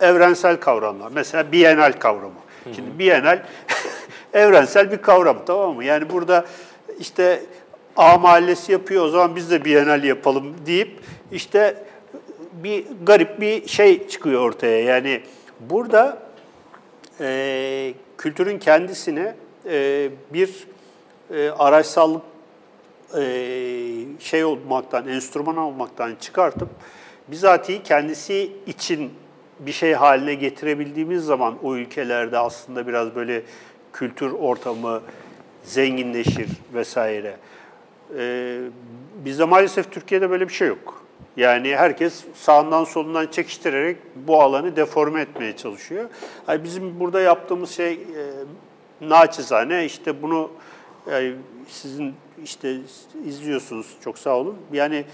evrensel 0.00 0.56
kavramlar. 0.60 1.10
Mesela 1.14 1.52
bienal 1.52 1.92
kavramı. 1.92 2.32
Şimdi 2.76 2.98
bienal 2.98 3.38
evrensel 4.32 4.90
bir 4.92 4.96
kavram 4.98 5.38
tamam 5.46 5.74
mı? 5.74 5.84
Yani 5.84 6.10
burada 6.10 6.44
işte 7.00 7.42
A 7.96 8.18
mahallesi 8.18 8.72
yapıyor 8.72 9.04
o 9.04 9.08
zaman 9.08 9.36
biz 9.36 9.50
de 9.50 9.64
bienal 9.64 10.04
yapalım 10.04 10.54
deyip 10.66 11.00
işte 11.32 11.84
bir 12.52 12.84
garip 13.06 13.40
bir 13.40 13.68
şey 13.68 14.08
çıkıyor 14.08 14.40
ortaya. 14.40 14.82
Yani 14.82 15.22
burada 15.60 16.18
e, 17.20 17.94
kültürün 18.18 18.58
kendisine 18.58 19.34
e, 19.66 20.10
bir 20.32 20.66
e, 21.30 21.50
araçsallık 21.50 22.22
e, 23.18 23.22
şey 24.18 24.44
olmaktan, 24.44 25.08
enstrüman 25.08 25.56
olmaktan 25.56 26.14
çıkartıp 26.20 26.68
bizatihi 27.28 27.82
kendisi 27.82 28.52
için 28.66 29.10
bir 29.60 29.72
şey 29.72 29.92
haline 29.92 30.34
getirebildiğimiz 30.34 31.24
zaman 31.24 31.54
o 31.62 31.76
ülkelerde 31.76 32.38
aslında 32.38 32.86
biraz 32.86 33.14
böyle 33.14 33.42
kültür 33.92 34.32
ortamı 34.32 35.02
zenginleşir 35.64 36.48
vesaire. 36.74 37.36
Ee, 38.18 38.58
bizde 39.24 39.44
maalesef 39.44 39.92
Türkiye'de 39.92 40.30
böyle 40.30 40.48
bir 40.48 40.52
şey 40.52 40.68
yok. 40.68 41.02
Yani 41.36 41.76
herkes 41.76 42.24
sağından 42.34 42.84
solundan 42.84 43.26
çekiştirerek 43.26 43.96
bu 44.14 44.42
alanı 44.42 44.76
deforme 44.76 45.20
etmeye 45.20 45.56
çalışıyor. 45.56 46.08
Yani 46.48 46.64
bizim 46.64 47.00
burada 47.00 47.20
yaptığımız 47.20 47.70
şey 47.70 48.00
naçizane 49.02 49.84
işte 49.84 50.22
bunu 50.22 50.50
yani 51.10 51.34
sizin 51.68 52.14
işte 52.44 52.76
izliyorsunuz 53.26 53.86
çok 54.04 54.18
sağ 54.18 54.36
olun. 54.36 54.56
Yani 54.72 55.04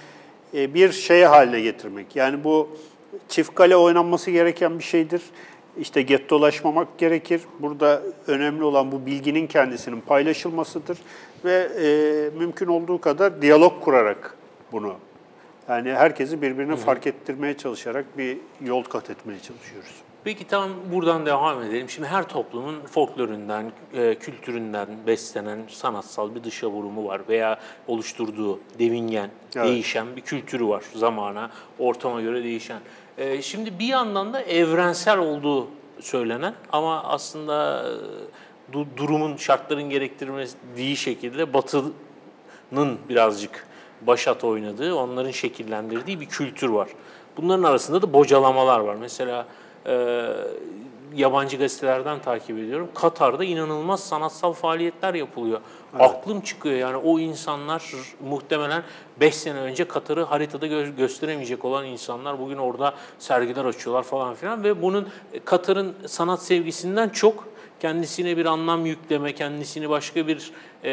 e, 0.54 0.74
bir 0.74 0.92
şeye 0.92 1.26
haline 1.26 1.60
getirmek. 1.60 2.16
Yani 2.16 2.44
bu 2.44 2.68
çift 3.28 3.54
kale 3.54 3.76
oynanması 3.76 4.30
gereken 4.30 4.78
bir 4.78 4.84
şeydir. 4.84 5.22
İşte 5.80 6.02
gettolaşmamak 6.02 6.98
gerekir. 6.98 7.40
Burada 7.60 8.02
önemli 8.26 8.64
olan 8.64 8.92
bu 8.92 9.06
bilginin 9.06 9.46
kendisinin 9.46 10.00
paylaşılmasıdır 10.00 10.98
ve 11.44 11.68
e, 11.82 12.38
mümkün 12.38 12.66
olduğu 12.66 13.00
kadar 13.00 13.42
diyalog 13.42 13.80
kurarak 13.80 14.36
bunu 14.72 14.94
yani 15.68 15.92
herkesi 15.92 16.42
birbirine 16.42 16.76
fark 16.76 17.06
ettirmeye 17.06 17.56
çalışarak 17.56 18.18
bir 18.18 18.38
yol 18.64 18.82
kat 18.82 19.10
etmeye 19.10 19.40
çalışıyoruz. 19.40 20.07
Peki 20.24 20.46
tam 20.46 20.70
buradan 20.92 21.26
devam 21.26 21.62
edelim. 21.62 21.90
Şimdi 21.90 22.08
her 22.08 22.28
toplumun 22.28 22.80
folkloründen, 22.80 23.72
e, 23.94 24.14
kültüründen 24.14 24.88
beslenen 25.06 25.58
sanatsal 25.68 26.34
bir 26.34 26.44
dışa 26.44 26.66
vurumu 26.66 27.08
var 27.08 27.20
veya 27.28 27.58
oluşturduğu 27.86 28.60
devingen, 28.78 29.30
Evet. 29.56 29.66
değişen 29.66 30.16
bir 30.16 30.20
kültürü 30.20 30.66
var 30.68 30.84
zamana, 30.94 31.50
ortama 31.78 32.20
göre 32.20 32.44
değişen. 32.44 32.80
E, 33.18 33.42
şimdi 33.42 33.78
bir 33.78 33.86
yandan 33.86 34.32
da 34.32 34.42
evrensel 34.42 35.18
olduğu 35.18 35.66
söylenen 36.00 36.54
ama 36.72 37.02
aslında 37.04 37.84
e, 37.88 38.72
du- 38.76 38.96
durumun, 38.96 39.36
şartların 39.36 39.90
gerektirmediği 39.90 40.96
şekilde 40.96 41.54
Batı'nın 41.54 42.98
birazcık 43.08 43.66
başat 44.02 44.44
oynadığı, 44.44 44.94
onların 44.94 45.30
şekillendirdiği 45.30 46.20
bir 46.20 46.26
kültür 46.26 46.68
var. 46.68 46.88
Bunların 47.36 47.62
arasında 47.62 48.02
da 48.02 48.12
bocalamalar 48.12 48.80
var. 48.80 48.94
Mesela 48.94 49.46
yabancı 51.14 51.56
gazetelerden 51.56 52.18
takip 52.18 52.58
ediyorum. 52.58 52.88
Katar'da 52.94 53.44
inanılmaz 53.44 54.00
sanatsal 54.00 54.52
faaliyetler 54.52 55.14
yapılıyor. 55.14 55.60
Aklım 55.98 56.40
çıkıyor 56.40 56.74
yani 56.76 56.96
o 56.96 57.18
insanlar 57.18 57.92
muhtemelen 58.28 58.82
5 59.20 59.34
sene 59.34 59.58
önce 59.58 59.88
Katar'ı 59.88 60.22
haritada 60.22 60.66
gö- 60.66 60.96
gösteremeyecek 60.96 61.64
olan 61.64 61.84
insanlar 61.84 62.40
bugün 62.40 62.56
orada 62.56 62.94
sergiler 63.18 63.64
açıyorlar 63.64 64.02
falan 64.02 64.34
filan 64.34 64.64
ve 64.64 64.82
bunun 64.82 65.08
e, 65.32 65.38
Katar'ın 65.44 65.94
sanat 66.06 66.42
sevgisinden 66.42 67.08
çok 67.08 67.48
kendisine 67.80 68.36
bir 68.36 68.46
anlam 68.46 68.86
yükleme, 68.86 69.34
kendisini 69.34 69.90
başka 69.90 70.26
bir 70.26 70.52
e, 70.84 70.92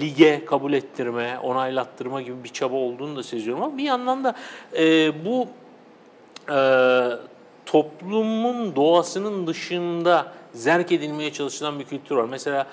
lige 0.00 0.44
kabul 0.44 0.72
ettirme, 0.72 1.38
onaylattırma 1.38 2.22
gibi 2.22 2.44
bir 2.44 2.48
çaba 2.48 2.76
olduğunu 2.76 3.16
da 3.16 3.22
seziyorum. 3.22 3.62
Ama 3.62 3.78
bir 3.78 3.84
yandan 3.84 4.24
da 4.24 4.34
e, 4.78 5.12
bu 5.24 5.48
e, 6.52 6.58
toplumun 7.72 8.76
doğasının 8.76 9.46
dışında 9.46 10.32
zerk 10.52 10.92
edilmeye 10.92 11.32
çalışılan 11.32 11.78
bir 11.78 11.84
kültür 11.84 12.16
var. 12.16 12.24
Mesela 12.24 12.66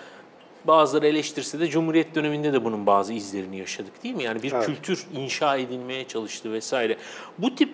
bazıları 0.67 1.07
eleştirse 1.07 1.59
de 1.59 1.67
Cumhuriyet 1.67 2.15
döneminde 2.15 2.53
de 2.53 2.65
bunun 2.65 2.85
bazı 2.85 3.13
izlerini 3.13 3.57
yaşadık 3.57 4.03
değil 4.03 4.15
mi? 4.15 4.23
Yani 4.23 4.43
bir 4.43 4.51
Evet. 4.51 4.65
kültür 4.65 5.05
inşa 5.15 5.57
edilmeye 5.57 6.07
çalıştı 6.07 6.53
vesaire. 6.53 6.97
Bu 7.37 7.55
tip 7.55 7.69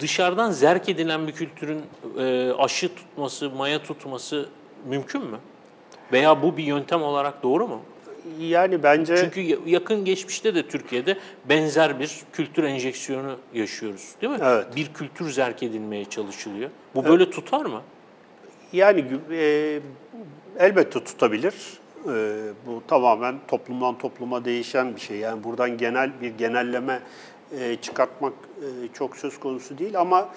dışarıdan 0.00 0.50
zerk 0.50 0.88
edilen 0.88 1.26
bir 1.26 1.32
kültürün 1.32 1.82
e, 2.18 2.52
aşı 2.58 2.94
tutması, 2.94 3.50
maya 3.50 3.82
tutması 3.82 4.48
mümkün 4.88 5.22
mü? 5.24 5.38
Veya 6.12 6.42
bu 6.42 6.56
bir 6.56 6.64
yöntem 6.64 7.02
olarak 7.02 7.42
doğru 7.42 7.68
mu? 7.68 7.80
Yani 8.40 8.82
bence 8.82 9.16
Çünkü 9.16 9.40
ya- 9.40 9.58
yakın 9.66 10.04
geçmişte 10.04 10.54
de 10.54 10.68
Türkiye'de 10.68 11.18
benzer 11.48 12.00
bir 12.00 12.20
kültür 12.32 12.64
enjeksiyonu 12.64 13.36
yaşıyoruz 13.54 14.14
değil 14.22 14.32
mi? 14.32 14.38
Evet. 14.42 14.76
Bir 14.76 14.86
kültür 14.94 15.30
zerk 15.30 15.62
edilmeye 15.62 16.04
çalışılıyor. 16.04 16.70
Bu 16.94 17.04
böyle 17.04 17.30
tutar 17.30 17.66
mı? 17.66 17.82
Yani 18.72 19.04
e, 19.30 19.80
elbette 20.58 21.04
tutabilir. 21.04 21.54
E, 22.06 22.10
bu 22.66 22.82
tamamen 22.88 23.34
toplumdan 23.48 23.98
topluma 23.98 24.44
değişen 24.44 24.96
bir 24.96 25.00
şey. 25.00 25.16
Yani 25.16 25.44
buradan 25.44 25.78
genel 25.78 26.10
bir 26.20 26.30
genelleme 26.30 27.00
e, 27.60 27.76
çıkartmak 27.76 28.32
e, 28.58 28.66
çok 28.94 29.16
söz 29.16 29.40
konusu 29.40 29.78
değil 29.78 30.00
ama 30.00 30.28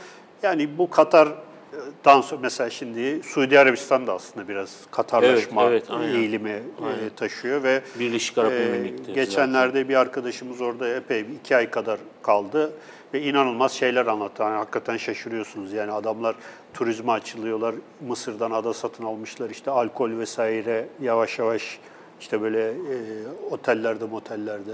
yani 0.43 0.77
bu 0.77 0.89
Katar'dan 0.89 1.35
sonra 2.03 2.41
mesela 2.41 2.69
şimdi 2.69 3.23
Suudi 3.23 3.59
Arabistan 3.59 4.07
da 4.07 4.13
aslında 4.13 4.47
biraz 4.47 4.77
Katarlaşma 4.91 5.63
Evet, 5.63 5.83
evet, 5.89 6.01
aynen. 6.01 6.15
eğilimi 6.15 6.49
e, 6.49 6.61
taşıyor 7.15 7.63
ve 7.63 7.81
Birleşik 7.99 8.37
Arap 8.37 8.51
ee, 8.51 8.55
Emirlikleri. 8.55 9.13
geçenlerde 9.13 9.89
bir 9.89 9.95
arkadaşımız 9.95 10.61
orada 10.61 10.95
epey 10.95 11.25
iki 11.39 11.55
ay 11.55 11.69
kadar 11.69 11.99
kaldı 12.23 12.73
ve 13.13 13.21
inanılmaz 13.21 13.71
şeyler 13.71 14.05
anlattı. 14.05 14.43
Yani 14.43 14.55
hakikaten 14.55 14.97
şaşırıyorsunuz. 14.97 15.73
Yani 15.73 15.91
adamlar 15.91 16.35
turizme 16.73 17.11
açılıyorlar. 17.11 17.75
Mısır'dan 18.07 18.51
ada 18.51 18.73
satın 18.73 19.03
almışlar. 19.03 19.49
İşte 19.49 19.71
alkol 19.71 20.19
vesaire 20.19 20.87
yavaş 21.01 21.39
yavaş 21.39 21.79
işte 22.19 22.41
böyle 22.41 22.67
e, 22.69 22.73
otellerde 23.51 24.05
motellerde. 24.05 24.71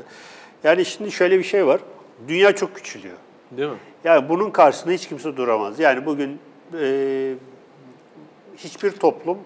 Yani 0.63 0.85
şimdi 0.85 1.11
şöyle 1.11 1.39
bir 1.39 1.43
şey 1.43 1.67
var. 1.67 1.79
Dünya 2.27 2.55
çok 2.55 2.75
küçülüyor. 2.75 3.17
Değil 3.51 3.69
mi? 3.69 3.77
Yani 4.03 4.29
bunun 4.29 4.51
karşısında 4.51 4.93
hiç 4.93 5.07
kimse 5.07 5.37
duramaz. 5.37 5.79
Yani 5.79 6.05
bugün 6.05 6.39
e, 6.79 7.33
hiçbir 8.57 8.91
toplum 8.91 9.37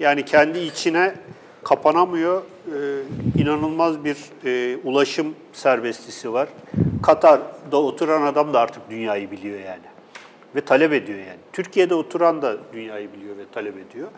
yani 0.00 0.24
kendi 0.24 0.58
içine 0.58 1.14
kapanamıyor. 1.64 2.42
E, 2.42 2.78
inanılmaz 3.42 4.04
bir 4.04 4.16
e, 4.44 4.76
ulaşım 4.84 5.34
serbestisi 5.52 6.32
var. 6.32 6.48
Katar'da 7.02 7.76
oturan 7.76 8.22
adam 8.22 8.54
da 8.54 8.60
artık 8.60 8.90
dünyayı 8.90 9.30
biliyor 9.30 9.60
yani. 9.60 9.82
Ve 10.54 10.60
talep 10.60 10.92
ediyor 10.92 11.18
yani. 11.18 11.38
Türkiye'de 11.52 11.94
oturan 11.94 12.42
da 12.42 12.56
dünyayı 12.72 13.12
biliyor 13.12 13.36
ve 13.36 13.42
talep 13.52 13.74
ediyor. 13.76 14.08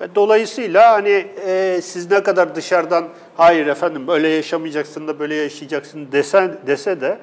Ve 0.00 0.14
dolayısıyla 0.14 0.92
hani 0.92 1.26
e, 1.46 1.80
siz 1.82 2.10
ne 2.10 2.22
kadar 2.22 2.54
dışarıdan 2.54 3.08
hayır 3.36 3.66
efendim 3.66 4.06
böyle 4.06 4.28
yaşamayacaksın 4.28 5.08
da 5.08 5.18
böyle 5.18 5.34
yaşayacaksın 5.34 6.12
desen, 6.12 6.58
dese 6.66 7.00
de 7.00 7.18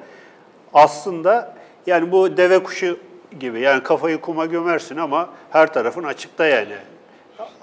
aslında 0.74 1.56
yani 1.86 2.12
bu 2.12 2.36
deve 2.36 2.62
kuşu 2.62 2.98
gibi 3.40 3.60
yani 3.60 3.82
kafayı 3.82 4.20
kuma 4.20 4.46
gömersin 4.46 4.96
ama 4.96 5.30
her 5.50 5.72
tarafın 5.72 6.04
açıkta 6.04 6.46
yani. 6.46 6.74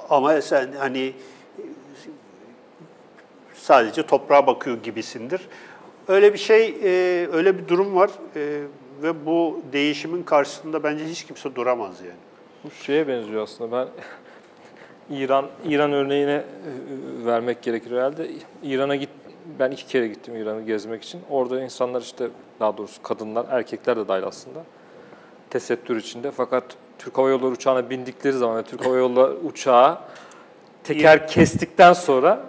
Ama 0.09 0.41
sen 0.41 0.71
hani 0.79 1.13
sadece 3.53 4.03
toprağa 4.05 4.47
bakıyor 4.47 4.77
gibisindir. 4.83 5.41
Öyle 6.07 6.33
bir 6.33 6.37
şey, 6.37 6.67
e, 6.83 7.27
öyle 7.27 7.57
bir 7.57 7.67
durum 7.67 7.95
var 7.95 8.09
E, 8.35 8.61
ve 9.03 9.25
bu 9.25 9.61
değişimin 9.73 10.23
karşısında 10.23 10.83
bence 10.83 11.05
hiç 11.05 11.23
kimse 11.23 11.55
duramaz 11.55 12.01
yani. 12.01 12.17
Bu 12.63 12.71
şeye 12.71 13.07
benziyor 13.07 13.43
aslında. 13.43 13.71
Ben 13.71 13.87
İran 15.17 15.45
İran 15.65 15.93
örneğine 15.93 16.31
e, 16.31 17.25
vermek 17.25 17.61
gerekir 17.61 17.91
herhalde. 17.91 18.27
İran'a 18.63 18.95
git 18.95 19.09
ben 19.59 19.71
iki 19.71 19.87
kere 19.87 20.07
gittim 20.07 20.35
İran'ı 20.35 20.61
gezmek 20.61 21.03
için. 21.03 21.21
Orada 21.29 21.61
insanlar 21.61 22.01
işte 22.01 22.27
daha 22.59 22.77
doğrusu 22.77 23.03
kadınlar, 23.03 23.45
erkekler 23.49 23.97
de 23.97 24.07
dahil 24.07 24.23
aslında 24.23 24.63
tesettür 25.49 25.95
içinde. 25.95 26.31
Fakat 26.31 26.63
Türk 26.99 27.17
Hava 27.17 27.29
Yolları 27.29 27.51
uçağına 27.51 27.89
bindikleri 27.89 28.33
zaman 28.33 28.57
ve 28.57 28.63
Türk 28.63 28.85
Hava 28.85 28.95
Yolları 28.95 29.33
uçağı 29.43 29.97
teker 30.83 31.27
kestikten 31.27 31.93
sonra 31.93 32.39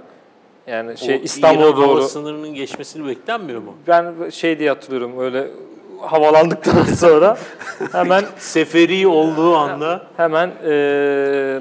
yani 0.66 0.98
şey 0.98 1.20
İstanbul'a 1.22 1.76
doğru 1.76 2.02
sınırının 2.02 2.54
geçmesini 2.54 3.06
beklenmiyor 3.06 3.60
mu? 3.60 3.74
ben 3.88 4.30
şey 4.30 4.58
diye 4.58 4.68
hatırlıyorum 4.68 5.18
öyle 5.18 5.48
havalandıktan 6.00 6.82
sonra 6.96 7.38
hemen 7.92 8.24
Seferi 8.38 9.06
olduğu 9.06 9.56
anda 9.56 10.06
hemen 10.16 10.48
e, 10.64 10.70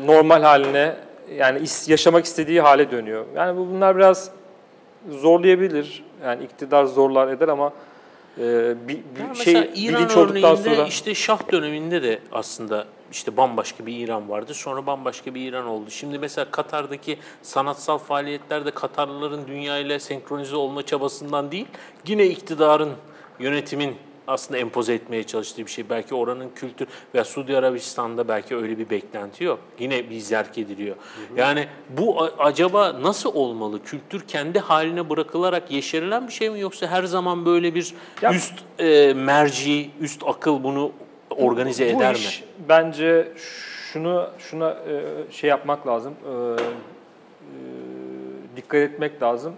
normal 0.06 0.42
haline 0.42 0.96
yani 1.36 1.60
is- 1.60 1.92
yaşamak 1.92 2.26
istediği 2.26 2.62
hale 2.62 2.92
dönüyor. 2.92 3.26
Yani 3.36 3.58
bu 3.58 3.68
bunlar 3.68 3.96
biraz 3.96 4.32
zorlayabilir. 5.10 6.04
Yani 6.24 6.44
iktidar 6.44 6.86
zorlar 6.86 7.28
eder 7.28 7.48
ama 7.48 7.74
e, 8.40 8.76
bir, 8.88 8.98
bir 8.98 9.28
Ya 9.28 9.36
şey 9.36 9.54
İran 9.54 9.72
bilinç 9.76 10.18
olduktan 10.18 10.56
sonra 10.56 10.84
işte 10.84 11.16
Şah 11.16 11.52
döneminde 11.52 12.04
de 12.04 12.20
aslında 12.32 12.86
işte 13.12 13.38
bambaşka 13.38 13.86
bir 13.86 13.98
İran 13.98 14.30
vardı. 14.30 14.54
Sonra 14.54 14.86
bambaşka 14.86 15.36
bir 15.36 15.42
İran 15.42 15.66
oldu. 15.66 15.90
Şimdi 15.90 16.20
mesela 16.20 16.52
Katar'daki 16.52 17.18
sanatsal 17.42 17.98
faaliyetlerde 17.98 18.72
Katarlıların 18.72 19.48
dünya 19.48 19.78
ile 19.78 20.00
senkronize 20.00 20.56
olma 20.56 20.86
çabasından 20.86 21.52
değil, 21.52 21.68
yine 22.08 22.26
iktidarın, 22.26 22.92
yönetimin 23.40 23.96
aslında 24.28 24.58
empoze 24.60 24.94
etmeye 24.94 25.24
çalıştığı 25.24 25.66
bir 25.66 25.72
şey. 25.72 25.90
Belki 25.90 26.16
oranın 26.16 26.50
kültür 26.56 26.88
veya 27.14 27.24
Suudi 27.24 27.58
Arabistan'da 27.58 28.28
belki 28.28 28.56
öyle 28.56 28.78
bir 28.78 28.90
beklenti 28.90 29.44
yok. 29.44 29.60
Yine 29.80 30.10
bir 30.10 30.20
zerk 30.20 30.58
ediliyor. 30.58 30.96
Yani 31.36 31.68
bu 31.90 32.22
acaba 32.40 33.02
nasıl 33.02 33.36
olmalı? 33.36 33.84
Kültür 33.84 34.22
kendi 34.28 34.60
haline 34.60 35.10
bırakılarak 35.10 35.72
yeşerilen 35.72 36.28
bir 36.28 36.34
şey 36.34 36.50
mi 36.50 36.60
yoksa 36.60 36.88
her 36.88 37.04
zaman 37.04 37.46
böyle 37.46 37.76
bir 37.76 37.94
Ya- 38.22 38.34
üst 38.34 38.54
e, 38.80 39.14
merci, 39.14 39.90
üst 40.02 40.24
akıl 40.26 40.64
bunu 40.64 40.92
organize 41.30 41.94
bu 41.94 41.98
eder 41.98 42.16
iş 42.16 42.42
mi? 42.42 42.48
bence 42.70 43.28
şunu 43.94 44.30
şuna 44.40 44.70
e, 44.70 45.04
şey 45.32 45.50
yapmak 45.50 45.88
lazım. 45.88 46.14
e, 46.26 46.32
e, 46.32 46.68
dikkat 48.56 48.80
etmek 48.82 49.22
lazım. 49.22 49.54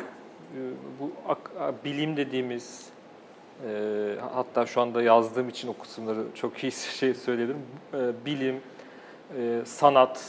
E, 0.00 0.58
bu 1.00 1.10
ak- 1.28 1.84
bilim 1.84 2.16
dediğimiz 2.16 2.86
e, 3.64 4.14
hatta 4.34 4.66
şu 4.66 4.80
anda 4.80 5.02
yazdığım 5.02 5.48
için 5.48 5.68
o 5.68 5.82
kısımları 5.82 6.22
çok 6.34 6.64
iyi 6.64 6.72
şey 6.98 7.14
söyledim. 7.14 7.56
E, 7.94 8.26
bilim, 8.26 8.60
e, 9.38 9.60
sanat, 9.64 10.20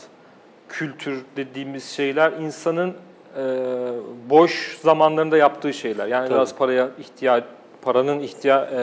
kültür 0.69 1.25
dediğimiz 1.37 1.85
şeyler 1.85 2.31
insanın 2.31 2.89
e, 2.89 3.43
boş 4.29 4.77
zamanlarında 4.81 5.37
yaptığı 5.37 5.73
şeyler. 5.73 6.07
Yani 6.07 6.27
Tabii. 6.27 6.35
biraz 6.35 6.55
paraya 6.55 6.89
ihtiyaç, 6.99 7.43
paranın 7.81 8.19
ihtiya, 8.19 8.61
e, 8.61 8.79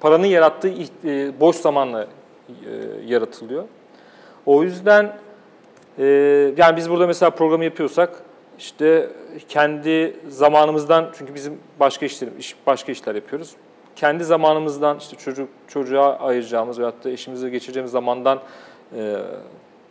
paranın 0.00 0.26
yarattığı 0.26 0.68
e, 1.04 1.40
boş 1.40 1.56
zamanla 1.56 2.02
e, 2.02 2.06
yaratılıyor. 3.06 3.64
O 4.46 4.62
yüzden 4.62 5.16
e, 5.98 6.04
yani 6.56 6.76
biz 6.76 6.90
burada 6.90 7.06
mesela 7.06 7.30
programı 7.30 7.64
yapıyorsak 7.64 8.22
işte 8.58 9.10
kendi 9.48 10.16
zamanımızdan 10.28 11.10
çünkü 11.18 11.34
bizim 11.34 11.58
başka 11.80 12.06
işler 12.06 12.28
iş, 12.38 12.56
başka 12.66 12.92
işler 12.92 13.14
yapıyoruz. 13.14 13.50
Kendi 13.96 14.24
zamanımızdan 14.24 14.98
işte 14.98 15.16
çocuk 15.16 15.48
çocuğa 15.68 16.18
ayıracağımız 16.18 16.78
veyahut 16.78 17.04
da 17.04 17.10
eşimizle 17.10 17.50
geçireceğimiz 17.50 17.92
zamandan 17.92 18.40
e, 18.98 19.16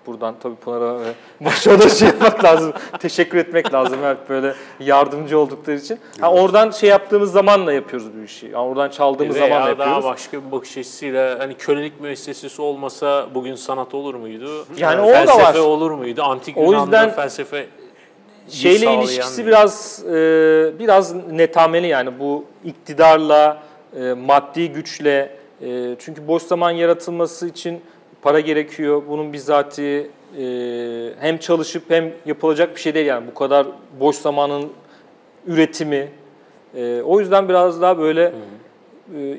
buradan 0.07 0.36
tabii 0.43 0.55
Pınar'a 0.55 0.99
ve 0.99 1.05
başa 1.45 1.80
da 1.80 1.89
şey 1.89 2.07
yapmak 2.07 2.43
lazım. 2.43 2.74
Teşekkür 2.99 3.38
etmek 3.38 3.74
lazım 3.74 3.97
hep 4.03 4.30
böyle 4.30 4.53
yardımcı 4.80 5.39
oldukları 5.39 5.76
için. 5.78 5.99
Ha, 6.22 6.32
oradan 6.34 6.72
şey 6.72 6.89
yaptığımız 6.89 7.32
zamanla 7.32 7.74
yapıyoruz 7.74 8.07
bu 8.20 8.24
işi. 8.24 8.45
Yani 8.45 8.57
oradan 8.70 8.89
çaldığımız 8.89 9.36
Veya 9.36 9.47
zamanla 9.47 9.66
daha 9.66 9.70
yapıyoruz. 9.89 10.03
başka 10.05 10.45
bir 10.45 10.51
bakış 10.51 10.78
açısıyla 10.78 11.39
hani 11.39 11.53
kölelik 11.53 12.01
müessesesi 12.01 12.61
olmasa 12.61 13.28
bugün 13.36 13.55
sanat 13.55 13.93
olur 13.93 14.16
muydu? 14.16 14.66
Yani 14.78 15.01
Ee, 15.01 15.03
o 15.03 15.07
da 15.09 15.14
felsefe 15.34 15.59
var. 15.59 15.66
olur 15.66 15.91
muydu? 15.91 16.24
Antik 16.24 16.57
O 16.57 16.61
Yunan'da 16.64 16.84
yüzden 16.84 17.09
felsefe 17.16 17.68
şeyle 18.50 18.86
ilişkisi 19.04 19.41
bir- 19.41 19.48
biraz 19.48 20.04
e, 20.06 20.12
biraz 20.80 21.16
netameli 21.32 21.88
yani 21.88 22.20
bu 22.20 22.46
iktidarla, 22.66 23.64
e, 24.00 24.14
maddi 24.14 24.70
güçle 24.72 25.36
e, 25.62 25.96
çünkü 26.00 26.28
boş 26.28 26.44
zaman 26.44 26.72
yaratılması 26.72 27.48
için 27.48 27.82
para 28.22 28.39
gerekiyor. 28.39 29.04
Bunun 29.10 29.34
bizatihi 29.34 30.10
e, 30.39 30.46
hem 31.20 31.38
çalışıp 31.38 31.84
hem 31.89 32.14
yapılacak 32.26 32.76
bir 32.76 32.82
şey 32.82 32.94
değil 32.94 33.06
yani 33.06 33.28
bu 33.28 33.34
kadar 33.34 33.68
boş 34.00 34.16
zamanın 34.16 34.70
üretimi. 35.48 36.08
E, 36.76 37.02
o 37.02 37.20
yüzden 37.20 37.50
biraz 37.50 37.82
daha 37.82 37.98
böyle 38.00 38.34
e, 39.18 39.38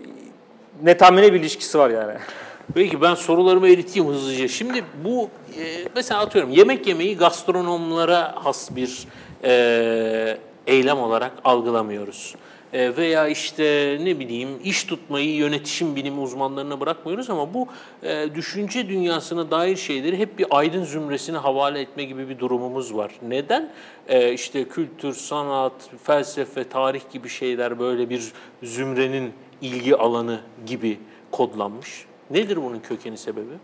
netameli 0.82 1.32
bir 1.34 1.40
ilişkisi 1.40 1.78
var 1.78 1.90
yani. 1.90 2.12
Peki 2.74 3.00
ben 3.00 3.14
sorularımı 3.14 3.68
eriteyim 3.68 4.08
hızlıca. 4.08 4.48
Şimdi 4.48 4.84
bu 5.04 5.30
e, 5.58 5.88
mesela 5.94 6.20
atıyorum 6.20 6.50
yemek 6.50 6.86
yemeyi 6.86 7.16
gastronomlara 7.16 8.34
has 8.44 8.76
bir 8.76 9.08
e, 9.44 10.38
eylem 10.66 10.98
olarak 10.98 11.32
algılamıyoruz. 11.44 12.34
E, 12.72 12.96
veya 12.96 13.28
işte 13.28 13.98
ne 14.02 14.18
bileyim 14.18 14.48
iş 14.64 14.84
tutmayı 14.84 15.34
yönetişim 15.34 15.96
bilimi 15.96 16.20
uzmanlarına 16.20 16.80
bırakmıyoruz 16.80 17.30
ama 17.30 17.54
bu 17.54 17.68
e, 18.02 18.34
düşünce 18.34 18.88
dünyasına 18.88 19.50
dair 19.50 19.76
şeyleri 19.76 20.18
hep 20.18 20.38
bir 20.38 20.46
aydın 20.50 20.84
zümresine 20.84 21.36
havale 21.36 21.80
etme 21.80 22.04
gibi 22.04 22.28
bir 22.28 22.38
durumumuz 22.38 22.96
var. 22.96 23.12
Neden? 23.28 23.70
E, 24.08 24.32
işte 24.32 24.68
kültür, 24.68 25.14
sanat, 25.14 25.72
felsefe, 26.02 26.68
tarih 26.68 27.00
gibi 27.12 27.28
şeyler 27.28 27.78
böyle 27.78 28.10
bir 28.10 28.32
zümrenin 28.62 29.32
ilgi 29.62 29.96
alanı 29.96 30.40
gibi 30.66 30.98
kodlanmış. 31.30 32.06
Nedir 32.34 32.56
bunun 32.56 32.78
kökeni 32.78 33.18
sebebi? 33.18 33.54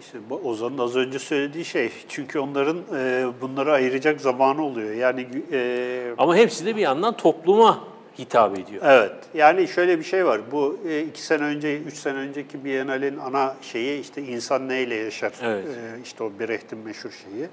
İşte 0.00 0.18
Ozan'ın 0.44 0.78
az 0.78 0.96
önce 0.96 1.18
söylediği 1.18 1.64
şey. 1.64 1.92
Çünkü 2.08 2.38
onların 2.38 2.78
e, 2.96 3.26
bunları 3.40 3.72
ayıracak 3.72 4.20
zamanı 4.20 4.64
oluyor. 4.64 4.94
Yani 4.94 5.26
e, 5.52 6.14
Ama 6.18 6.36
hepsi 6.36 6.66
de 6.66 6.76
bir 6.76 6.80
yandan 6.80 7.16
topluma 7.16 7.84
hitap 8.18 8.58
ediyor. 8.58 8.82
Evet. 8.86 9.12
Yani 9.34 9.68
şöyle 9.68 9.98
bir 9.98 10.04
şey 10.04 10.26
var. 10.26 10.40
Bu 10.52 10.78
e, 10.88 11.00
iki 11.00 11.22
sene 11.22 11.42
önce, 11.42 11.78
üç 11.78 11.94
sene 11.94 12.18
önceki 12.18 12.64
Biennale'nin 12.64 13.18
ana 13.18 13.54
şeyi 13.62 14.00
işte 14.00 14.22
insan 14.22 14.68
neyle 14.68 14.94
yaşar? 14.94 15.32
Evet. 15.42 15.64
E, 15.66 16.02
işte 16.02 16.24
o 16.24 16.32
Brecht'in 16.40 16.78
meşhur 16.78 17.10
şeyi. 17.10 17.48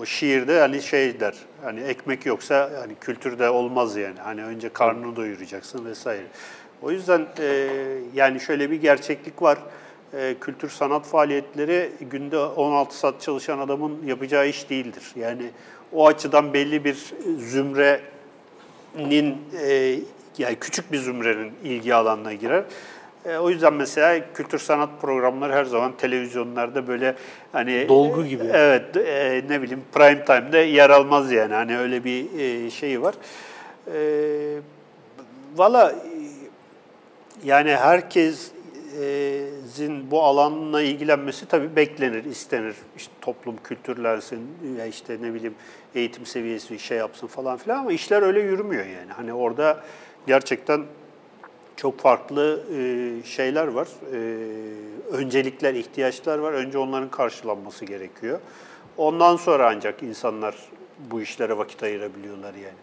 O 0.00 0.04
şiirde 0.04 0.60
hani 0.60 0.82
şey 0.82 1.20
der, 1.20 1.34
hani 1.62 1.80
ekmek 1.80 2.26
yoksa 2.26 2.70
hani 2.80 2.94
kültürde 3.00 3.50
olmaz 3.50 3.96
yani. 3.96 4.20
Hani 4.20 4.44
önce 4.44 4.68
karnını 4.68 5.16
doyuracaksın 5.16 5.84
vesaire. 5.84 6.26
O 6.82 6.90
yüzden 6.90 7.26
e, 7.38 7.68
yani 8.14 8.40
şöyle 8.40 8.70
bir 8.70 8.76
gerçeklik 8.76 9.42
var. 9.42 9.58
E, 10.14 10.34
kültür 10.40 10.68
sanat 10.68 11.06
faaliyetleri 11.06 11.90
günde 12.00 12.38
16 12.38 12.98
saat 12.98 13.20
çalışan 13.20 13.58
adamın 13.58 14.06
yapacağı 14.06 14.48
iş 14.48 14.70
değildir. 14.70 15.02
Yani 15.16 15.50
o 15.92 16.06
açıdan 16.06 16.54
belli 16.54 16.84
bir 16.84 17.14
zümre 17.38 18.00
nin 18.96 19.36
e, 19.66 19.98
yani 20.38 20.56
küçük 20.60 20.92
bir 20.92 20.98
zümrenin 20.98 21.52
ilgi 21.64 21.94
alanına 21.94 22.32
girer. 22.32 22.64
E, 23.24 23.36
o 23.36 23.50
yüzden 23.50 23.74
mesela 23.74 24.32
kültür 24.34 24.58
sanat 24.58 24.90
programları 25.00 25.52
her 25.52 25.64
zaman 25.64 25.92
televizyonlarda 25.96 26.88
böyle 26.88 27.14
hani 27.52 27.88
Dolgu 27.88 28.26
gibi. 28.26 28.44
Evet, 28.52 28.96
e, 28.96 29.44
ne 29.48 29.62
bileyim 29.62 29.82
prime 29.92 30.24
time'da 30.24 30.58
yer 30.58 30.90
almaz 30.90 31.32
yani. 31.32 31.54
Hani 31.54 31.78
öyle 31.78 32.04
bir 32.04 32.38
e, 32.38 32.70
şey 32.70 33.02
var. 33.02 33.14
E, 33.94 34.60
Valla 35.56 35.94
yani 37.44 37.70
herkesin 39.78 40.10
bu 40.10 40.22
alanla 40.22 40.82
ilgilenmesi 40.82 41.46
tabii 41.46 41.76
beklenir, 41.76 42.24
istenir. 42.24 42.76
İşte 42.96 43.12
toplum 43.20 43.56
kültürlensin, 43.64 44.40
ya 44.78 44.86
işte 44.86 45.16
ne 45.22 45.34
bileyim 45.34 45.54
eğitim 45.94 46.26
seviyesi 46.26 46.78
şey 46.78 46.98
yapsın 46.98 47.26
falan 47.26 47.56
filan 47.56 47.78
ama 47.78 47.92
işler 47.92 48.22
öyle 48.22 48.40
yürümüyor 48.40 48.86
yani. 48.86 49.12
Hani 49.12 49.32
orada 49.32 49.80
gerçekten 50.26 50.84
çok 51.76 51.98
farklı 52.00 52.62
e, 52.74 53.26
şeyler 53.26 53.66
var. 53.66 53.88
E, 54.12 54.18
öncelikler, 55.12 55.74
ihtiyaçlar 55.74 56.38
var. 56.38 56.52
Önce 56.52 56.78
onların 56.78 57.10
karşılanması 57.10 57.84
gerekiyor. 57.84 58.40
Ondan 58.96 59.36
sonra 59.36 59.70
ancak 59.74 60.02
insanlar 60.02 60.54
bu 61.10 61.20
işlere 61.20 61.58
vakit 61.58 61.82
ayırabiliyorlar 61.82 62.54
yani. 62.54 62.78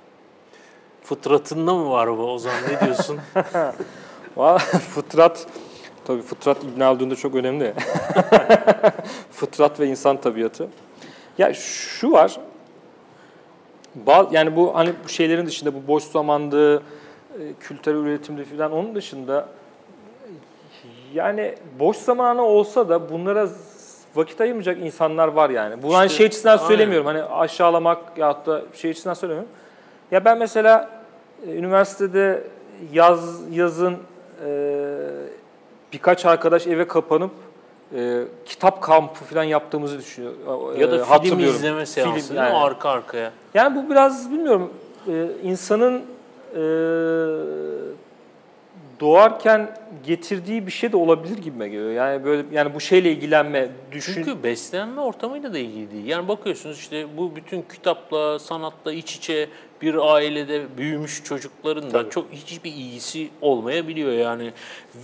Fıtratında 1.03 1.74
mı 1.74 1.89
var 1.89 2.18
bu 2.18 2.32
Ozan 2.32 2.53
ne 2.70 2.86
diyorsun? 2.86 3.20
Fıtrat, 4.95 5.47
tabii 6.06 6.22
fıtrat 6.22 6.64
İbn 6.64 6.82
Haldun'da 6.82 7.16
çok 7.16 7.36
önemli. 7.36 7.74
fıtrat 9.32 9.80
ve 9.80 9.88
insan 9.88 10.18
tabiatı. 10.18 10.68
Ya 11.38 11.53
şu 11.53 12.12
var, 12.12 12.39
yani 14.32 14.56
bu 14.56 14.76
hani 14.76 14.93
bu 15.03 15.10
şeylerin 15.10 15.45
dışında 15.45 15.74
bu 15.74 15.88
boş 15.88 16.03
zamandı, 16.03 16.78
e, 16.78 16.82
kültürel 17.60 17.97
üretimde 17.97 18.43
falan 18.43 18.72
onun 18.72 18.95
dışında 18.95 19.47
yani 21.14 21.56
boş 21.80 21.97
zamanı 21.97 22.41
olsa 22.41 22.89
da 22.89 23.10
bunlara 23.10 23.49
vakit 24.16 24.41
ayırmayacak 24.41 24.78
insanlar 24.80 25.28
var 25.28 25.49
yani. 25.49 25.84
Bu 25.84 25.95
hani 25.97 26.06
İşte, 26.06 26.18
şey 26.18 26.26
açısından 26.26 26.58
aynen. 26.58 26.68
söylemiyorum. 26.68 27.06
Hani 27.08 27.24
aşağılamak 27.24 28.18
ya 28.18 28.45
da 28.45 28.62
şey 28.74 28.91
açısından 28.91 29.14
söylemiyorum. 29.14 29.51
Ya 30.12 30.26
ben 30.26 30.38
mesela 30.38 30.89
e, 31.47 31.51
üniversitede 31.51 32.43
yaz 32.93 33.41
yazın 33.51 33.97
e, 34.45 34.85
birkaç 35.96 36.26
arkadaş 36.26 36.68
eve 36.68 36.88
kapanıp 36.88 37.32
e, 37.96 38.22
kitap 38.46 38.82
kampı 38.82 39.26
falan 39.26 39.43
yaptığımızı 39.43 39.98
düşünüyorum. 40.00 40.39
ya 40.80 40.91
da 40.91 40.98
E, 40.98 41.20
film 41.22 41.39
izleme 41.39 41.86
seansı 41.86 42.28
Film, 42.28 42.38
yani. 42.38 42.54
arka 42.54 42.89
arkaya. 42.89 43.32
Yani 43.54 43.76
bu 43.76 43.89
biraz 43.89 44.32
bilmiyorum 44.32 44.74
e, 45.08 45.28
insanın 45.43 46.02
e, 46.56 46.64
doğarken 49.00 49.78
getirdiği 50.06 50.68
bir 50.68 50.72
şey 50.72 50.91
de 50.91 50.98
olabilir 50.98 51.38
gibime 51.38 51.68
geliyor. 51.68 51.91
Yani 51.91 52.24
böyle 52.24 52.43
yani 52.52 52.74
bu 52.74 52.80
şeyle 52.80 53.12
ilgilenme, 53.12 53.70
düşün. 53.91 54.14
Çünkü 54.14 54.43
beslenme 54.43 55.02
ortamıyla 55.02 55.54
da 55.54 55.58
ilgili 55.58 55.91
değil. 55.91 56.06
Yani 56.06 56.28
bakıyorsunuz 56.28 56.78
işte 56.78 57.18
bu 57.18 57.36
bütün 57.36 57.62
kitapla, 57.62 58.39
sanatla 58.39 58.93
iç 58.93 59.16
içe 59.16 59.50
bir 59.82 60.14
ailede 60.14 60.78
büyümüş 60.78 61.24
çocukların 61.24 61.94
da 61.94 62.10
çok 62.10 62.32
hiçbir 62.32 62.72
ilgisi 62.72 63.30
olmayabiliyor 63.42 64.12
yani. 64.12 64.54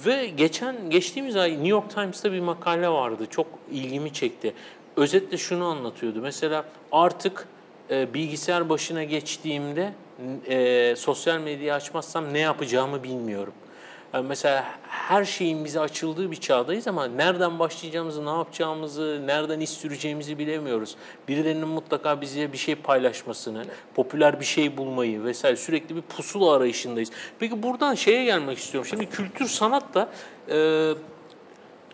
Ve 0.06 0.26
geçen 0.26 0.90
geçtiğimiz 0.90 1.36
ay 1.36 1.52
New 1.52 1.68
York 1.68 1.90
Times'ta 1.90 2.32
bir 2.32 2.40
makale 2.40 2.90
vardı. 2.90 3.24
Çok 3.30 3.48
ilgimi 3.72 4.14
çekti. 4.14 4.54
Özetle 4.96 5.38
şunu 5.38 5.66
anlatıyordu. 5.66 6.20
Mesela 6.22 6.66
artık 6.92 7.48
e, 7.90 8.14
bilgisayar 8.14 8.70
başına 8.70 9.04
geçtiğimde 9.04 9.94
e, 10.48 10.96
sosyal 10.96 11.40
medyayı 11.40 11.74
açmazsam 11.74 12.34
ne 12.34 12.40
yapacağımı 12.40 13.04
bilmiyorum. 13.04 13.54
Yani 14.14 14.28
mesela 14.28 14.66
her 14.88 15.26
şeyin 15.26 15.66
bize 15.66 15.80
açıldığı 15.80 16.32
bir 16.32 16.36
çağdayız 16.36 16.88
ama 16.88 17.06
nereden 17.06 17.60
başlayacağımızı, 17.60 18.26
ne 18.26 18.30
yapacağımızı, 18.30 19.22
nereden 19.26 19.60
iş 19.60 19.70
süreceğimizi 19.70 20.40
bilemiyoruz. 20.40 20.96
Birilerinin 21.28 21.68
mutlaka 21.68 22.22
bize 22.22 22.54
bir 22.54 22.58
şey 22.58 22.76
paylaşmasını, 22.76 23.66
popüler 23.96 24.40
bir 24.40 24.46
şey 24.46 24.78
bulmayı 24.78 25.24
vesaire 25.24 25.56
sürekli 25.56 25.96
bir 25.96 26.02
pusula 26.02 26.54
arayışındayız. 26.54 27.10
Peki 27.40 27.64
buradan 27.64 27.96
şeye 27.96 28.26
gelmek 28.26 28.58
istiyorum. 28.58 28.90
Şimdi 28.90 29.10
kültür 29.10 29.48
sanat 29.48 29.94
da 29.94 30.10
e, 30.50 30.58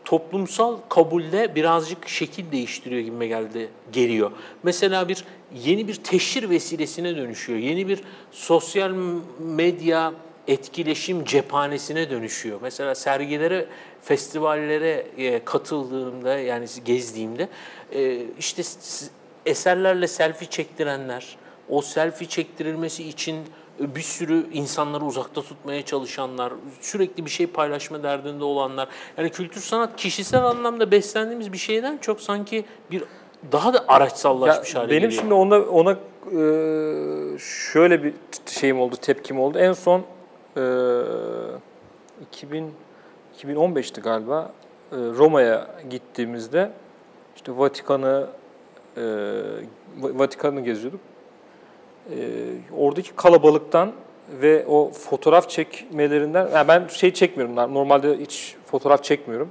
toplumsal 0.06 0.78
kabulde 0.90 1.56
birazcık 1.56 2.08
şekil 2.08 2.52
değiştiriyor 2.52 3.02
gibi 3.02 3.28
geldi 3.28 3.70
geliyor. 3.92 4.32
Mesela 4.64 5.08
bir 5.08 5.24
yeni 5.56 5.88
bir 5.88 5.96
teşhir 5.96 6.50
vesilesine 6.50 7.16
dönüşüyor. 7.16 7.60
Yeni 7.60 7.88
bir 7.88 8.02
sosyal 8.32 8.92
medya 9.40 10.14
etkileşim 10.48 11.26
cephanesine 11.26 12.10
dönüşüyor. 12.10 12.60
Mesela 12.62 12.96
sergilere, 12.96 13.66
festivallere 14.02 15.08
e, 15.18 15.44
katıldığımda 15.46 16.38
yani 16.40 16.66
gezdiğimde 16.86 17.50
e, 17.94 18.22
işte 18.40 18.62
eserlerle 19.46 20.08
selfie 20.08 20.50
çektirenler, 20.50 21.38
o 21.70 21.82
selfie 21.82 22.28
çektirilmesi 22.28 23.08
için 23.08 23.38
bir 23.80 24.02
sürü 24.02 24.46
insanları 24.54 25.06
uzakta 25.06 25.42
tutmaya 25.42 25.86
çalışanlar, 25.86 26.54
sürekli 26.82 27.26
bir 27.26 27.30
şey 27.30 27.48
paylaşma 27.48 28.04
derdinde 28.04 28.44
olanlar. 28.44 28.88
Yani 29.18 29.30
kültür 29.30 29.62
sanat 29.62 29.96
kişisel 29.96 30.44
anlamda 30.44 30.92
beslendiğimiz 30.92 31.54
bir 31.54 31.58
şeyden 31.58 31.98
çok 31.98 32.22
sanki 32.22 32.66
bir 32.92 33.04
daha 33.52 33.74
da 33.74 33.86
araçsallaşmış 33.88 34.76
ya 34.76 34.82
hale 34.82 34.92
benim 34.92 35.10
geliyor. 35.10 35.12
Benim 35.12 35.22
şimdi 35.22 35.34
ona 35.34 35.60
ona 35.60 35.92
e, 35.92 37.40
şöyle 37.40 38.04
bir 38.04 38.14
şeyim 38.46 38.80
oldu, 38.80 38.96
tepkim 39.02 39.40
oldu. 39.40 39.60
En 39.60 39.74
son 39.74 40.00
e, 40.00 40.04
2000 42.22 42.74
2015'ti 43.38 44.02
galiba 44.02 44.52
e, 44.92 44.96
Roma'ya 44.96 45.68
gittiğimizde 45.90 46.72
işte 47.36 47.58
Vatikan'ı 47.58 48.28
e, 48.98 49.04
Vatikan'ı 49.98 50.62
geziyorduk. 50.62 51.00
E, 52.10 52.16
oradaki 52.78 53.16
kalabalıktan 53.16 53.92
ve 54.42 54.66
o 54.68 54.92
fotoğraf 54.92 55.50
çekmelerinden, 55.50 56.48
yani 56.54 56.68
ben 56.68 56.88
şey 56.88 57.14
çekmiyorum, 57.14 57.56
normalde 57.56 58.18
hiç 58.18 58.56
fotoğraf 58.66 59.04
çekmiyorum. 59.04 59.50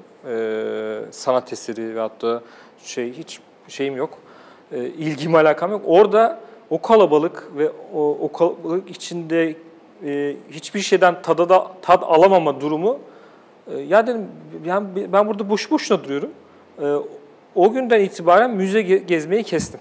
Sanat 1.10 1.52
eseri 1.52 1.94
ve 1.94 2.00
hatta 2.00 2.42
şey 2.84 3.12
hiç 3.12 3.40
şeyim 3.68 3.96
yok, 3.96 4.18
ilgim 4.72 5.34
alakam 5.34 5.70
yok. 5.70 5.82
Orada 5.86 6.40
o 6.70 6.82
kalabalık 6.82 7.48
ve 7.56 7.70
o, 7.94 8.18
o 8.20 8.32
kalabalık 8.32 8.90
içinde 8.90 9.54
e, 10.04 10.36
hiçbir 10.50 10.80
şeyden 10.80 11.22
tada 11.22 11.48
da 11.48 11.70
tad 11.82 12.02
alamama 12.02 12.60
durumu, 12.60 12.98
e, 13.70 13.78
ya 13.78 14.06
dedim 14.06 14.26
yani 14.64 15.12
ben 15.12 15.28
burada 15.28 15.48
boş 15.48 15.70
boşuna 15.70 16.04
duruyorum. 16.04 16.30
E, 16.82 16.86
o 17.54 17.72
günden 17.72 18.00
itibaren 18.00 18.50
müze 18.50 18.82
gezmeyi 18.82 19.42
kestim. 19.42 19.80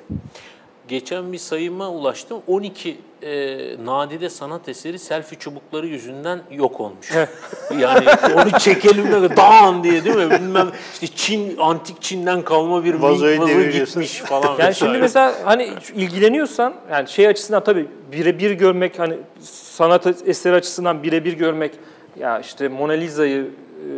Geçen 0.87 1.33
bir 1.33 1.37
sayıma 1.37 1.89
ulaştım. 1.89 2.41
12 2.47 2.97
e, 3.21 3.85
nadide 3.85 4.29
sanat 4.29 4.69
eseri 4.69 4.99
selfie 4.99 5.39
çubukları 5.39 5.87
yüzünden 5.87 6.41
yok 6.51 6.79
olmuş. 6.79 7.11
yani 7.79 8.05
onu 8.35 8.59
çekelim 8.59 9.11
de 9.11 9.37
dağın 9.37 9.83
diye 9.83 10.05
değil 10.05 10.15
mi? 10.15 10.31
Bilmem 10.31 10.71
işte 10.93 11.07
Çin, 11.07 11.57
antik 11.57 12.01
Çin'den 12.01 12.41
kalma 12.41 12.83
bir 12.83 12.93
Vazoyu 12.93 13.41
vazo 13.41 13.61
gitmiş 13.61 14.17
falan. 14.17 14.59
Yani 14.59 14.75
şimdi 14.75 14.97
mesela 14.97 15.33
hani 15.43 15.69
ilgileniyorsan 15.95 16.73
yani 16.91 17.07
şey 17.09 17.27
açısından 17.27 17.63
tabii 17.63 17.87
birebir 18.11 18.51
görmek 18.51 18.99
hani 18.99 19.17
sanat 19.49 20.07
eseri 20.25 20.55
açısından 20.55 21.03
birebir 21.03 21.33
görmek 21.33 21.71
ya 22.19 22.39
işte 22.39 22.67
Mona 22.67 22.93
Lisa'yı 22.93 23.47
e, 23.85 23.95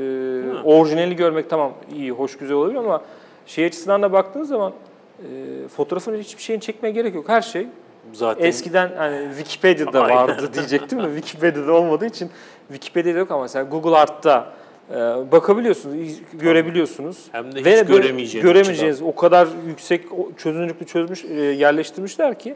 orijinali 0.63 1.15
görmek 1.15 1.49
tamam 1.49 1.73
iyi, 1.95 2.11
hoş, 2.11 2.37
güzel 2.37 2.55
olabilir 2.55 2.77
ama 2.77 3.01
şey 3.45 3.65
açısından 3.65 4.01
da 4.01 4.13
baktığınız 4.13 4.49
zaman 4.49 4.73
e, 5.19 5.67
fotoğrafın 5.67 6.17
hiçbir 6.17 6.41
şeyin 6.41 6.59
çekmeye 6.59 6.91
gerek 6.91 7.15
yok. 7.15 7.29
Her 7.29 7.41
şey 7.41 7.67
Zaten 8.13 8.45
eskiden 8.45 8.91
hani 8.97 9.27
Wikipedia'da 9.37 10.01
vardı 10.01 10.53
diyecektim 10.53 11.03
de 11.03 11.15
Wikipedia'da 11.15 11.73
olmadığı 11.73 12.05
için 12.05 12.29
Wikipedia'da 12.67 13.19
yok 13.19 13.31
ama 13.31 13.41
mesela 13.41 13.65
Google 13.65 13.97
Art'ta 13.97 14.53
e, 14.91 14.95
bakabiliyorsunuz, 15.31 16.21
görebiliyorsunuz. 16.33 17.17
Hem 17.31 17.55
de 17.55 17.59
hiç 17.59 17.65
Ve 17.65 17.81
göremeyeceğiniz. 17.81 18.51
Göremeyeceğiniz 18.51 19.01
o 19.01 19.15
kadar 19.15 19.47
yüksek 19.67 20.05
çözünürlüklü 20.37 20.85
çözmüş 20.85 21.25
e, 21.25 21.33
yerleştirmişler 21.33 22.39
ki 22.39 22.55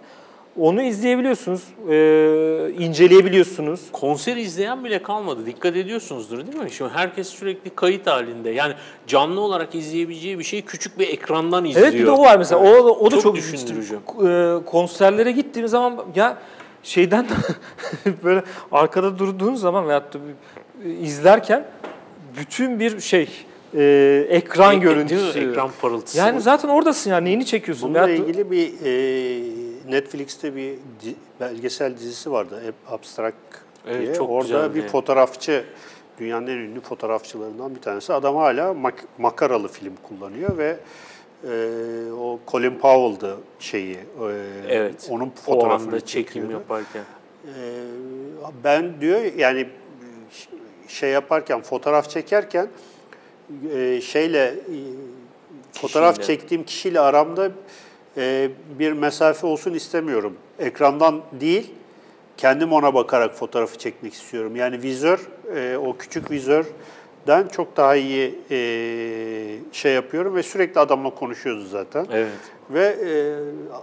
onu 0.59 0.81
izleyebiliyorsunuz, 0.81 1.63
e, 1.89 2.73
inceleyebiliyorsunuz. 2.79 3.81
Konser 3.91 4.37
izleyen 4.37 4.83
bile 4.83 5.03
kalmadı. 5.03 5.45
Dikkat 5.45 5.75
ediyorsunuzdur 5.75 6.37
değil 6.37 6.63
mi? 6.63 6.71
Şimdi 6.71 6.91
herkes 6.93 7.27
sürekli 7.27 7.69
kayıt 7.69 8.07
halinde. 8.07 8.49
Yani 8.49 8.73
canlı 9.07 9.41
olarak 9.41 9.75
izleyebileceği 9.75 10.39
bir 10.39 10.43
şey 10.43 10.61
küçük 10.61 10.99
bir 10.99 11.09
ekrandan 11.09 11.65
izliyor. 11.65 11.87
Evet 11.87 11.99
bir 11.99 12.05
de 12.05 12.11
o 12.11 12.21
var 12.21 12.37
mesela. 12.37 12.61
Evet. 12.65 12.81
O, 12.81 12.83
o 12.83 13.11
da 13.11 13.15
çok, 13.15 13.23
çok 13.23 13.35
düşündürücü. 13.35 13.95
E, 13.95 14.65
konserlere 14.65 15.31
gittiğim 15.31 15.67
zaman 15.67 16.05
ya 16.15 16.37
şeyden 16.83 17.27
böyle 18.23 18.43
arkada 18.71 19.19
durduğun 19.19 19.55
zaman 19.55 19.87
veyahut 19.87 20.13
da 20.13 20.19
izlerken 21.01 21.65
bütün 22.39 22.79
bir 22.79 22.99
şey 22.99 23.29
e, 23.73 24.25
ekran 24.29 24.75
e, 24.75 24.77
görüntüsü. 24.77 25.39
Ekran 25.39 25.69
parıltısı. 25.81 26.17
Yani 26.17 26.41
zaten 26.41 26.69
oradasın 26.69 27.09
yani 27.11 27.25
neyini 27.25 27.45
çekiyorsun? 27.45 27.89
Bununla 27.89 28.09
ilgili 28.09 28.51
bir 28.51 28.73
e, 28.85 29.70
Netflix'te 29.89 30.55
bir 30.55 30.75
belgesel 31.39 31.97
dizisi 31.97 32.31
vardı. 32.31 32.73
Abstract 32.87 33.35
diye. 33.85 33.95
Evet, 33.95 34.15
çok 34.15 34.29
Orada 34.29 34.75
bir 34.75 34.79
yani. 34.79 34.89
fotoğrafçı, 34.89 35.63
dünyanın 36.19 36.47
en 36.47 36.57
ünlü 36.57 36.81
fotoğrafçılarından 36.81 37.75
bir 37.75 37.81
tanesi. 37.81 38.13
Adam 38.13 38.35
hala 38.35 38.71
mak- 38.71 39.05
makaralı 39.17 39.67
film 39.67 39.93
kullanıyor 40.03 40.57
ve 40.57 40.77
e, 41.43 42.11
o 42.11 42.39
Colin 42.47 42.75
Powell'dı 42.79 43.37
şeyi. 43.59 43.95
E, 43.95 43.99
evet. 44.67 45.07
Onun 45.09 45.29
fotoğrafını 45.29 45.99
çekim 46.01 46.23
çekiyordu. 46.23 46.51
yaparken. 46.51 47.03
E, 47.45 47.53
ben 48.63 49.01
diyor 49.01 49.21
yani 49.37 49.67
şey 50.87 51.09
yaparken, 51.11 51.61
fotoğraf 51.61 52.09
çekerken 52.09 52.67
e, 53.75 54.01
şeyle 54.01 54.45
e, 54.47 54.55
fotoğraf 55.73 56.23
çektiğim 56.23 56.63
kişiyle 56.63 56.99
aramda 56.99 57.51
e, 58.17 58.49
bir 58.79 58.91
mesafe 58.91 59.47
olsun 59.47 59.73
istemiyorum. 59.73 60.37
Ekrandan 60.59 61.21
değil, 61.31 61.73
kendim 62.37 62.73
ona 62.73 62.93
bakarak 62.93 63.35
fotoğrafı 63.35 63.77
çekmek 63.77 64.13
istiyorum. 64.13 64.55
Yani 64.55 64.81
vizör, 64.81 65.27
e, 65.55 65.77
o 65.77 65.97
küçük 65.97 66.31
vizörden 66.31 67.47
çok 67.51 67.77
daha 67.77 67.95
iyi 67.95 68.39
e, 68.51 68.57
şey 69.71 69.93
yapıyorum 69.93 70.35
ve 70.35 70.43
sürekli 70.43 70.79
adamla 70.79 71.09
konuşuyoruz 71.09 71.69
zaten. 71.69 72.05
Evet. 72.11 72.31
Ve 72.69 72.85
e, 72.85 73.11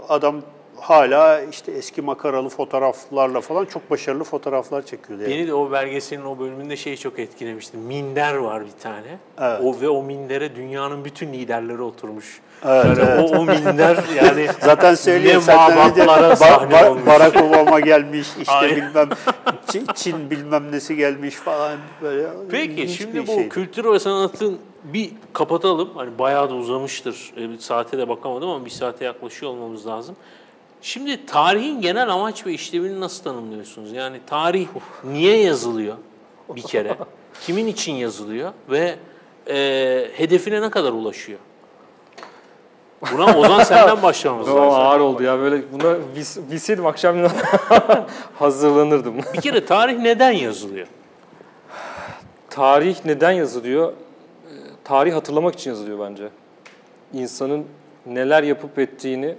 adam 0.08 0.42
hala 0.80 1.40
işte 1.40 1.72
eski 1.72 2.02
makaralı 2.02 2.48
fotoğraflarla 2.48 3.40
falan 3.40 3.64
çok 3.64 3.90
başarılı 3.90 4.24
fotoğraflar 4.24 4.86
çekiyordu. 4.86 5.22
Yani. 5.22 5.34
Beni 5.34 5.46
de 5.46 5.54
o 5.54 5.72
belgeselin 5.72 6.24
o 6.24 6.38
bölümünde 6.38 6.76
şey 6.76 6.96
çok 6.96 7.18
etkilemişti. 7.18 7.76
Minder 7.76 8.34
var 8.34 8.64
bir 8.66 8.82
tane. 8.82 9.18
Evet. 9.40 9.60
O 9.64 9.80
ve 9.80 9.88
o 9.88 10.02
mindere 10.02 10.56
dünyanın 10.56 11.04
bütün 11.04 11.32
liderleri 11.32 11.82
oturmuş. 11.82 12.40
Evet, 12.64 12.98
yani 12.98 13.10
evet. 13.10 13.30
O, 13.32 13.38
o 13.38 13.44
minder 13.44 13.98
yani 14.16 14.48
zaten 14.60 14.94
söylüyor 14.94 15.42
ne 15.46 15.52
ba- 15.52 16.70
ba- 16.70 17.06
Barack 17.06 17.42
Obama 17.42 17.80
gelmiş 17.80 18.28
işte 18.40 18.52
Aynen. 18.52 18.76
bilmem 18.76 19.08
Çin, 19.72 19.86
Çin 19.94 20.30
bilmem 20.30 20.72
nesi 20.72 20.96
gelmiş 20.96 21.34
falan 21.34 21.78
böyle. 22.02 22.28
Peki 22.50 22.88
şimdi 22.88 23.26
bu 23.26 23.32
şeydi. 23.32 23.48
kültür 23.48 23.84
ve 23.84 23.98
sanatın 23.98 24.58
bir 24.84 25.10
kapatalım. 25.32 25.90
Hani 25.94 26.18
bayağı 26.18 26.50
da 26.50 26.54
uzamıştır. 26.54 27.32
E, 27.36 27.50
bir 27.50 27.58
saate 27.58 27.98
de 27.98 28.08
bakamadım 28.08 28.48
ama 28.50 28.64
bir 28.64 28.70
saate 28.70 29.04
yaklaşıyor 29.04 29.52
olmamız 29.52 29.86
lazım. 29.86 30.16
Şimdi 30.82 31.26
tarihin 31.26 31.80
genel 31.80 32.08
amaç 32.08 32.46
ve 32.46 32.52
işlevini 32.52 33.00
nasıl 33.00 33.24
tanımlıyorsunuz? 33.24 33.92
Yani 33.92 34.20
tarih 34.26 34.66
niye 35.04 35.40
yazılıyor 35.42 35.96
bir 36.56 36.62
kere? 36.62 36.96
Kimin 37.46 37.66
için 37.66 37.92
yazılıyor 37.92 38.52
ve 38.70 38.96
e, 39.50 39.56
hedefine 40.14 40.62
ne 40.62 40.70
kadar 40.70 40.92
ulaşıyor? 40.92 41.38
Buna 43.12 43.38
Ozan 43.38 43.62
senden 43.64 44.02
başlamamız 44.02 44.48
lazım. 44.48 44.62
ağır 44.62 45.00
oldu 45.00 45.22
ya 45.22 45.38
böyle 45.38 45.72
buna 45.72 45.94
bil, 45.94 46.50
bilseydim 46.50 46.86
akşam 46.86 47.16
hazırlanırdım. 48.38 49.14
Bir 49.34 49.40
kere 49.40 49.64
tarih 49.66 49.98
neden 49.98 50.30
yazılıyor? 50.30 50.86
Tarih 52.50 52.96
neden 53.04 53.30
yazılıyor? 53.30 53.92
Tarih 54.84 55.14
hatırlamak 55.14 55.54
için 55.54 55.70
yazılıyor 55.70 55.98
bence. 56.10 56.28
İnsanın 57.12 57.64
neler 58.06 58.42
yapıp 58.42 58.78
ettiğini 58.78 59.34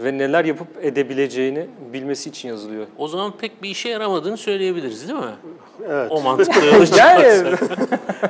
ve 0.00 0.18
neler 0.18 0.44
yapıp 0.44 0.68
edebileceğini 0.82 1.66
bilmesi 1.92 2.28
için 2.30 2.48
yazılıyor. 2.48 2.86
O 2.98 3.08
zaman 3.08 3.32
pek 3.36 3.62
bir 3.62 3.70
işe 3.70 3.88
yaramadığını 3.88 4.36
söyleyebiliriz 4.36 5.08
değil 5.08 5.20
mi? 5.20 5.34
Evet. 5.88 6.12
O 6.12 6.20
mantıkla 6.22 6.64
yola 6.64 6.86
yani, 6.98 7.24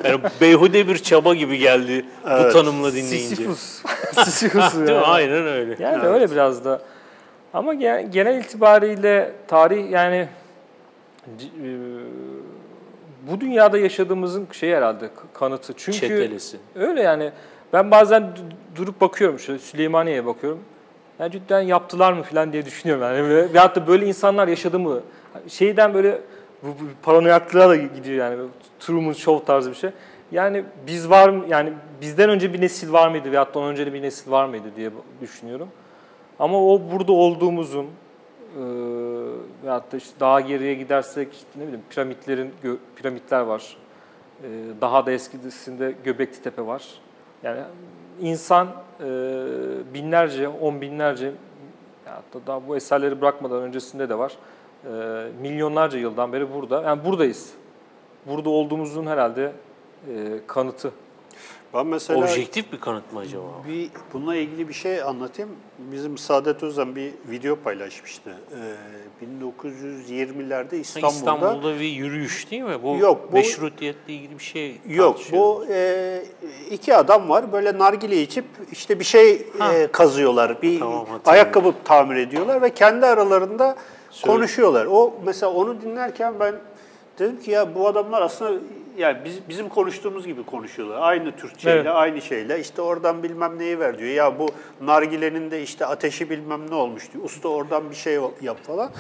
yani 0.05 0.21
beyhude 0.41 0.89
bir 0.89 0.99
çaba 0.99 1.35
gibi 1.35 1.59
geldi 1.59 2.05
evet. 2.29 2.45
bu 2.45 2.53
tanımla 2.53 2.93
dinleyince. 2.93 3.19
Sisyphus. 3.19 3.83
Sisyphus 4.25 4.75
yani. 4.75 4.93
Aynen 4.93 5.47
öyle. 5.47 5.77
Yani 5.79 5.95
evet. 5.95 6.15
öyle 6.15 6.31
biraz 6.31 6.65
da. 6.65 6.83
Ama 7.55 7.75
genel 7.75 8.41
itibariyle 8.41 9.33
tarih 9.49 9.91
yani 9.91 10.29
e, 11.27 11.69
bu 13.31 13.41
dünyada 13.41 13.79
yaşadığımızın 13.79 14.49
şey 14.53 14.73
herhalde 14.73 15.11
kanıtı. 15.35 15.73
Çünkü 15.77 15.99
Çetelesi. 15.99 16.57
öyle 16.75 17.03
yani 17.03 17.31
ben 17.73 17.91
bazen 17.91 18.37
durup 18.77 19.01
bakıyorum 19.01 19.39
şöyle 19.39 19.59
Süleymaniye'ye 19.59 20.27
bakıyorum. 20.27 20.61
Yani 21.19 21.33
cidden 21.33 21.61
yaptılar 21.61 22.13
mı 22.13 22.23
falan 22.23 22.53
diye 22.53 22.65
düşünüyorum 22.65 23.03
yani. 23.03 23.29
Ve, 23.29 23.53
veyahut 23.53 23.77
da 23.77 23.87
böyle 23.87 24.07
insanlar 24.07 24.49
yaşadı 24.49 24.79
mı? 24.79 25.01
Şeyden 25.49 25.95
böyle 25.95 26.21
bu, 26.63 26.69
bu 26.69 26.85
paranoyaklığa 27.03 27.69
da 27.69 27.77
gidiyor 27.77 28.31
yani. 28.31 28.49
Truman 28.81 29.13
Show 29.13 29.47
tarzı 29.47 29.71
bir 29.71 29.77
şey. 29.77 29.91
Yani 30.33 30.65
biz 30.87 31.11
var 31.11 31.29
mı 31.29 31.45
yani 31.49 31.73
bizden 32.01 32.31
önce 32.31 32.53
bir 32.53 32.61
nesil 32.61 32.93
var 32.93 33.09
mıydı 33.09 33.33
veyahut 33.33 33.55
da 33.55 33.59
ondan 33.59 33.71
önce 33.71 33.93
bir 33.93 34.03
nesil 34.03 34.31
var 34.31 34.47
mıydı 34.47 34.67
diye 34.77 34.91
düşünüyorum. 35.21 35.69
Ama 36.39 36.67
o 36.67 36.83
burada 36.93 37.13
olduğumuzun 37.13 37.85
e, 37.85 38.63
veyahut 39.65 39.93
da 39.93 39.97
işte 39.97 40.21
daha 40.21 40.41
geriye 40.41 40.75
gidersek 40.75 41.33
işte 41.33 41.47
ne 41.57 41.63
bileyim 41.63 41.83
piramitlerin 41.91 42.55
piramitler 42.97 43.41
var. 43.41 43.77
E, 44.43 44.49
daha 44.81 45.07
da 45.07 45.13
eskisinde 45.13 45.95
Göbekli 46.05 46.43
Tepe 46.43 46.67
var. 46.67 46.85
Yani 47.43 47.61
insan 48.21 48.69
e, 49.01 49.05
binlerce, 49.95 50.49
on 50.49 50.81
binlerce 50.81 51.33
hatta 52.05 52.47
daha 52.47 52.69
bu 52.69 52.77
eserleri 52.77 53.21
bırakmadan 53.21 53.63
öncesinde 53.63 54.09
de 54.09 54.19
var. 54.19 54.37
E, 54.85 54.89
milyonlarca 55.43 55.99
yıldan 55.99 56.33
beri 56.33 56.55
burada. 56.55 56.83
Yani 56.83 57.05
buradayız. 57.05 57.55
Burada 58.27 58.51
olduğumuzun 58.51 59.07
herhalde 59.07 59.53
e, 60.09 60.41
kanıtı. 60.47 60.93
Ben 61.75 61.87
mesela 61.87 62.21
Objektif 62.25 62.73
bir 62.73 62.81
kanıt 62.81 63.13
mı 63.13 63.21
acaba? 63.21 63.45
bir 63.69 63.91
bununla 64.13 64.37
ilgili 64.37 64.69
bir 64.69 64.75
şey 64.75 65.03
anlatayım. 65.03 65.51
Bizim 65.79 66.19
Saadet 66.19 66.63
Özen 66.63 66.97
bir 66.97 67.13
video 67.31 67.57
paylaşmıştı. 67.57 68.31
Ee, 69.21 69.25
1920'lerde 69.27 70.77
İstanbul'da, 70.77 71.13
İstanbul'da 71.17 71.75
bir 71.75 71.89
yürüyüş 71.89 72.51
değil 72.51 72.63
mi? 72.63 72.83
Bu, 72.83 72.97
Yok, 72.97 73.29
bu- 73.33 73.37
meşrutiyetle 73.37 74.13
ilgili 74.13 74.39
bir 74.39 74.45
şey 74.45 74.77
Yok 74.89 75.19
bu 75.33 75.67
e, 75.71 76.23
iki 76.71 76.97
adam 76.97 77.29
var 77.29 77.53
böyle 77.53 77.79
nargile 77.79 78.23
içip 78.23 78.45
işte 78.73 78.99
bir 79.01 79.05
şey 79.05 79.47
e, 79.73 79.87
kazıyorlar. 79.93 80.63
Bir 80.63 80.79
Tamam, 80.81 81.07
ayakkabı 81.25 81.75
tamir 81.85 82.17
ediyorlar 82.17 82.63
ve 82.63 82.71
kendi 82.71 83.07
aralarında 83.07 83.77
Söyle. 84.11 84.33
konuşuyorlar. 84.37 84.87
O 84.91 85.15
mesela 85.27 85.53
onu 85.53 85.83
dinlerken 85.83 86.35
ben 86.41 86.55
dedim 87.19 87.41
ki 87.41 87.51
ya 87.51 87.75
bu 87.75 87.89
adamlar 87.89 88.23
aslında 88.23 88.61
yani 88.97 89.19
biz, 89.25 89.49
bizim 89.49 89.69
konuştuğumuz 89.69 90.27
gibi 90.27 90.45
konuşuyorlar. 90.45 90.99
Aynı 91.03 91.37
Türkçeyle, 91.37 91.77
Evet. 91.77 91.93
aynı 91.95 92.23
şeyle. 92.23 92.61
İşte 92.61 92.83
oradan 92.83 93.23
bilmem 93.23 93.59
neyi 93.59 93.79
ver 93.79 93.99
diyor. 93.99 94.11
Ya 94.11 94.39
bu 94.39 94.49
nargilenin 94.81 95.51
de 95.51 95.63
işte 95.63 95.87
ateşi 95.87 96.31
bilmem 96.31 96.71
ne 96.71 96.75
olmuş 96.75 97.13
diyor. 97.13 97.25
Usta 97.25 97.49
oradan 97.49 97.91
bir 97.91 97.97
şey 97.97 98.19
yap 98.43 98.65
falan. 98.67 98.91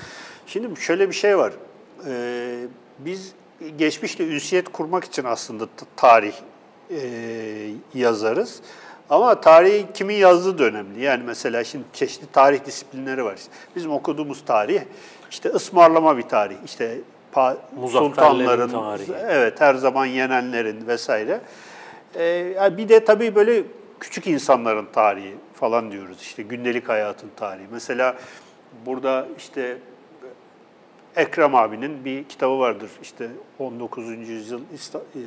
Şimdi 0.47 0.80
şöyle 0.80 1.09
bir 1.09 1.14
şey 1.14 1.38
var. 1.38 1.53
Ee, 2.09 2.66
biz 2.99 3.32
geçmişle 3.78 4.26
ünsiyet 4.26 4.68
kurmak 4.72 5.05
için 5.05 5.24
aslında 5.24 5.64
tarih 5.97 6.34
e, 6.90 7.01
yazarız. 7.95 8.61
Ama 9.11 9.40
tarihi 9.40 9.86
kimin 9.95 10.14
yazdığı 10.14 10.59
da 10.59 10.64
önemli. 10.64 11.03
Yani 11.03 11.22
mesela 11.26 11.64
şimdi 11.64 11.84
çeşitli 11.92 12.26
tarih 12.32 12.64
disiplinleri 12.64 13.24
var. 13.24 13.38
Bizim 13.76 13.90
okuduğumuz 13.90 14.45
tarih 14.45 14.82
işte 15.30 15.49
ısmarlama 15.49 16.16
bir 16.18 16.22
tarih. 16.22 16.57
İşte 16.64 16.99
sultanların, 17.89 18.68
tarihi. 18.68 19.12
evet 19.28 19.61
her 19.61 19.74
zaman 19.74 20.07
yenenlerin 20.07 20.87
vesaire. 20.87 21.41
Ee, 22.16 22.76
bir 22.76 22.89
de 22.89 23.05
tabii 23.05 23.35
böyle 23.35 23.62
küçük 24.01 24.26
insanların 24.26 24.87
tarihi 24.93 25.35
falan 25.55 25.93
diyoruz. 25.93 26.20
İşte 26.20 26.43
gündelik 26.43 26.89
hayatın 26.89 27.30
tarihi. 27.37 27.66
Mesela 27.72 28.16
burada 28.87 29.26
işte 29.39 29.76
Ekrem 31.16 31.55
abinin 31.55 32.05
bir 32.05 32.24
kitabı 32.24 32.59
vardır. 32.59 32.91
İşte 33.03 33.28
19. 33.59 34.28
yüzyıl 34.28 34.61
e, 34.61 35.20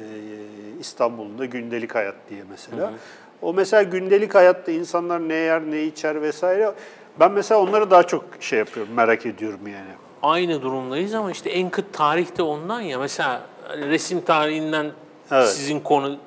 İstanbul'da 0.80 1.45
gündelik 1.45 1.95
hayat 1.95 2.16
diye 2.30 2.41
mesela. 2.49 2.93
O 3.41 3.53
mesela 3.53 3.84
gündelik 3.84 4.36
hayatta 4.36 4.72
insanlar 4.72 5.30
ne 5.30 5.34
yer, 5.34 5.62
ne 5.62 5.84
içer 5.84 6.22
vesaire. 6.22 6.72
Ben 7.20 7.32
mesela 7.32 7.62
onları 7.62 7.91
daha 7.91 8.03
çok 8.03 8.26
şey 8.39 8.60
yapıyorum, 8.60 8.93
merak 8.93 9.26
ediyorum 9.26 9.60
yani. 9.68 10.07
Aynı 10.24 10.61
durumdayız 10.61 11.13
ama 11.13 11.32
işte 11.32 11.49
en 11.49 11.70
kıt 11.70 11.93
tarih 11.93 12.38
de 12.38 12.43
ondan 12.43 12.82
ya. 12.82 12.99
Mesela 12.99 13.41
resim 13.78 14.22
tarihinden 14.22 14.91
Evet. 15.32 15.49
sizin 15.49 15.80
konu 15.80 16.18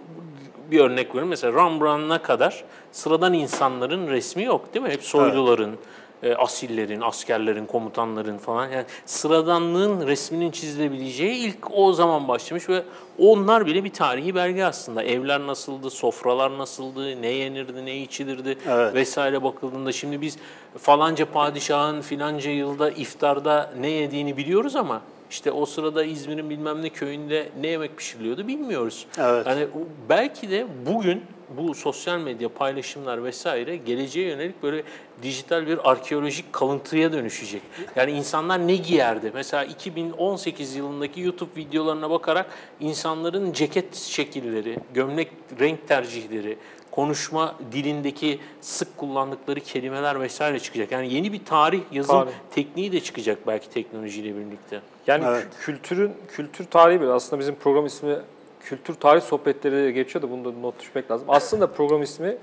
bir 0.71 0.81
örnek 0.81 1.15
verin. 1.15 1.29
Mesela 1.29 1.65
Rembrandt'a 1.65 2.23
kadar 2.23 2.65
sıradan 2.93 3.33
insanların 3.33 4.09
resmi 4.09 4.43
yok 4.45 4.75
değil 4.75 4.87
mi? 4.87 4.93
Hep 4.93 5.03
soyluların, 5.03 5.77
e, 6.23 6.35
asillerin, 6.35 7.01
askerlerin, 7.01 7.67
komutanların 7.67 8.39
falan. 8.39 8.69
Yani 8.71 8.85
sıradanlığın 9.07 10.07
resminin 10.07 10.51
çizilebileceği 10.51 11.35
ilk 11.35 11.71
o 11.73 11.93
zaman 11.93 12.29
başlamış 12.29 12.69
ve 12.69 12.83
onlar 13.19 13.67
bile 13.67 13.85
bir 13.85 13.93
tarihi 13.93 14.35
belge 14.35 14.65
aslında. 14.65 15.03
Evler 15.03 15.41
nasıldı, 15.47 15.91
sofralar 15.91 16.59
nasıldı, 16.59 17.23
ne 17.23 17.29
yenirdi, 17.29 17.85
ne 17.87 17.97
içilirdi 17.97 18.59
Evet. 18.69 18.95
vesaire 18.95 19.43
bakıldığında 19.43 19.93
şimdi 19.93 20.21
biz 20.21 20.37
falanca 20.79 21.27
padişahın 21.27 22.01
filanca 22.01 22.51
yılda 22.51 22.91
iftarda 22.91 23.73
ne 23.81 23.91
yediğini 23.91 24.37
biliyoruz 24.37 24.77
ama 24.77 25.01
işte 25.31 25.53
o 25.53 25.67
sırada 25.67 26.05
İzmir'in 26.05 26.51
bilmem 26.51 26.83
ne 26.83 26.89
köyünde 26.89 27.49
ne 27.61 27.67
yemek 27.67 27.97
pişiriliyordu 27.97 28.47
bilmiyoruz. 28.49 29.07
Evet. 29.19 29.47
Yani 29.47 29.67
belki 30.09 30.51
de 30.51 30.67
bugün 30.87 31.23
bu 31.57 31.75
sosyal 31.75 32.19
medya 32.19 32.49
paylaşımlar 32.49 33.25
vesaire 33.25 33.77
geleceğe 33.77 34.29
yönelik 34.29 34.63
böyle 34.63 34.83
dijital 35.23 35.67
bir 35.67 35.91
arkeolojik 35.91 36.53
kalıntıya 36.53 37.13
dönüşecek. 37.13 37.63
Yani 37.97 38.13
insanlar 38.13 38.67
ne 38.67 38.77
giyerdi? 38.77 39.31
Mesela 39.35 39.65
2018 39.65 40.77
yılındaki 40.77 41.21
YouTube 41.21 41.51
videolarına 41.57 42.11
bakarak 42.11 42.47
insanların 42.81 43.53
ceket 43.53 43.95
şekilleri, 43.95 44.77
gömlek 44.95 45.29
renk 45.61 45.89
tercihleri, 45.89 46.59
konuşma 46.91 47.55
dilindeki 47.73 48.39
sık 48.61 48.97
kullandıkları 48.97 49.61
kelimeler 49.61 50.21
vesaire 50.21 50.61
çıkacak. 50.61 50.93
Yani 50.93 51.15
yeni 51.15 51.33
bir 51.33 51.45
tarih, 51.45 51.81
yazım 51.93 52.17
Tarih. 52.17 52.33
tekniği 52.55 52.93
de 52.93 53.01
çıkacak 53.01 53.39
belki 53.47 53.71
teknolojiyle 53.71 54.37
birlikte. 54.37 54.81
Yani 55.07 55.25
Evet. 55.29 55.45
kü- 55.45 55.65
kültürün 55.65 56.13
kültür 56.29 56.65
tarihi 56.65 57.01
bile 57.01 57.11
aslında 57.11 57.41
bizim 57.41 57.55
program 57.55 57.87
ismi 57.87 58.17
kültür 58.61 58.95
tarih 58.95 59.23
sohbetleri 59.23 59.95
geçiyor 59.95 60.23
da 60.23 60.31
bunu 60.31 60.45
da 60.45 60.51
not 60.61 60.81
düşmek 60.81 61.11
lazım. 61.11 61.27
Aslında 61.31 61.67
program 61.67 62.03
ismi 62.03 62.37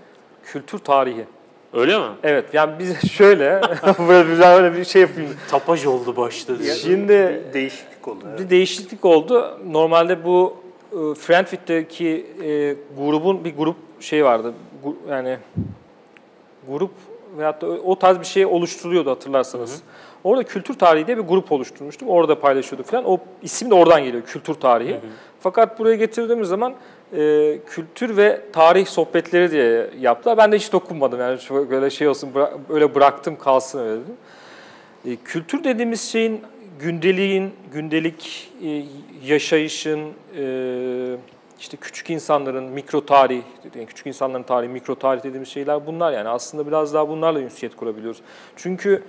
kültür 0.44 0.80
tarihi. 0.80 1.26
Öyle 1.74 1.98
mi? 2.00 2.06
Evet 2.24 2.46
yani 2.54 2.74
biz 2.80 3.12
şöyle 3.12 3.62
böyle 4.08 4.40
böyle 4.40 4.78
bir 4.78 4.86
şey 4.86 5.02
yapayım. 5.02 5.30
Tapaj 5.50 5.86
oldu 5.86 6.16
başta. 6.18 6.54
Şimdi 6.82 7.08
Bir 7.48 7.54
değişiklik 7.54 8.08
oldu. 8.08 8.20
evet. 8.30 8.40
bir 8.40 8.50
değişiklik 8.50 9.06
oldu. 9.06 9.60
Normalde 9.72 10.26
bu 10.26 10.54
e, 10.92 11.14
Frankfurt'teki 11.16 12.26
e, 12.44 12.76
grubun 12.98 13.44
bir 13.44 13.56
grup 13.58 13.76
şey 14.00 14.26
vardı. 14.26 14.54
Gu- 14.86 15.12
yani 15.12 15.38
grup 16.70 16.92
veyahut 17.38 17.62
da 17.62 17.68
o 17.68 18.00
tarz 18.00 18.20
bir 18.20 18.26
şey 18.26 18.46
oluşturuluyordu 18.46 19.10
hatırlarsanız. 19.10 19.82
Orada 20.24 20.44
kültür 20.44 20.74
tarihi 20.74 21.08
diye 21.08 21.18
bir 21.18 21.24
grup 21.24 21.52
oluşturmuştum. 21.52 22.08
Orada 22.10 22.40
paylaşıyorduk 22.40 22.86
falan. 22.88 23.06
O 23.06 23.18
isim 23.42 23.70
de 23.70 23.74
oradan 23.76 24.04
geliyor 24.04 24.24
kültür 24.24 24.54
tarihi. 24.54 25.00
Fakat 25.40 25.80
buraya 25.80 25.96
getirdiğimiz 25.96 26.48
zaman 26.48 26.74
e, 27.14 27.58
kültür 27.66 28.18
ve 28.18 28.42
tarih 28.54 28.88
sohbetleri 28.88 29.52
diye 29.52 29.90
yaptılar. 30.00 30.38
Ben 30.38 30.52
de 30.52 30.56
hiç 30.56 30.72
dokunmadım 30.74 31.20
yani 31.20 31.40
böyle 31.70 31.90
şey 31.90 32.08
olsun 32.08 32.30
bıra- 32.36 32.58
öyle 32.70 32.96
bıraktım 32.96 33.38
kalsın 33.38 33.80
öyle 33.80 34.02
dedim. 34.02 34.16
E, 35.06 35.16
kültür 35.16 35.64
dediğimiz 35.64 36.02
şeyin 36.02 36.42
gündeliğin, 36.80 37.54
gündelik 37.74 38.52
e, 38.64 38.84
yaşayışın, 39.26 40.00
e, 40.38 41.16
işte 41.60 41.78
küçük 41.78 42.10
insanların 42.10 42.64
mikro 42.64 43.06
tarih, 43.06 43.42
yani 43.76 43.86
küçük 43.86 44.08
insanların 44.08 44.44
tarihi, 44.44 44.70
mikro 44.70 44.96
tarih 44.96 45.24
dediğimiz 45.24 45.50
şeyler 45.50 45.88
bunlar 45.88 46.12
yani 46.12 46.30
aslında 46.30 46.68
biraz 46.68 46.94
daha 46.94 47.10
bunlarla 47.10 47.40
ünsiyet 47.40 47.76
kurabiliyoruz. 47.76 48.22
Çünkü 48.56 49.04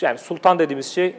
yani 0.00 0.18
sultan 0.18 0.58
dediğimiz 0.58 0.86
şey 0.86 1.14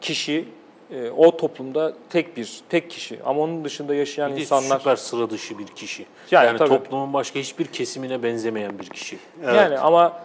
kişi, 0.00 0.44
e, 0.90 1.10
o 1.10 1.36
toplumda 1.36 1.92
tek 2.10 2.36
bir, 2.36 2.60
tek 2.68 2.90
kişi 2.90 3.18
ama 3.24 3.40
onun 3.40 3.64
dışında 3.64 3.94
yaşayan 3.94 4.30
Bir 4.30 4.36
de 4.36 4.40
insanlar 4.40 4.78
süper 4.78 4.96
sıra 4.96 5.30
dışı 5.30 5.58
bir 5.58 5.66
kişi. 5.66 6.06
Yani 6.30 6.46
Yani, 6.46 6.58
tabii. 6.58 6.68
toplumun 6.68 7.12
başka 7.12 7.40
hiçbir 7.40 7.64
kesimine 7.64 8.22
benzemeyen 8.22 8.78
bir 8.78 8.86
kişi. 8.86 9.18
Evet. 9.44 9.54
Yani 9.54 9.78
ama 9.78 10.20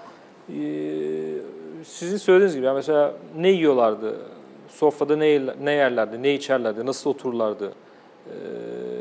e, 0.50 0.56
sizin 1.86 2.18
söylediğiniz 2.18 2.56
gibi 2.56 2.66
yani 2.66 2.76
mesela 2.76 3.14
ne 3.38 3.50
yiyorlardı, 3.50 4.20
sofrada 4.70 5.16
ne, 5.16 5.42
ne 5.64 5.72
yerlerdi, 5.72 6.24
ne 6.24 6.34
içerlerdi, 6.34 6.86
nasıl 6.86 7.10
otururlardı, 7.10 7.74
e, 8.28 8.34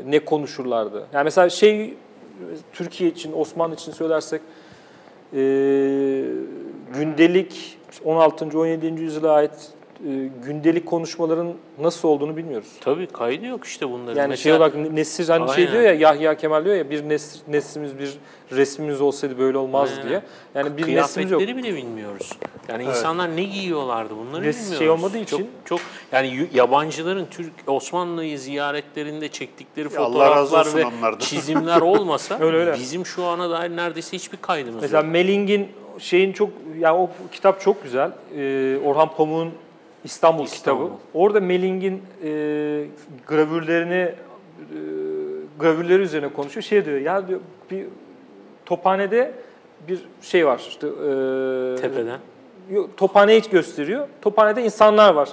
ne 0.05 0.19
konuşurlardı. 0.19 1.07
Yani 1.13 1.23
mesela 1.23 1.49
şey 1.49 1.93
Türkiye 2.73 3.09
için, 3.09 3.33
Osmanlı 3.33 3.75
için 3.75 3.91
söylersek 3.91 4.41
e, 5.33 5.37
gündelik 6.93 7.77
16. 8.05 8.59
17. 8.59 9.01
yüzyıla 9.01 9.31
ait 9.31 9.71
gündelik 10.45 10.85
konuşmaların 10.85 11.53
nasıl 11.79 12.07
olduğunu 12.07 12.37
bilmiyoruz. 12.37 12.67
Tabii 12.81 13.07
kaydı 13.07 13.45
yok 13.45 13.65
işte 13.65 13.89
bunların. 13.89 14.21
Yani 14.21 14.37
şey 14.37 14.51
Mesela- 14.51 14.57
olarak 14.81 14.93
Nesir 14.93 15.29
hani 15.29 15.49
şey 15.55 15.63
Aynen. 15.63 15.71
diyor 15.71 15.83
ya 15.83 15.93
Yahya 15.93 16.37
Kemal 16.37 16.65
diyor 16.65 16.75
ya 16.75 16.89
bir 16.89 17.09
nesr, 17.09 17.39
neslimiz 17.47 17.99
bir 17.99 18.13
resmimiz 18.51 19.01
olsaydı 19.01 19.37
böyle 19.39 19.57
olmazdı 19.57 19.95
Aynen. 19.97 20.09
diye. 20.09 20.21
Yani 20.55 20.77
bir 20.77 20.95
neslimiz 20.95 21.31
yok. 21.31 21.41
Kıyafetleri 21.41 21.57
bile 21.57 21.75
bilmiyoruz. 21.77 22.29
Yani 22.67 22.83
insanlar 22.83 23.35
ne 23.35 23.43
giyiyorlardı 23.43 24.13
bunları 24.17 24.45
Res- 24.45 24.53
bilmiyoruz. 24.53 24.77
şey 24.79 24.89
olmadığı 24.89 25.25
Çok, 25.25 25.39
için- 25.39 25.49
çok 25.65 25.79
yani 26.11 26.27
y- 26.35 26.47
yabancıların 26.53 27.25
Türk 27.31 27.51
Osmanlı'yı 27.67 28.39
ziyaretlerinde 28.39 29.27
çektikleri 29.27 29.89
fotoğraflar 29.89 30.67
ve 30.75 30.85
onlardan. 30.85 31.19
çizimler 31.19 31.81
olmasa 31.81 32.37
Öyle, 32.39 32.57
öyle. 32.57 32.73
bizim 32.73 33.05
şu 33.05 33.23
ana 33.23 33.49
dair 33.49 33.69
neredeyse 33.69 34.17
hiçbir 34.17 34.37
kaydımız 34.37 34.81
Mesela 34.81 35.03
yok. 35.03 35.11
Melling'in 35.11 35.67
şeyin 35.99 36.33
çok 36.33 36.49
yani 36.79 36.97
o 36.97 37.09
kitap 37.31 37.61
çok 37.61 37.83
güzel. 37.83 38.11
Ee, 38.37 38.77
Orhan 38.85 39.09
Pamuk'un 39.15 39.51
İstanbul, 40.03 40.43
İstanbul. 40.43 40.85
kitabı. 40.85 40.97
Orada 41.13 41.39
Melling'in 41.39 42.03
e, 42.23 42.29
gravürlerini 43.27 43.93
e, 43.93 44.15
gravürleri 45.59 46.01
üzerine 46.01 46.33
konuşuyor. 46.33 46.63
Şey 46.63 46.85
diyor 46.85 46.99
ya 46.99 47.27
diyor 47.27 47.39
bir 47.71 47.85
tophanede 48.65 49.33
bir 49.87 50.05
şey 50.21 50.45
var 50.45 50.61
işte 50.69 50.87
e, 50.87 51.81
Tepeden. 51.81 52.19
Tophaneyi 52.97 53.41
gösteriyor. 53.51 54.07
Tophanede 54.21 54.63
insanlar 54.63 55.13
var. 55.13 55.29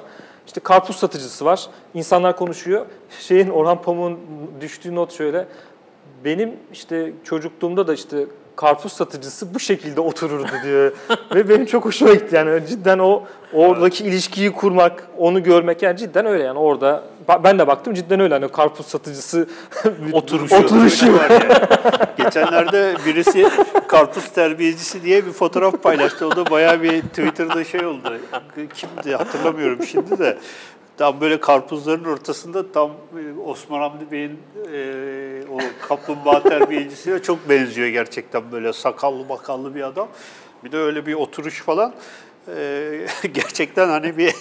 İşte 0.46 0.60
karpuz 0.60 0.96
satıcısı 0.96 1.44
var. 1.44 1.66
İnsanlar 1.94 2.36
konuşuyor. 2.36 2.86
Şeyin 3.20 3.48
Orhan 3.48 3.82
Pamuk'un 3.82 4.18
düştüğü 4.60 4.94
not 4.94 5.12
şöyle. 5.12 5.46
Benim 6.24 6.52
işte 6.72 7.12
çocukluğumda 7.24 7.86
da 7.86 7.94
işte 7.94 8.26
karpuz 8.60 8.92
satıcısı 8.92 9.54
bu 9.54 9.60
şekilde 9.60 10.00
otururdu 10.00 10.52
diyor. 10.64 10.92
Ve 11.34 11.48
benim 11.48 11.66
çok 11.66 11.84
hoşuma 11.84 12.12
gitti 12.12 12.36
yani 12.36 12.66
cidden 12.68 12.98
o 12.98 13.22
oradaki 13.52 14.04
ilişkiyi 14.04 14.52
kurmak, 14.52 15.08
onu 15.18 15.42
görmek 15.42 15.82
yani 15.82 15.96
cidden 15.96 16.26
öyle 16.26 16.44
yani 16.44 16.58
orada 16.58 17.04
ben 17.44 17.58
de 17.58 17.66
baktım 17.66 17.94
cidden 17.94 18.20
öyle 18.20 18.34
hani 18.34 18.48
karpuz 18.48 18.86
satıcısı 18.86 19.48
Oturuşu. 20.12 20.56
oturuşu. 20.56 21.18
var 21.18 21.30
yani. 21.30 21.54
Geçenlerde 22.16 22.94
birisi 23.06 23.48
karpuz 23.88 24.28
terbiyecisi 24.28 25.02
diye 25.02 25.26
bir 25.26 25.32
fotoğraf 25.32 25.82
paylaştı. 25.82 26.26
O 26.26 26.36
da 26.36 26.50
bayağı 26.50 26.82
bir 26.82 27.02
Twitter'da 27.02 27.64
şey 27.64 27.86
oldu. 27.86 28.18
Kimdi 28.74 29.16
hatırlamıyorum 29.16 29.86
şimdi 29.86 30.18
de. 30.18 30.38
Tam 31.00 31.20
böyle 31.20 31.40
karpuzların 31.40 32.04
ortasında 32.04 32.72
tam 32.72 32.90
e, 32.90 33.40
Osman 33.40 33.80
Hamdi 33.80 34.10
Bey'in 34.10 34.38
e, 34.72 35.42
o 35.52 35.58
kaplumbağa 35.88 36.42
terbiyecisine 36.42 37.18
çok 37.22 37.48
benziyor 37.48 37.88
gerçekten 37.88 38.52
böyle 38.52 38.72
sakallı 38.72 39.28
bakallı 39.28 39.74
bir 39.74 39.82
adam. 39.82 40.08
Bir 40.64 40.72
de 40.72 40.76
öyle 40.76 41.06
bir 41.06 41.14
oturuş 41.14 41.62
falan. 41.62 41.94
E, 42.56 43.06
gerçekten 43.32 43.88
hani 43.88 44.16
bir 44.16 44.34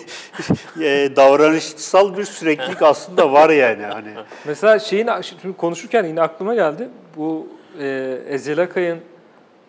e, 0.82 1.16
davranışsal 1.16 2.18
bir 2.18 2.24
süreklilik 2.24 2.82
aslında 2.82 3.34
var 3.34 3.50
yani 3.50 3.84
hani. 3.84 4.14
Mesela 4.46 4.80
şeyin 4.80 5.10
konuşurken 5.58 6.04
yine 6.04 6.22
aklıma 6.22 6.56
geldi. 6.56 6.90
Bu 7.18 7.48
e, 7.80 8.18
Ezel 8.28 8.62
Akay'ın 8.62 9.00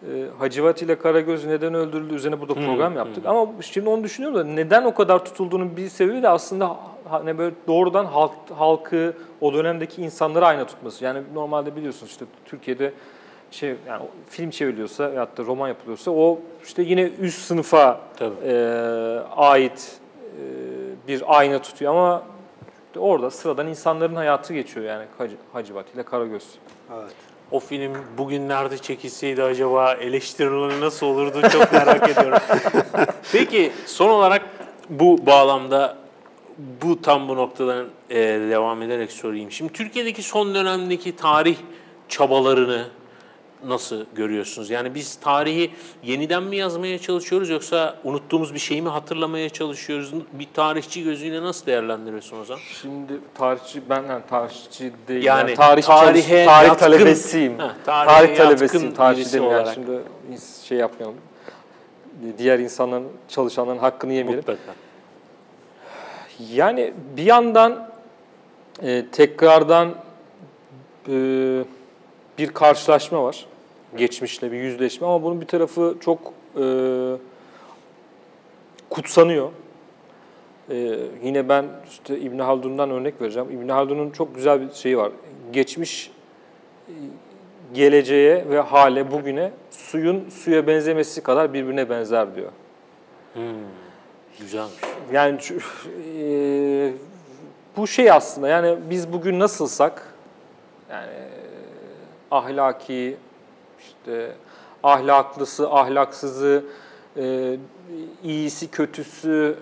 e, 0.02 0.26
Hacivat 0.38 0.82
ile 0.82 0.98
Karagöz 0.98 1.44
neden 1.44 1.74
öldürüldü 1.74 2.14
üzerine 2.14 2.40
burada 2.40 2.54
program 2.54 2.96
yaptık. 2.96 3.26
Ama 3.26 3.46
şimdi 3.60 3.88
onu 3.88 4.04
düşünüyorum 4.04 4.38
da 4.38 4.44
neden 4.44 4.84
o 4.84 4.94
kadar 4.94 5.24
tutulduğunun 5.24 5.76
bir 5.76 5.88
sebebi 5.88 6.22
de 6.22 6.28
aslında 6.28 6.76
hani 7.08 7.38
böyle 7.38 7.54
doğrudan 7.66 8.04
halk, 8.04 8.32
halkı 8.56 9.14
o 9.40 9.52
dönemdeki 9.54 10.02
insanları 10.02 10.46
aynı 10.46 10.64
tutması. 10.64 11.04
Yani 11.04 11.22
normalde 11.34 11.76
biliyorsunuz 11.76 12.12
işte 12.12 12.24
Türkiye'de 12.44 12.92
şey 13.50 13.74
yani 13.88 14.02
film 14.28 14.50
çevriliyorsa 14.50 15.12
veyahut 15.12 15.38
da 15.38 15.44
roman 15.44 15.68
yapılıyorsa 15.68 16.10
o 16.10 16.38
işte 16.64 16.82
yine 16.82 17.02
üst 17.02 17.42
sınıfa 17.42 18.00
Tabii. 18.16 18.34
e, 18.44 18.54
ait 19.36 20.00
e, 20.22 20.42
bir 21.08 21.38
ayna 21.38 21.58
tutuyor 21.58 21.92
ama 21.92 22.22
işte 22.86 23.00
orada 23.00 23.30
sıradan 23.30 23.66
insanların 23.66 24.14
hayatı 24.14 24.54
geçiyor 24.54 24.86
yani 24.86 25.04
Hacivat 25.52 25.94
ile 25.94 26.02
Karagöz. 26.02 26.44
Evet. 26.94 27.29
O 27.50 27.60
film 27.60 27.92
bugünlerde 28.18 28.78
çekilseydi 28.78 29.42
acaba 29.42 29.92
eleştirileri 29.92 30.80
nasıl 30.80 31.06
olurdu 31.06 31.40
çok 31.52 31.72
merak 31.72 32.08
ediyorum. 32.08 32.38
Peki 33.32 33.72
son 33.86 34.08
olarak 34.08 34.42
bu 34.90 35.26
bağlamda 35.26 35.96
bu 36.82 37.02
tam 37.02 37.28
bu 37.28 37.36
noktadan 37.36 37.86
e, 38.10 38.16
devam 38.50 38.82
ederek 38.82 39.12
sorayım. 39.12 39.50
Şimdi 39.50 39.72
Türkiye'deki 39.72 40.22
son 40.22 40.54
dönemdeki 40.54 41.16
tarih 41.16 41.56
çabalarını 42.08 42.86
nasıl 43.66 44.04
görüyorsunuz? 44.14 44.70
Yani 44.70 44.94
biz 44.94 45.16
tarihi 45.16 45.70
yeniden 46.02 46.42
mi 46.42 46.56
yazmaya 46.56 46.98
çalışıyoruz 46.98 47.48
yoksa 47.50 47.96
unuttuğumuz 48.04 48.54
bir 48.54 48.58
şeyi 48.58 48.82
mi 48.82 48.88
hatırlamaya 48.88 49.48
çalışıyoruz? 49.48 50.12
Bir 50.32 50.48
tarihçi 50.54 51.04
gözüyle 51.04 51.42
nasıl 51.42 51.66
değerlendiriyorsun 51.66 52.40
o 52.40 52.44
zaman? 52.44 52.62
Şimdi 52.82 53.12
tarihçi 53.34 53.82
ben 53.90 54.02
yani 54.02 54.22
tarihçi 54.30 54.92
değil. 55.08 55.24
Yani 55.24 55.54
tarih 55.54 55.82
tarihe 55.82 56.22
çalış- 56.22 56.44
tarih 56.46 56.68
yatkın- 56.68 56.78
talebesiyim. 56.78 57.58
Heh, 57.58 57.64
tarihe 57.86 58.06
tarih 58.16 58.36
talebesiyim. 58.36 58.94
Tarihçi 58.94 59.32
değilim 59.32 59.50
yani 59.50 59.68
şimdi 59.74 59.90
şey 60.64 60.78
yapmayalım. 60.78 61.16
Diğer 62.38 62.58
insanların, 62.58 63.08
çalışanların 63.28 63.78
hakkını 63.78 64.12
yemeyelim. 64.12 64.38
Mutlaka. 64.48 64.74
Yani 66.52 66.92
bir 67.16 67.22
yandan 67.22 67.90
e, 68.82 69.06
tekrardan 69.12 69.94
e, 71.08 71.14
bir 72.38 72.48
karşılaşma 72.48 73.24
var. 73.24 73.46
Geçmişle 73.96 74.52
bir 74.52 74.56
yüzleşme 74.56 75.06
ama 75.06 75.22
bunun 75.22 75.40
bir 75.40 75.46
tarafı 75.46 75.96
çok 76.00 76.32
e, 76.60 76.64
kutsanıyor. 78.90 79.50
E, 80.70 80.98
yine 81.22 81.48
ben 81.48 81.64
işte 81.90 82.18
İbn 82.18 82.38
Haldun'dan 82.38 82.90
örnek 82.90 83.22
vereceğim. 83.22 83.50
İbn 83.50 83.68
Haldun'un 83.68 84.10
çok 84.10 84.34
güzel 84.34 84.60
bir 84.60 84.72
şeyi 84.74 84.98
var. 84.98 85.12
Geçmiş 85.52 86.10
e, 86.88 86.92
geleceğe 87.74 88.44
ve 88.50 88.60
hale 88.60 89.10
bugüne 89.10 89.50
suyun 89.70 90.28
suya 90.30 90.66
benzemesi 90.66 91.22
kadar 91.22 91.52
birbirine 91.52 91.90
benzer 91.90 92.34
diyor. 92.36 92.50
Güzelmiş. 94.40 94.74
Yani 95.12 95.38
eee, 96.18 96.92
bu 97.76 97.86
şey 97.86 98.10
aslında 98.10 98.48
yani 98.48 98.76
biz 98.90 99.12
bugün 99.12 99.38
nasılsak 99.38 100.14
yani 100.90 101.10
eee, 101.12 101.28
ahlaki 102.30 103.16
işte 104.00 104.32
ahlaklısı, 104.82 105.70
ahlaksızı, 105.70 106.64
eee, 107.16 107.58
iyisi, 108.24 108.70
kötüsü 108.70 109.56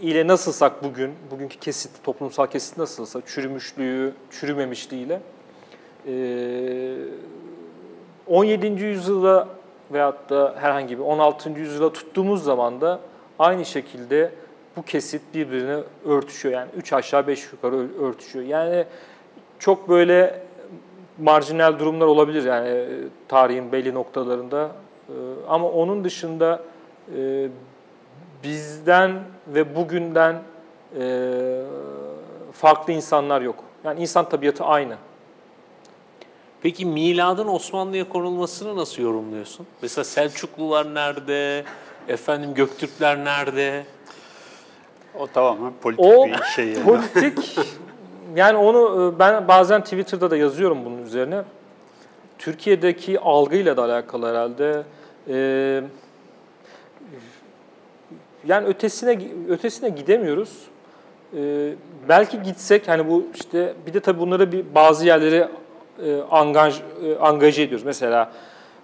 ile 0.00 0.26
nasılsak 0.26 0.84
bugün, 0.84 1.14
bugünkü 1.30 1.58
kesit, 1.58 2.04
toplumsal 2.04 2.46
kesit 2.46 2.78
nasılsa 2.78 3.20
çürümüşlüğü, 3.26 4.12
çürümemişliğiyle 4.30 5.20
eee 6.06 6.94
17. 8.26 8.84
yüzyılda 8.84 9.48
veyahut 9.92 10.30
da 10.30 10.54
herhangi 10.58 10.98
bir 10.98 11.02
16. 11.02 11.60
yüzyıla 11.60 11.92
tuttuğumuz 11.92 12.44
zaman 12.44 12.80
da 12.80 13.00
aynı 13.38 13.64
şekilde 13.64 14.30
bu 14.76 14.82
kesit 14.82 15.22
birbirine 15.34 15.76
örtüşüyor. 16.04 16.54
Yani 16.54 16.68
3 16.76 16.92
aşağı 16.92 17.26
5 17.26 17.52
yukarı 17.52 18.02
örtüşüyor. 18.04 18.44
Yani 18.44 18.84
çok 19.58 19.88
böyle 19.88 20.43
marjinal 21.18 21.78
durumlar 21.78 22.06
olabilir 22.06 22.44
yani 22.44 22.68
e, 22.68 22.88
tarihin 23.28 23.72
belli 23.72 23.94
noktalarında. 23.94 24.70
E, 25.08 25.12
Ama 25.48 25.68
onun 25.68 26.04
dışında 26.04 26.62
e, 27.18 27.48
bizden 28.44 29.20
ve 29.46 29.76
bugünden 29.76 30.42
farklı 32.52 32.92
insanlar 32.92 33.40
yok. 33.40 33.54
Yani 33.84 34.00
insan 34.00 34.28
tabiatı 34.28 34.64
aynı. 34.64 34.96
Peki 36.62 36.86
miladın 36.86 37.48
Osmanlı'ya 37.48 38.08
konulmasını 38.08 38.76
nasıl 38.76 39.02
yorumluyorsun? 39.02 39.66
Mesela 39.82 40.04
Selçuklular 40.04 40.94
nerede? 40.94 41.64
Efendim 42.08 42.54
Göktürkler 42.54 43.24
nerede? 43.24 43.84
O 45.18 45.26
tamamen 45.26 45.72
politik 45.82 46.04
O 46.04 46.26
bir 46.26 46.42
şey 46.56 46.68
yani. 46.68 46.84
politik 46.84 47.58
yani 48.36 48.56
onu 48.56 49.12
e, 49.16 49.18
ben 49.18 49.48
bazen 49.48 49.84
Twitter'da 49.84 50.30
da 50.30 50.36
yazıyorum 50.36 50.84
bunun 50.84 51.02
üzerine. 51.02 51.42
Türkiye'deki 52.38 53.20
algıyla 53.20 53.76
da 53.76 53.84
alakalı 53.84 54.28
herhalde. 54.28 54.82
Ee, 55.28 55.82
yani 58.46 58.66
ötesine 58.66 59.18
ötesine 59.48 59.88
gidemiyoruz. 59.88 60.58
Ee, 61.36 61.72
belki 62.08 62.42
gitsek 62.42 62.88
hani 62.88 63.08
bu 63.08 63.26
işte 63.34 63.74
bir 63.86 63.94
de 63.94 64.00
tabii 64.00 64.18
bunları 64.18 64.52
bir 64.52 64.64
bazı 64.74 65.06
yerlere 65.06 65.48
e, 66.04 66.20
angaj 66.30 66.80
e, 66.80 67.18
angaje 67.20 67.62
ediyoruz. 67.62 67.86
Mesela 67.86 68.32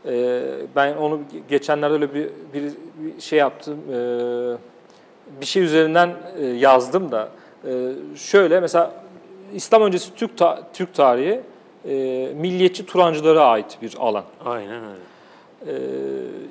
e, 0.06 0.42
ben 0.76 0.96
onu 0.96 1.20
geçenlerde 1.48 1.94
öyle 1.94 2.14
bir, 2.14 2.28
bir, 2.54 2.72
bir 2.98 3.20
şey 3.20 3.38
yaptım. 3.38 3.78
E, 3.92 3.96
bir 5.40 5.46
şey 5.46 5.62
üzerinden 5.62 6.10
e, 6.38 6.46
yazdım 6.46 7.12
da 7.12 7.28
e, 7.64 7.92
şöyle 8.16 8.60
mesela 8.60 8.92
İslam 9.54 9.82
öncesi 9.82 10.14
Türk 10.14 10.38
ta- 10.38 10.62
Türk 10.72 10.94
tarihi 10.94 11.40
e, 11.88 11.92
milliyetçi 12.36 12.86
Turancılara 12.86 13.40
ait 13.44 13.78
bir 13.82 13.94
alan. 13.98 14.24
Aynen 14.44 14.82
öyle. 14.84 15.00
E, 15.66 15.74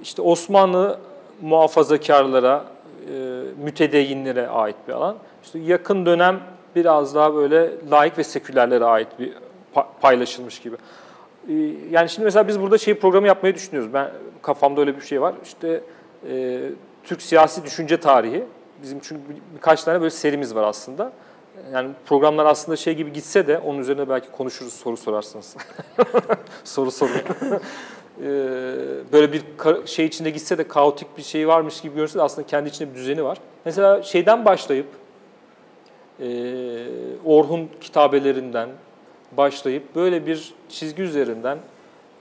işte 0.03 0.21
Osmanlı 0.21 0.99
muhafazakarlara, 1.41 2.65
mütedeyinlere 3.63 4.47
ait 4.47 4.75
bir 4.87 4.93
alan. 4.93 5.15
İşte 5.43 5.59
yakın 5.59 6.05
dönem 6.05 6.39
biraz 6.75 7.15
daha 7.15 7.35
böyle 7.35 7.71
laik 7.91 8.17
ve 8.17 8.23
sekülerlere 8.23 8.85
ait 8.85 9.07
bir 9.19 9.33
pa- 9.75 9.85
paylaşılmış 10.01 10.59
gibi. 10.59 10.75
E, 11.49 11.53
yani 11.91 12.09
şimdi 12.09 12.25
mesela 12.25 12.47
biz 12.47 12.61
burada 12.61 12.77
şey 12.77 12.93
programı 12.93 13.27
yapmayı 13.27 13.55
düşünüyoruz. 13.55 13.93
Ben 13.93 14.11
kafamda 14.41 14.81
öyle 14.81 14.95
bir 14.97 15.01
şey 15.01 15.21
var. 15.21 15.33
İşte 15.43 15.81
e, 16.29 16.59
Türk 17.03 17.21
siyasi 17.21 17.63
düşünce 17.63 17.97
tarihi. 17.99 18.43
Bizim 18.83 18.99
çünkü 18.99 19.21
bir- 19.29 19.41
birkaç 19.55 19.83
tane 19.83 19.99
böyle 20.01 20.09
serimiz 20.11 20.55
var 20.55 20.63
aslında. 20.63 21.11
Yani 21.73 21.89
programlar 22.05 22.45
aslında 22.45 22.75
şey 22.75 22.95
gibi 22.95 23.13
gitse 23.13 23.47
de 23.47 23.57
onun 23.57 23.79
üzerine 23.79 24.09
belki 24.09 24.31
konuşuruz 24.31 24.73
soru 24.73 24.97
sorarsınız. 24.97 25.55
soru 26.63 26.91
sorun. 26.91 27.13
Ee, 28.23 28.25
böyle 29.11 29.33
bir 29.33 29.43
şey 29.85 30.05
içinde 30.05 30.29
gitse 30.29 30.57
de 30.57 30.67
kaotik 30.67 31.17
bir 31.17 31.21
şey 31.21 31.47
varmış 31.47 31.81
gibi 31.81 31.95
görünse 31.95 32.19
de 32.19 32.23
aslında 32.23 32.47
kendi 32.47 32.69
içinde 32.69 32.89
bir 32.89 32.95
düzeni 32.95 33.23
var. 33.23 33.37
Mesela 33.65 34.03
şeyden 34.03 34.45
başlayıp 34.45 34.85
e, 36.19 36.27
Orhun 37.25 37.69
kitabelerinden 37.81 38.69
başlayıp 39.37 39.95
böyle 39.95 40.25
bir 40.25 40.53
çizgi 40.69 41.03
üzerinden 41.03 41.57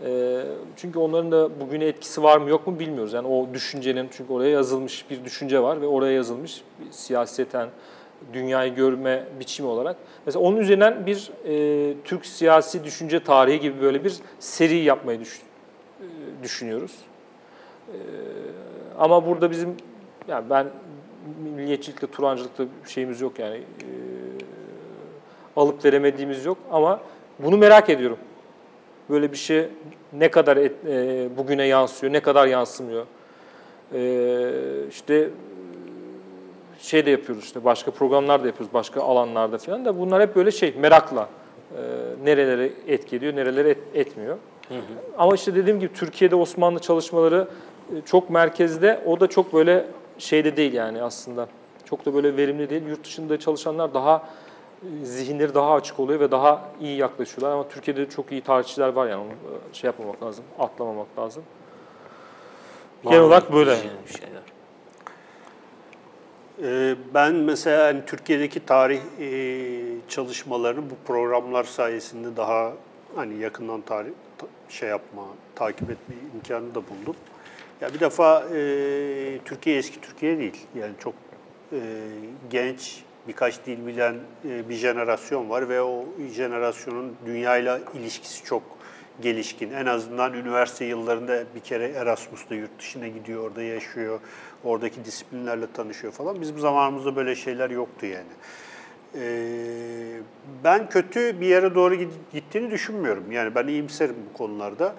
e, 0.05 0.43
çünkü 0.77 0.98
onların 0.98 1.32
da 1.32 1.60
bugüne 1.60 1.85
etkisi 1.85 2.23
var 2.23 2.39
mı 2.39 2.51
yok 2.51 2.66
mu 2.66 2.78
bilmiyoruz. 2.78 3.12
Yani 3.12 3.28
o 3.28 3.55
düşüncenin 3.55 4.09
çünkü 4.12 4.32
oraya 4.32 4.51
yazılmış 4.51 5.10
bir 5.10 5.24
düşünce 5.24 5.62
var 5.62 5.81
ve 5.81 5.86
oraya 5.86 6.12
yazılmış 6.12 6.62
bir 6.81 6.93
siyaseten 6.93 7.69
dünyayı 8.32 8.74
görme 8.74 9.24
biçimi 9.40 9.69
olarak. 9.69 9.97
Mesela 10.27 10.45
onun 10.45 10.57
üzerinden 10.57 11.07
bir 11.07 11.31
e, 11.47 11.95
Türk 12.05 12.27
siyasi 12.27 12.85
düşünce 12.85 13.20
tarihi 13.24 13.61
gibi 13.61 13.81
böyle 13.82 14.05
bir 14.05 14.15
seri 14.39 14.77
yapmayı 14.77 15.20
düş- 15.20 15.43
e, 16.01 16.07
düşünüyoruz. 16.43 16.95
E, 17.89 17.97
ama 18.99 19.27
burada 19.27 19.51
bizim 19.51 19.77
yani 20.28 20.51
ben 20.51 20.66
milliyetçilikle, 21.45 22.07
turancılıkla 22.07 22.65
şeyimiz 22.86 23.20
yok 23.20 23.39
yani. 23.39 23.57
E, 23.57 23.62
alıp 25.57 25.85
veremediğimiz 25.85 26.45
yok 26.45 26.59
ama 26.70 27.01
bunu 27.39 27.57
merak 27.59 27.90
ediyorum. 27.90 28.19
Böyle 29.11 29.32
bir 29.32 29.36
şey 29.36 29.69
ne 30.12 30.31
kadar 30.31 30.57
et, 30.57 30.73
e, 30.86 31.28
bugüne 31.36 31.66
yansıyor, 31.66 32.12
ne 32.12 32.20
kadar 32.20 32.47
yansımıyor. 32.47 33.07
E, 33.95 34.51
işte 34.90 35.31
şey 36.79 37.07
de 37.07 37.11
yapıyoruz 37.11 37.45
işte 37.45 37.65
başka 37.65 37.91
programlar 37.91 38.43
da 38.43 38.47
yapıyoruz 38.47 38.75
başka 38.75 39.03
alanlarda 39.03 39.59
falan 39.59 39.85
da 39.85 39.99
bunlar 40.01 40.23
hep 40.23 40.37
böyle 40.37 40.51
şey 40.51 40.75
merakla 40.79 41.29
e, 41.77 41.81
nerelere 42.25 42.71
etki 42.87 43.17
ediyor, 43.17 43.37
nerelere 43.37 43.71
et- 43.71 43.79
etmiyor. 43.95 44.37
Ama 45.19 45.35
işte 45.35 45.55
dediğim 45.55 45.81
gibi 45.81 45.93
Türkiye'de 45.93 46.37
Osmanlı 46.37 46.79
çalışmaları 46.79 47.49
e, 47.91 47.95
çok 48.07 48.31
merkezde, 48.31 49.01
o 49.07 49.21
da 49.21 49.27
çok 49.27 49.55
böyle 49.55 49.87
şeyde 50.19 50.57
değil 50.57 50.73
yani 50.73 51.03
aslında. 51.03 51.49
Çok 51.85 52.07
da 52.07 52.15
böyle 52.15 52.37
verimli 52.37 52.71
değil. 52.71 52.83
Yurt 52.89 53.05
dışında 53.05 53.39
çalışanlar 53.41 53.95
daha 53.95 54.23
e, 55.03 55.05
zihinleri 55.05 55.55
daha 55.55 55.75
açık 55.75 56.01
oluyor 56.01 56.21
ve 56.21 56.31
daha 56.31 56.63
iyi 56.81 56.97
yaklaşıyorlar. 56.97 57.51
Ama 57.55 57.69
Türkiye'de 57.69 58.01
de 58.01 58.11
çok 58.11 58.33
iyi 58.33 58.41
tarihçiler 58.41 58.89
var 58.89 59.07
yani 59.07 59.21
onu 59.23 59.29
e, 59.31 59.75
şey 59.75 59.89
yapmamak 59.89 60.23
lazım, 60.23 60.45
atlamamak 60.59 61.19
lazım. 61.19 61.43
Genel 63.05 63.21
olarak 63.21 63.53
böyle. 63.53 63.77
Şeyler. 63.77 64.29
Ee, 64.37 64.38
Ben 67.14 67.35
mesela 67.35 67.86
hani 67.86 68.05
Türkiye'deki 68.06 68.66
tarih 68.66 69.01
e, 69.20 69.30
çalışmalarını 70.09 70.90
bu 70.90 70.94
programlar 71.06 71.64
sayesinde 71.64 72.36
daha 72.36 72.72
hani 73.16 73.39
yakından 73.39 73.80
tarih 73.80 74.10
ta- 74.39 74.47
şey 74.68 74.89
yapma, 74.89 75.24
takip 75.55 75.90
etme 75.90 76.14
imkanı 76.35 76.74
da 76.74 76.80
buldum. 76.80 77.16
Ya 77.80 77.94
bir 77.94 78.01
defa 78.01 78.44
e, 78.55 78.59
Türkiye 79.44 79.78
eski 79.78 80.01
Türkiye 80.01 80.39
değil. 80.39 80.66
Yani 80.78 80.93
çok 81.01 81.14
e, 81.72 81.78
genç, 82.51 83.05
birkaç 83.28 83.66
dil 83.66 83.86
bilen 83.86 84.14
e, 84.48 84.68
bir 84.68 84.74
jenerasyon 84.74 85.51
var 85.51 85.68
ve 85.68 85.82
o 85.82 86.05
jenerasyonun 86.35 87.16
dünyayla 87.26 87.80
ilişkisi 87.94 88.44
çok 88.44 88.62
gelişkin. 89.20 89.72
En 89.72 89.86
azından 89.86 90.35
üniversite 90.35 90.85
yıllarında 90.85 91.44
bir 91.55 91.60
kere 91.60 91.89
Erasmus'ta 91.89 92.55
yurt 92.55 92.78
dışına 92.78 93.09
gidiyor, 93.09 93.43
orada 93.44 93.62
yaşıyor, 93.62 94.20
oradaki 94.64 95.05
disiplinlerle 95.05 95.66
tanışıyor 95.72 96.12
falan. 96.12 96.40
Bizim 96.40 96.59
zamanımızda 96.59 97.16
böyle 97.16 97.35
şeyler 97.35 97.70
yoktu 97.70 98.06
yani. 98.06 98.26
Ee, 99.14 100.20
ben 100.64 100.89
kötü 100.89 101.40
bir 101.40 101.47
yere 101.47 101.74
doğru 101.74 101.94
gittiğini 102.32 102.70
düşünmüyorum. 102.70 103.32
Yani 103.32 103.55
ben 103.55 103.66
iyimserim 103.66 104.16
bu 104.30 104.39
konularda. 104.39 104.94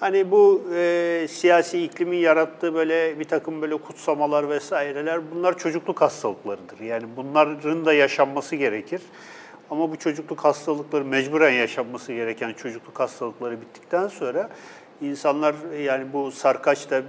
Hani 0.00 0.30
bu 0.30 0.62
e, 0.74 1.26
siyasi 1.30 1.84
iklimin 1.84 2.16
yarattığı 2.16 2.74
böyle 2.74 3.20
bir 3.20 3.24
takım 3.24 3.62
böyle 3.62 3.76
kutsamalar 3.76 4.48
vesaireler 4.50 5.20
bunlar 5.34 5.58
çocukluk 5.58 6.00
hastalıklarıdır. 6.00 6.80
Yani 6.80 7.04
bunların 7.16 7.84
da 7.84 7.92
yaşanması 7.92 8.56
gerekir. 8.56 9.00
Ama 9.70 9.90
bu 9.90 9.96
çocukluk 9.96 10.44
hastalıkları 10.44 11.04
mecburen 11.04 11.50
yaşanması 11.50 12.12
gereken 12.12 12.52
çocukluk 12.52 13.00
hastalıkları 13.00 13.60
bittikten 13.60 14.08
sonra 14.08 14.48
insanlar 15.00 15.54
e, 15.72 15.82
yani 15.82 16.12
bu 16.12 16.30
sarkaç 16.30 16.90
da 16.90 16.98
e, 16.98 17.02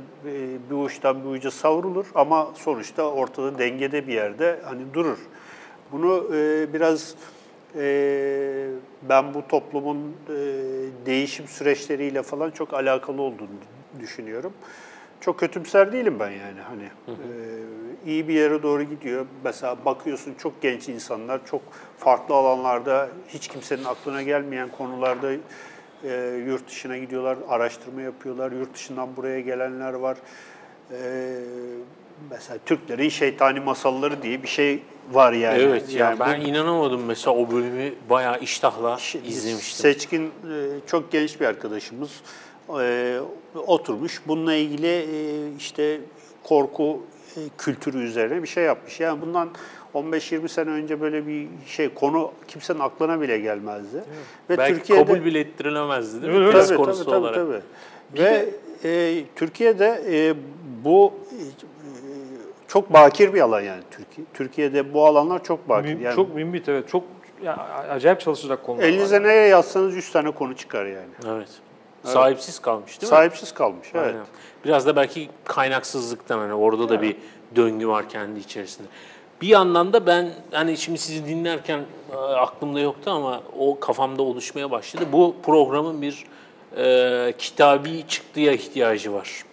bir 0.70 0.76
uçtan 0.76 1.24
bir 1.24 1.30
uca 1.30 1.52
savrulur 1.52 2.06
ama 2.16 2.52
sonuçta 2.56 3.04
ortada 3.04 3.60
dengede 3.60 4.08
bir 4.08 4.14
yerde 4.14 4.60
hani 4.64 4.94
durur. 4.94 5.18
Bunu 5.92 6.36
e, 6.36 6.74
biraz 6.74 7.16
ben 9.10 9.34
bu 9.34 9.48
toplumun 9.48 10.16
değişim 11.06 11.48
süreçleriyle 11.48 12.24
falan 12.24 12.52
çok 12.52 12.74
alakalı 12.74 13.22
olduğunu 13.22 13.50
düşünüyorum. 14.00 14.54
Çok 15.22 15.40
kötümser 15.40 15.92
değilim 15.92 16.20
ben 16.20 16.30
yani 16.30 16.60
hani 16.70 16.84
e, 16.84 17.18
iyi 18.06 18.28
bir 18.28 18.34
yere 18.34 18.64
doğru 18.64 18.84
gidiyor. 18.84 19.26
Mesela 19.44 19.78
bakıyorsun 19.86 20.34
çok 20.34 20.62
genç 20.62 20.90
insanlar 20.90 21.46
çok 21.46 21.62
farklı 21.98 22.36
alanlarda 22.36 23.10
hiç 23.28 23.48
kimsenin 23.48 23.84
aklına 23.84 24.22
gelmeyen 24.22 24.70
konularda 24.70 25.32
e, 26.04 26.44
yurt 26.48 26.68
dışına 26.68 26.98
gidiyorlar, 26.98 27.38
araştırma 27.50 28.02
yapıyorlar. 28.02 28.52
Yurt 28.52 28.74
dışından 28.74 29.16
buraya 29.18 29.40
gelenler 29.40 29.94
var. 29.94 30.18
E, 30.92 30.98
mesela 32.30 32.58
Türklerin 32.66 33.10
şeytani 33.10 33.60
masalları 33.60 34.22
diye 34.24 34.44
bir 34.44 34.48
şey 34.48 34.84
var 35.12 35.34
yani. 35.34 35.62
Evet 35.62 35.94
ya 35.94 36.06
Yani 36.10 36.20
bu- 36.20 36.24
ben 36.24 36.42
inanamadım 36.42 37.06
mesela 37.06 37.36
o 37.38 37.52
bölümü 37.52 37.94
bayağı 38.10 38.40
iştahla 38.40 38.98
izlemiştim. 39.26 39.82
Seçkin 39.82 40.26
e, 40.26 40.32
çok 40.88 41.12
genç 41.12 41.40
bir 41.42 41.46
arkadaşımız 41.46 42.12
e, 42.82 43.20
oturmuş 43.56 44.22
bununla 44.28 44.54
ilgili 44.54 44.88
e, 44.88 45.56
işte 45.58 46.02
korku 46.44 47.04
e, 47.36 47.40
kültürü 47.58 48.04
üzerine 48.04 48.44
bir 48.44 48.48
şey 48.48 48.64
yapmış. 48.64 49.00
Yani 49.00 49.22
bundan 49.22 49.50
15-20 49.96 50.48
sene 50.48 50.70
önce 50.70 51.02
böyle 51.02 51.28
bir 51.28 51.48
şey 51.68 51.94
konu 51.94 52.32
kimsenin 52.48 52.80
aklına 52.80 53.22
bile 53.22 53.40
gelmezdi. 53.40 54.04
Ve 54.50 54.58
Belki 54.58 54.74
Türkiye'de 54.74 55.06
kabul 55.06 55.26
bile 55.26 55.40
ettirilemezdi 55.40 56.22
değil 56.22 56.34
mi? 56.34 56.52
Tez 56.52 56.68
tabii, 56.68 56.78
konusu 56.78 57.06
tabii, 57.06 57.12
tabii, 57.12 57.40
olarak. 57.40 57.64
tabii. 58.16 58.24
Ve 58.24 58.50
e, 58.84 59.24
Türkiye'de 59.36 60.02
e, 60.10 60.36
bu 60.84 61.14
e, 61.32 61.42
çok 62.68 62.94
bakir 62.94 63.34
bir 63.34 63.42
alan 63.42 63.62
yani 63.62 63.82
Türkiye. 63.92 64.28
Türkiye'de 64.34 64.94
bu 64.94 65.06
alanlar 65.06 65.44
çok 65.44 65.70
bakir. 65.70 66.00
Yani 66.00 66.16
çok 66.16 66.36
mümbit 66.36 66.70
evet. 66.70 66.90
Çok 66.90 67.04
ya, 67.44 67.58
acayip 67.90 68.20
çalışacak 68.20 68.66
konular 68.66 68.84
elinize 68.84 69.24
nereye 69.24 69.48
yazsanız 69.48 69.96
100 69.96 70.12
tane 70.12 70.32
konu 70.32 70.56
çıkar 70.56 70.86
yani. 70.86 71.10
Evet. 71.28 71.50
Sahipsiz 72.04 72.60
kalmış 72.60 73.02
değil 73.02 73.12
mi? 73.12 73.18
Sahipsiz 73.18 73.54
kalmış. 73.54 73.88
Evet. 73.94 74.06
Aynen. 74.08 74.26
Biraz 74.66 74.86
da 74.86 74.96
belki 74.96 75.30
kaynaksızlıktan 75.46 76.40
hani 76.40 76.54
orada 76.54 76.90
da 76.90 77.02
bir 77.02 77.16
döngü 77.56 77.88
var 77.88 78.10
kendi 78.10 78.40
içerisinde. 78.40 78.88
Bir 79.42 79.48
yandan 79.48 79.94
da 79.94 80.06
ben 80.06 80.30
hani 80.52 80.78
şimdi 80.78 80.98
sizi 80.98 81.26
dinlerken 81.28 81.80
e, 82.12 82.16
aklımda 82.16 82.80
yoktu 82.80 83.12
ama 83.12 83.42
o 83.60 83.80
kafamda 83.80 84.22
oluşmaya 84.24 84.72
başladı. 84.72 85.04
Bu 85.12 85.36
programın 85.44 86.02
bir 86.02 86.26
e, 86.78 87.34
kitabi 87.38 88.08
çıktıya 88.08 88.52
ihtiyacı 88.54 89.14
var. 89.14 89.44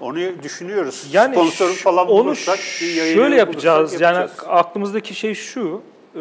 Onu 0.00 0.16
düşünüyoruz. 0.42 1.08
Yani 1.12 1.34
Sponsoru 1.34 1.72
ş- 1.74 1.82
falan 1.82 2.08
onu 2.08 2.24
bulursak, 2.24 2.58
şöyle 2.58 3.36
yapacağız. 3.36 3.80
bulursak 3.90 4.00
Yani 4.00 4.16
yapacağız. 4.16 4.44
aklımızdaki 4.48 5.14
şey 5.14 5.34
şu. 5.34 5.80
e, 6.16 6.20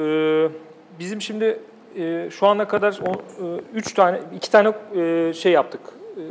bizim 1.00 1.22
şimdi 1.22 1.60
e, 2.00 2.30
şu 2.32 2.48
ana 2.48 2.68
kadar 2.68 3.00
o, 3.08 3.12
e, 3.12 3.60
üç 3.74 3.94
tane, 3.94 4.20
iki 4.36 4.52
tane 4.52 4.74
e, 4.96 5.34
şey 5.34 5.52
yaptık. 5.52 5.82
E, 6.18 6.24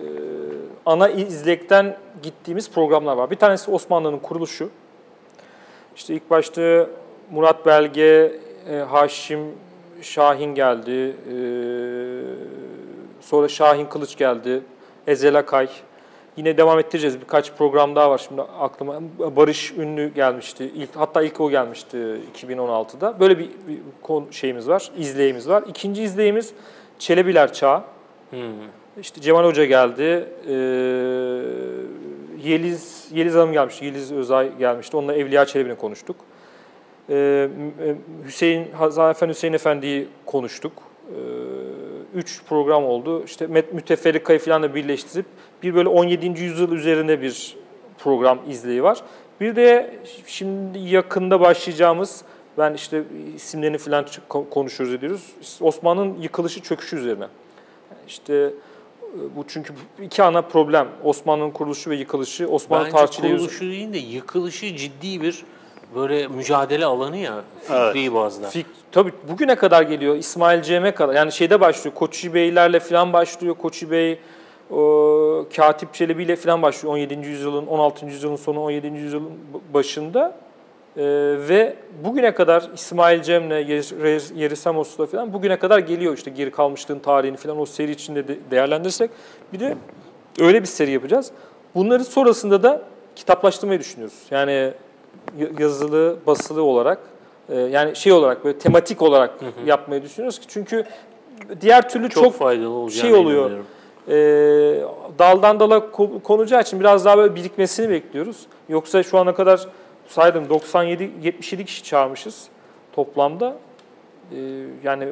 ana 0.87 1.09
izlekten 1.09 1.97
gittiğimiz 2.23 2.71
programlar 2.71 3.17
var. 3.17 3.31
Bir 3.31 3.37
tanesi 3.37 3.71
Osmanlı'nın 3.71 4.19
kuruluşu. 4.19 4.69
İşte 5.97 6.15
ilk 6.15 6.31
başta 6.31 6.87
Murat 7.31 7.67
Belge, 7.67 8.33
e, 8.71 8.77
Haşim 8.77 9.41
Şahin 10.03 10.55
geldi. 10.55 10.91
E, 10.91 11.37
sonra 13.21 13.49
Şahin 13.49 13.87
Kılıç 13.87 14.17
geldi. 14.17 14.61
Ezel 15.07 15.39
Akay. 15.39 15.69
Yine 16.37 16.57
devam 16.57 16.79
ettireceğiz. 16.79 17.21
Birkaç 17.21 17.53
program 17.53 17.97
daha 17.97 18.11
var 18.11 18.19
şimdi 18.29 18.43
aklıma. 18.43 19.01
Barış 19.19 19.73
Ünlü 19.73 20.15
gelmişti. 20.15 20.71
İlk, 20.75 20.97
hatta 20.97 21.23
ilk 21.23 21.41
o 21.41 21.51
gelmişti 21.51 21.99
2016'da. 22.35 23.21
Böyle 23.21 23.39
bir, 23.39 23.49
bir 23.49 23.79
konu 24.03 24.33
şeyimiz 24.33 24.69
var, 24.69 24.91
izleyimiz 24.99 25.49
var. 25.49 25.65
İkinci 25.69 26.03
izleyimiz 26.03 26.53
Çelebiler 26.99 27.53
Çağı. 27.53 27.83
Hmm. 28.31 28.41
İşte 29.01 29.21
Cemal 29.21 29.45
Hoca 29.45 29.65
geldi. 29.65 30.03
Ee, 30.03 30.53
Yeliz 32.45 33.09
Yeliz 33.15 33.35
Hanım 33.35 33.53
gelmişti, 33.53 33.85
Yeliz 33.85 34.13
Özay 34.13 34.57
gelmişti. 34.59 34.97
Onunla 34.97 35.15
Evliya 35.15 35.47
Çelebi'ni 35.47 35.75
konuştuk. 35.77 36.17
E, 37.09 37.15
m- 37.79 37.87
e, 37.91 37.95
Hüseyin 38.27 38.73
Hazan 38.73 39.11
Efendi 39.11 39.33
Hüseyin 39.33 39.53
Efendi'yi 39.53 40.09
konuştuk. 40.27 40.73
E, 41.09 41.19
üç 42.15 42.43
program 42.45 42.85
oldu. 42.85 43.25
İşte 43.25 43.47
Müteferrika'yı 43.47 44.39
falan 44.39 44.63
da 44.63 44.75
birleştirip 44.75 45.27
bir 45.63 45.75
böyle 45.75 45.89
17. 45.89 46.27
yüzyıl 46.43 46.73
üzerinde 46.73 47.23
bir 47.23 47.57
program 47.99 48.39
izleyi 48.49 48.83
var. 48.83 49.03
Bir 49.41 49.57
de 49.57 49.95
şimdi 50.27 50.79
yakında 50.79 51.41
başlayacağımız, 51.41 52.23
ben 52.59 52.75
işte 52.75 53.03
isimlerini 53.37 53.79
falan 53.79 54.07
konuşuyoruz 54.51 54.95
ediyoruz. 54.95 55.33
Osman'ın 55.61 56.17
yıkılışı 56.21 56.61
çöküşü 56.63 56.97
üzerine. 56.97 57.27
İşte 58.09 58.51
bu 59.37 59.45
çünkü 59.49 59.75
iki 60.03 60.23
ana 60.23 60.43
problem. 60.43 60.89
Osmanlı'nın 61.05 61.51
kuruluşu 61.51 61.91
ve 61.91 61.97
yıkılışı. 61.97 62.49
Osmanlı 62.49 62.85
Bence 62.85 62.97
tarihçiliği 62.97 63.37
kuruluşu 63.37 63.61
değil 63.61 63.93
de 63.93 63.99
yıkılışı 63.99 64.77
ciddi 64.77 65.23
bir 65.23 65.45
böyle 65.95 66.29
mücadele 66.29 66.85
alanı 66.85 67.17
ya 67.17 67.45
fikri 67.63 68.15
bazda. 68.15 68.49
Fik, 68.49 68.67
tabii 68.93 69.13
bugüne 69.29 69.57
kadar 69.57 69.83
geliyor. 69.83 70.17
İsmail 70.17 70.63
Cem'e 70.63 70.95
kadar. 70.95 71.15
Yani 71.15 71.33
şeyde 71.33 71.61
başlıyor. 71.61 71.97
Koçi 71.97 72.35
Beylerle 72.35 72.81
falan 72.81 73.13
başlıyor. 73.13 73.55
Koçi 73.55 73.91
Bey, 73.91 74.19
o, 74.71 75.47
Katip 75.57 75.95
Çelebi 75.95 76.23
ile 76.23 76.37
falan 76.37 76.63
başlıyor. 76.63 76.95
17. 76.95 77.29
yüzyılın, 77.29 77.67
16. 77.67 78.07
yüzyılın 78.07 78.37
sonu, 78.37 78.65
17. 78.65 78.87
yüzyılın 78.87 79.31
başında. 79.75 80.37
Ee, 80.97 81.03
ve 81.49 81.77
bugüne 82.05 82.35
kadar 82.35 82.71
İsmail 82.75 83.23
Cem'le, 83.23 83.51
Yer- 83.51 84.37
Yerisamos'la 84.37 85.07
falan 85.07 85.33
bugüne 85.33 85.59
kadar 85.59 85.79
geliyor. 85.79 86.17
işte 86.17 86.31
geri 86.31 86.51
kalmışlığın 86.51 86.99
tarihini 86.99 87.37
falan 87.37 87.61
o 87.61 87.67
seri 87.67 87.91
içinde 87.91 88.29
de 88.29 88.39
değerlendirirsek. 88.51 89.11
Bir 89.53 89.61
de 89.61 89.77
öyle 90.41 90.61
bir 90.61 90.67
seri 90.67 90.91
yapacağız. 90.91 91.31
Bunları 91.75 92.05
sonrasında 92.05 92.63
da 92.63 92.83
kitaplaştırmayı 93.17 93.81
düşünüyoruz. 93.81 94.19
Yani 94.31 94.73
yazılı, 95.59 96.17
basılı 96.27 96.63
olarak 96.63 96.99
e, 97.49 97.57
yani 97.61 97.97
şey 97.97 98.13
olarak 98.13 98.45
böyle 98.45 98.59
tematik 98.59 99.03
olarak 99.03 99.31
yapmayı 99.67 100.03
düşünüyoruz 100.03 100.39
ki 100.39 100.47
çünkü 100.49 100.85
diğer 101.61 101.89
türlü 101.89 102.09
çok, 102.11 102.25
çok, 102.25 102.35
faydalı 102.35 102.91
şey 102.91 103.15
oluyor. 103.15 103.51
inanıyorum. 103.51 103.67
e, 104.09 105.19
daldan 105.19 105.61
dala 105.61 105.77
ko- 105.77 106.23
konacağı 106.23 106.61
için 106.61 106.81
biraz 106.81 107.05
daha 107.05 107.19
böyle 107.19 107.35
birikmesini 107.35 107.91
bekliyoruz. 107.91 108.47
Yoksa 108.69 109.03
şu 109.03 109.19
ana 109.19 109.35
kadar 109.35 109.67
saydım 110.11 110.49
97 110.49 111.11
77 111.23 111.65
kişi 111.65 111.85
çağırmışız 111.85 112.49
toplamda. 112.93 113.57
E, 114.33 114.37
yani 114.85 115.09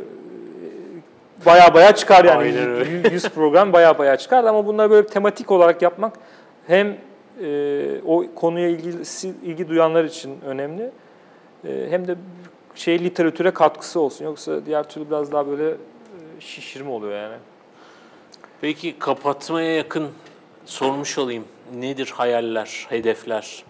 baya 1.46 1.74
baya 1.74 1.94
çıkar 1.94 2.24
yani 2.24 2.38
Aynen 2.38 2.70
öyle. 2.70 2.90
100 2.90 3.12
100 3.12 3.28
program 3.28 3.72
baya 3.72 3.98
baya 3.98 4.16
çıkar 4.16 4.44
ama 4.44 4.66
bunları 4.66 4.90
böyle 4.90 5.06
tematik 5.06 5.50
olarak 5.50 5.82
yapmak 5.82 6.18
hem 6.66 6.96
e, 7.42 8.00
o 8.06 8.24
konuya 8.34 8.68
ilgisi 8.68 9.28
ilgi 9.44 9.68
duyanlar 9.68 10.04
için 10.04 10.40
önemli 10.46 10.90
e, 11.64 11.86
hem 11.90 12.08
de 12.08 12.16
şey 12.74 13.04
literatüre 13.04 13.50
katkısı 13.50 14.00
olsun. 14.00 14.24
Yoksa 14.24 14.66
diğer 14.66 14.88
türlü 14.88 15.06
biraz 15.06 15.32
daha 15.32 15.46
böyle 15.46 15.70
e, 15.70 15.76
şişirme 16.40 16.90
oluyor 16.90 17.12
yani. 17.12 17.36
Peki 18.60 18.98
kapatmaya 18.98 19.74
yakın 19.74 20.08
sormuş 20.66 21.18
olayım. 21.18 21.44
Nedir 21.74 22.12
hayaller, 22.16 22.86
hedefler? 22.88 23.64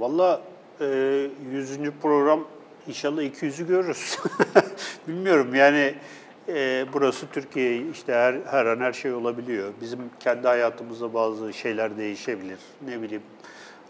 Valla 0.00 0.40
e, 0.80 0.86
100. 1.52 1.78
program 2.02 2.44
inşallah 2.88 3.22
200'ü 3.22 3.66
görürüz. 3.66 4.18
Bilmiyorum 5.08 5.54
yani 5.54 5.94
e, 6.48 6.86
burası 6.92 7.26
Türkiye 7.32 7.82
işte 7.92 8.12
her, 8.12 8.34
her 8.50 8.66
an 8.66 8.80
her 8.80 8.92
şey 8.92 9.12
olabiliyor. 9.12 9.72
Bizim 9.80 9.98
kendi 10.20 10.48
hayatımızda 10.48 11.14
bazı 11.14 11.52
şeyler 11.52 11.96
değişebilir 11.96 12.58
ne 12.88 13.02
bileyim. 13.02 13.22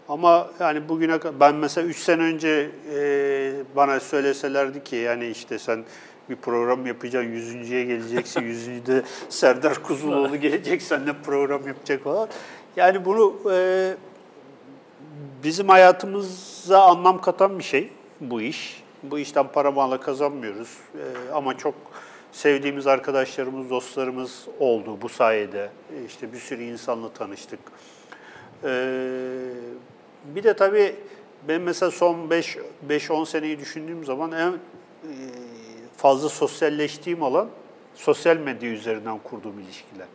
Ama 0.09 0.49
yani 0.59 0.89
bugüne 0.89 1.19
kadar 1.19 1.39
ben 1.39 1.55
mesela 1.55 1.87
3 1.87 1.97
sene 1.97 2.21
önce 2.21 2.69
e, 2.95 3.53
bana 3.75 3.99
söyleselerdi 3.99 4.83
ki 4.83 4.95
yani 4.95 5.27
işte 5.27 5.59
sen 5.59 5.83
bir 6.29 6.35
program 6.35 6.85
yapacaksın, 6.85 7.31
yüzüncüye 7.31 7.85
geleceksin, 7.85 8.41
yüzüncüde 8.41 9.03
Serdar 9.29 9.83
Kuzuloğlu 9.83 10.37
gelecek, 10.37 10.81
seninle 10.81 11.13
program 11.25 11.67
yapacak 11.67 12.03
falan. 12.03 12.29
Yani 12.75 13.05
bunu 13.05 13.35
e, 13.51 13.93
bizim 15.43 15.69
hayatımıza 15.69 16.81
anlam 16.81 17.21
katan 17.21 17.59
bir 17.59 17.63
şey 17.63 17.89
bu 18.21 18.41
iş. 18.41 18.83
Bu 19.03 19.19
işten 19.19 19.47
para 19.47 19.71
mala 19.71 19.99
kazanmıyoruz 19.99 20.77
Ee, 20.95 21.33
ama 21.33 21.57
çok 21.57 21.75
sevdiğimiz 22.31 22.87
arkadaşlarımız, 22.87 23.69
dostlarımız 23.69 24.47
oldu 24.59 24.97
bu 25.01 25.09
sayede. 25.09 25.69
İşte 26.07 26.33
bir 26.33 26.37
sürü 26.37 26.63
insanla 26.63 27.09
tanıştık. 27.09 27.59
Ee, 28.63 29.49
bir 30.25 30.43
de 30.43 30.53
tabii 30.53 30.95
ben 31.47 31.61
mesela 31.61 31.91
son 31.91 32.29
5-10 32.89 33.25
seneyi 33.25 33.59
düşündüğüm 33.59 34.05
zaman 34.05 34.31
en 34.31 34.51
e, 34.51 34.57
fazla 35.97 36.29
sosyalleştiğim 36.29 37.23
alan 37.23 37.47
sosyal 37.95 38.37
medya 38.37 38.69
üzerinden 38.69 39.17
kurduğum 39.17 39.59
ilişkiler. 39.59 40.07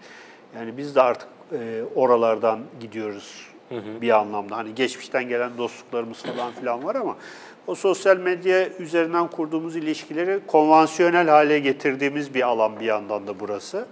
Yani 0.56 0.76
biz 0.76 0.94
de 0.94 1.02
artık 1.02 1.28
e, 1.52 1.82
oralardan 1.94 2.60
gidiyoruz 2.80 3.55
bir 3.70 4.10
anlamda. 4.10 4.56
Hani 4.56 4.74
geçmişten 4.74 5.28
gelen 5.28 5.58
dostluklarımız 5.58 6.22
falan 6.22 6.52
filan 6.52 6.84
var 6.84 6.94
ama 6.94 7.16
o 7.66 7.74
sosyal 7.74 8.16
medya 8.16 8.68
üzerinden 8.68 9.28
kurduğumuz 9.28 9.76
ilişkileri 9.76 10.40
konvansiyonel 10.46 11.28
hale 11.28 11.58
getirdiğimiz 11.58 12.34
bir 12.34 12.42
alan 12.42 12.80
bir 12.80 12.84
yandan 12.84 13.26
da 13.26 13.40
burası. 13.40 13.86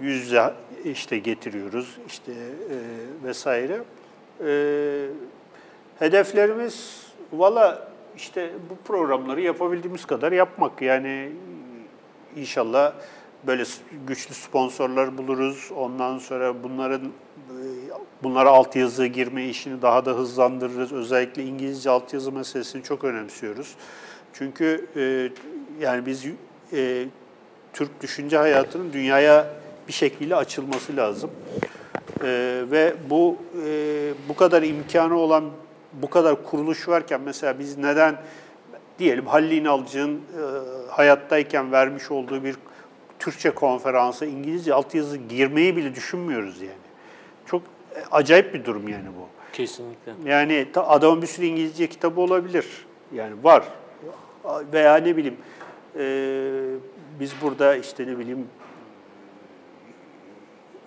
Yüz 0.00 0.22
yüze 0.22 0.54
işte 0.84 1.18
getiriyoruz 1.18 1.98
işte 2.06 2.32
e, 2.32 2.76
vesaire. 3.24 3.80
E, 4.46 5.06
hedeflerimiz 5.98 7.06
valla 7.32 7.88
işte 8.16 8.50
bu 8.70 8.76
programları 8.86 9.40
yapabildiğimiz 9.40 10.04
kadar 10.04 10.32
yapmak. 10.32 10.82
Yani 10.82 11.32
inşallah 12.36 12.92
böyle 13.46 13.64
güçlü 14.06 14.34
sponsorlar 14.34 15.18
buluruz. 15.18 15.70
Ondan 15.76 16.18
sonra 16.18 16.62
bunların 16.62 17.12
bunlara 18.24 18.50
altyazı 18.50 19.06
girme 19.06 19.44
işini 19.44 19.82
daha 19.82 20.04
da 20.04 20.10
hızlandırırız. 20.10 20.92
Özellikle 20.92 21.44
İngilizce 21.44 21.90
altyazı 21.90 22.32
meselesini 22.32 22.82
çok 22.82 23.04
önemsiyoruz. 23.04 23.74
Çünkü 24.32 24.86
e, 24.96 25.30
yani 25.84 26.06
biz 26.06 26.24
e, 26.72 27.06
Türk 27.72 28.02
düşünce 28.02 28.36
hayatının 28.36 28.92
dünyaya 28.92 29.46
bir 29.88 29.92
şekilde 29.92 30.36
açılması 30.36 30.96
lazım. 30.96 31.30
E, 32.22 32.62
ve 32.70 32.94
bu 33.10 33.36
e, 33.66 34.12
bu 34.28 34.36
kadar 34.36 34.62
imkanı 34.62 35.18
olan 35.18 35.44
bu 35.92 36.10
kadar 36.10 36.44
kuruluş 36.44 36.88
varken 36.88 37.20
mesela 37.20 37.58
biz 37.58 37.78
neden 37.78 38.16
diyelim 38.98 39.26
Halil 39.26 39.50
İnalcı'nın 39.50 40.14
e, 40.14 40.20
hayattayken 40.90 41.72
vermiş 41.72 42.10
olduğu 42.10 42.44
bir 42.44 42.56
Türkçe 43.18 43.50
konferansa 43.50 44.26
İngilizce 44.26 44.74
altyazı 44.74 45.16
girmeyi 45.16 45.76
bile 45.76 45.94
düşünmüyoruz 45.94 46.60
yani. 46.60 46.83
Acayip 48.10 48.54
bir 48.54 48.64
durum 48.64 48.88
yani 48.88 49.06
bu. 49.06 49.28
Kesinlikle. 49.52 50.12
Yani 50.24 50.66
adamın 50.76 51.22
bir 51.22 51.26
sürü 51.26 51.46
İngilizce 51.46 51.86
kitabı 51.86 52.20
olabilir. 52.20 52.86
Yani 53.14 53.44
var. 53.44 53.64
Veya 54.72 54.96
ne 54.96 55.16
bileyim 55.16 55.36
e, 55.98 56.04
biz 57.20 57.32
burada 57.42 57.76
işte 57.76 58.06
ne 58.06 58.18
bileyim 58.18 58.48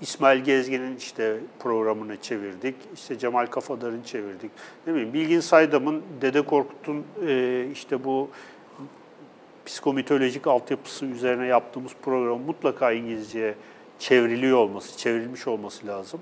İsmail 0.01 0.39
Gezgin'in 0.39 0.97
işte 0.97 1.37
programını 1.59 2.17
çevirdik. 2.17 2.75
İşte 2.93 3.17
Cemal 3.17 3.45
Kafadar'ın 3.45 4.01
çevirdik. 4.01 4.51
Ne 4.87 4.93
bileyim 4.93 5.13
Bilgin 5.13 5.39
Saydam'ın 5.39 6.03
Dede 6.21 6.41
Korkut'un 6.41 7.05
e, 7.27 7.65
işte 7.73 8.03
bu 8.03 8.29
psikomitolojik 9.65 10.47
altyapısı 10.47 11.05
üzerine 11.05 11.47
yaptığımız 11.47 11.91
program 12.01 12.41
mutlaka 12.41 12.91
İngilizceye 12.91 13.55
çevriliyor 13.99 14.57
olması, 14.57 14.97
çevrilmiş 14.97 15.47
olması 15.47 15.87
lazım. 15.87 16.19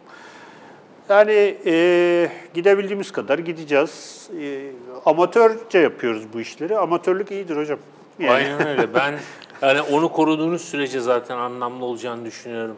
Yani 1.10 1.58
e, 1.66 2.30
gidebildiğimiz 2.54 3.12
kadar 3.12 3.40
gideceğiz. 3.40 4.30
E, 4.42 4.72
amatörce 5.06 5.80
yapıyoruz 5.80 6.24
bu 6.34 6.42
işleri. 6.42 6.78
Amatörlük 6.78 7.32
iyidir 7.32 7.58
hocam. 7.58 7.80
Yani- 8.20 8.32
Aynen 8.32 8.68
öyle. 8.68 8.94
Ben 8.94 9.14
yani 9.62 9.82
onu 9.82 10.12
koruduğunuz 10.12 10.62
sürece 10.62 11.00
zaten 11.00 11.38
anlamlı 11.38 11.86
olacağını 11.86 12.26
düşünüyorum. 12.26 12.76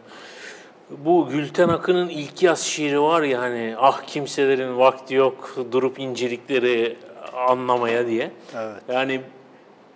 Bu 0.90 1.28
Gülten 1.28 1.68
Akın'ın 1.68 2.08
ilk 2.08 2.42
yaz 2.42 2.60
şiiri 2.60 3.00
var 3.00 3.22
ya 3.22 3.40
hani 3.40 3.74
ah 3.78 4.02
kimselerin 4.06 4.78
vakti 4.78 5.14
yok 5.14 5.56
durup 5.72 5.98
incelikleri 5.98 6.96
anlamaya 7.36 8.06
diye. 8.06 8.30
Evet. 8.56 8.82
Yani 8.88 9.20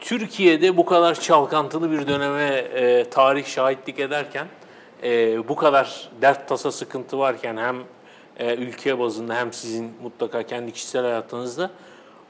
Türkiye'de 0.01 0.77
bu 0.77 0.85
kadar 0.85 1.15
çalkantılı 1.21 1.91
bir 1.91 2.07
döneme 2.07 2.45
e, 2.75 3.05
tarih 3.11 3.47
şahitlik 3.47 3.99
ederken 4.01 4.47
e, 5.03 5.49
bu 5.49 5.57
kadar 5.57 6.11
dert 6.23 6.49
tasa 6.49 6.73
sıkıntı 6.73 7.19
varken 7.19 7.57
hem 7.57 7.77
e, 8.43 8.55
ülke 8.55 8.98
bazında 8.98 9.35
hem 9.35 9.52
sizin 9.52 9.93
mutlaka 10.02 10.43
kendi 10.43 10.73
kişisel 10.73 11.02
hayatınızda 11.02 11.70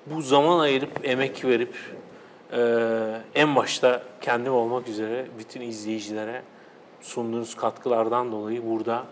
bu 0.06 0.22
zaman 0.22 0.58
ayırıp 0.58 0.90
emek 1.04 1.44
verip 1.44 1.74
e, 2.52 2.60
en 3.34 3.56
başta 3.56 4.02
kendim 4.20 4.52
olmak 4.52 4.88
üzere 4.88 5.26
bütün 5.38 5.60
izleyicilere 5.60 6.42
sunduğunuz 7.00 7.54
katkılardan 7.56 8.32
dolayı 8.32 8.66
burada 8.66 9.04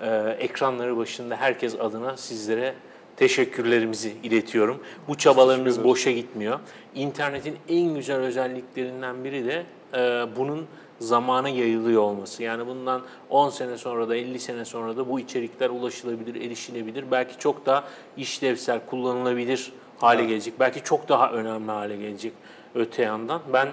e, 0.00 0.36
ekranları 0.38 0.96
başında 0.96 1.36
herkes 1.36 1.80
adına 1.80 2.16
sizlere 2.16 2.74
teşekkürlerimizi 3.16 4.12
iletiyorum. 4.22 4.82
Bu 5.08 5.18
çabalarınız 5.18 5.84
boşa 5.84 6.10
gitmiyor. 6.10 6.60
İnternetin 6.94 7.56
en 7.68 7.94
güzel 7.94 8.16
özelliklerinden 8.16 9.24
biri 9.24 9.46
de 9.46 9.62
e, 9.94 10.26
bunun 10.36 10.66
zamana 10.98 11.48
yayılıyor 11.48 12.02
olması. 12.02 12.42
Yani 12.42 12.66
bundan 12.66 13.02
10 13.30 13.50
sene 13.50 13.78
sonra 13.78 14.08
da 14.08 14.16
50 14.16 14.38
sene 14.38 14.64
sonra 14.64 14.96
da 14.96 15.08
bu 15.08 15.20
içerikler 15.20 15.70
ulaşılabilir, 15.70 16.46
erişilebilir. 16.46 17.04
Belki 17.10 17.38
çok 17.38 17.66
daha 17.66 17.84
işlevsel, 18.16 18.80
kullanılabilir 18.90 19.72
hale 19.98 20.24
gelecek. 20.24 20.54
Belki 20.60 20.82
çok 20.84 21.08
daha 21.08 21.30
önemli 21.30 21.70
hale 21.70 21.96
gelecek 21.96 22.32
öte 22.74 23.02
yandan. 23.02 23.40
Ben 23.52 23.68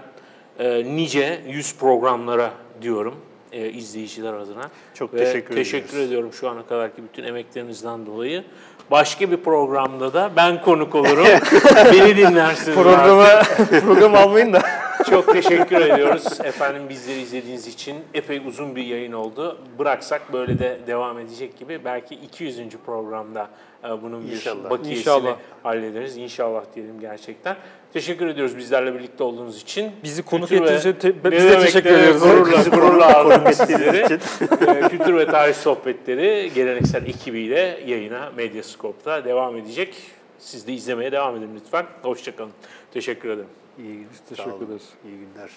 e, 0.59 0.95
nice 0.95 1.41
100 1.47 1.75
programlara 1.77 2.51
diyorum 2.81 3.15
e, 3.51 3.69
izleyiciler 3.69 4.33
adına. 4.33 4.69
Çok 4.93 5.13
Ve 5.13 5.17
teşekkür 5.17 5.55
Teşekkür 5.55 5.87
ediyoruz. 5.87 6.07
ediyorum 6.07 6.33
şu 6.33 6.49
ana 6.49 6.65
kadarki 6.65 7.03
bütün 7.03 7.23
emeklerinizden 7.23 8.05
dolayı. 8.05 8.43
Başka 8.91 9.31
bir 9.31 9.37
programda 9.37 10.13
da 10.13 10.31
ben 10.35 10.61
konuk 10.61 10.95
olurum. 10.95 11.25
Beni 11.93 12.17
dinlersiniz. 12.17 12.75
Programa 12.77 13.25
program 13.85 14.15
almayın 14.15 14.53
da. 14.53 14.61
Çok 15.09 15.33
teşekkür 15.33 15.75
ediyoruz 15.81 16.39
efendim 16.43 16.81
bizleri 16.89 17.19
izlediğiniz 17.21 17.67
için. 17.67 17.95
Epey 18.13 18.41
uzun 18.47 18.75
bir 18.75 18.83
yayın 18.83 19.11
oldu. 19.13 19.57
Bıraksak 19.79 20.33
böyle 20.33 20.59
de 20.59 20.79
devam 20.87 21.19
edecek 21.19 21.57
gibi. 21.59 21.85
Belki 21.85 22.15
200. 22.15 22.59
programda 22.85 23.49
e, 23.83 23.87
bunun 24.01 24.27
bir 24.27 24.31
İnşallah. 24.33 24.69
bakiyesini 24.69 24.97
İnşallah. 24.99 25.35
hallederiz. 25.63 26.17
İnşallah 26.17 26.63
diyelim 26.75 26.99
gerçekten. 26.99 27.55
Teşekkür 27.93 28.27
ediyoruz 28.27 28.57
bizlerle 28.57 28.93
birlikte 28.93 29.23
olduğunuz 29.23 29.61
için. 29.61 29.91
Bizi 30.03 30.23
konuk 30.23 30.51
ettiğiniz 30.51 30.79
için 30.85 30.93
te- 30.93 31.13
Ne 31.23 31.31
biz 31.31 31.43
de 31.43 31.59
teşekkür 31.59 31.89
ediyoruz. 31.93 32.21
Gururla, 32.21 32.63
gururla 32.63 33.23
Konuk 33.23 33.53
sizleri. 33.53 33.97
ettiğiniz 33.97 34.21
için. 34.41 34.47
Ee, 34.67 34.87
Kültür 34.89 35.15
ve 35.17 35.25
Tarih 35.25 35.53
Sohbetleri 35.55 36.51
geleneksel 36.55 37.05
ekibiyle 37.07 37.79
yayına 37.87 38.31
Medyascope'da 38.37 39.25
devam 39.25 39.57
edecek. 39.57 39.95
Siz 40.39 40.67
de 40.67 40.73
izlemeye 40.73 41.11
devam 41.11 41.35
edin 41.35 41.49
lütfen. 41.55 41.85
Hoşçakalın. 42.03 42.51
Teşekkür 42.93 43.29
ederim. 43.29 43.49
İyi, 43.77 44.07
teşekkür 44.29 44.51
sağ 44.51 44.55
olun. 44.57 44.65
ederiz. 44.65 44.89
İyi 45.05 45.17
günler. 45.19 45.51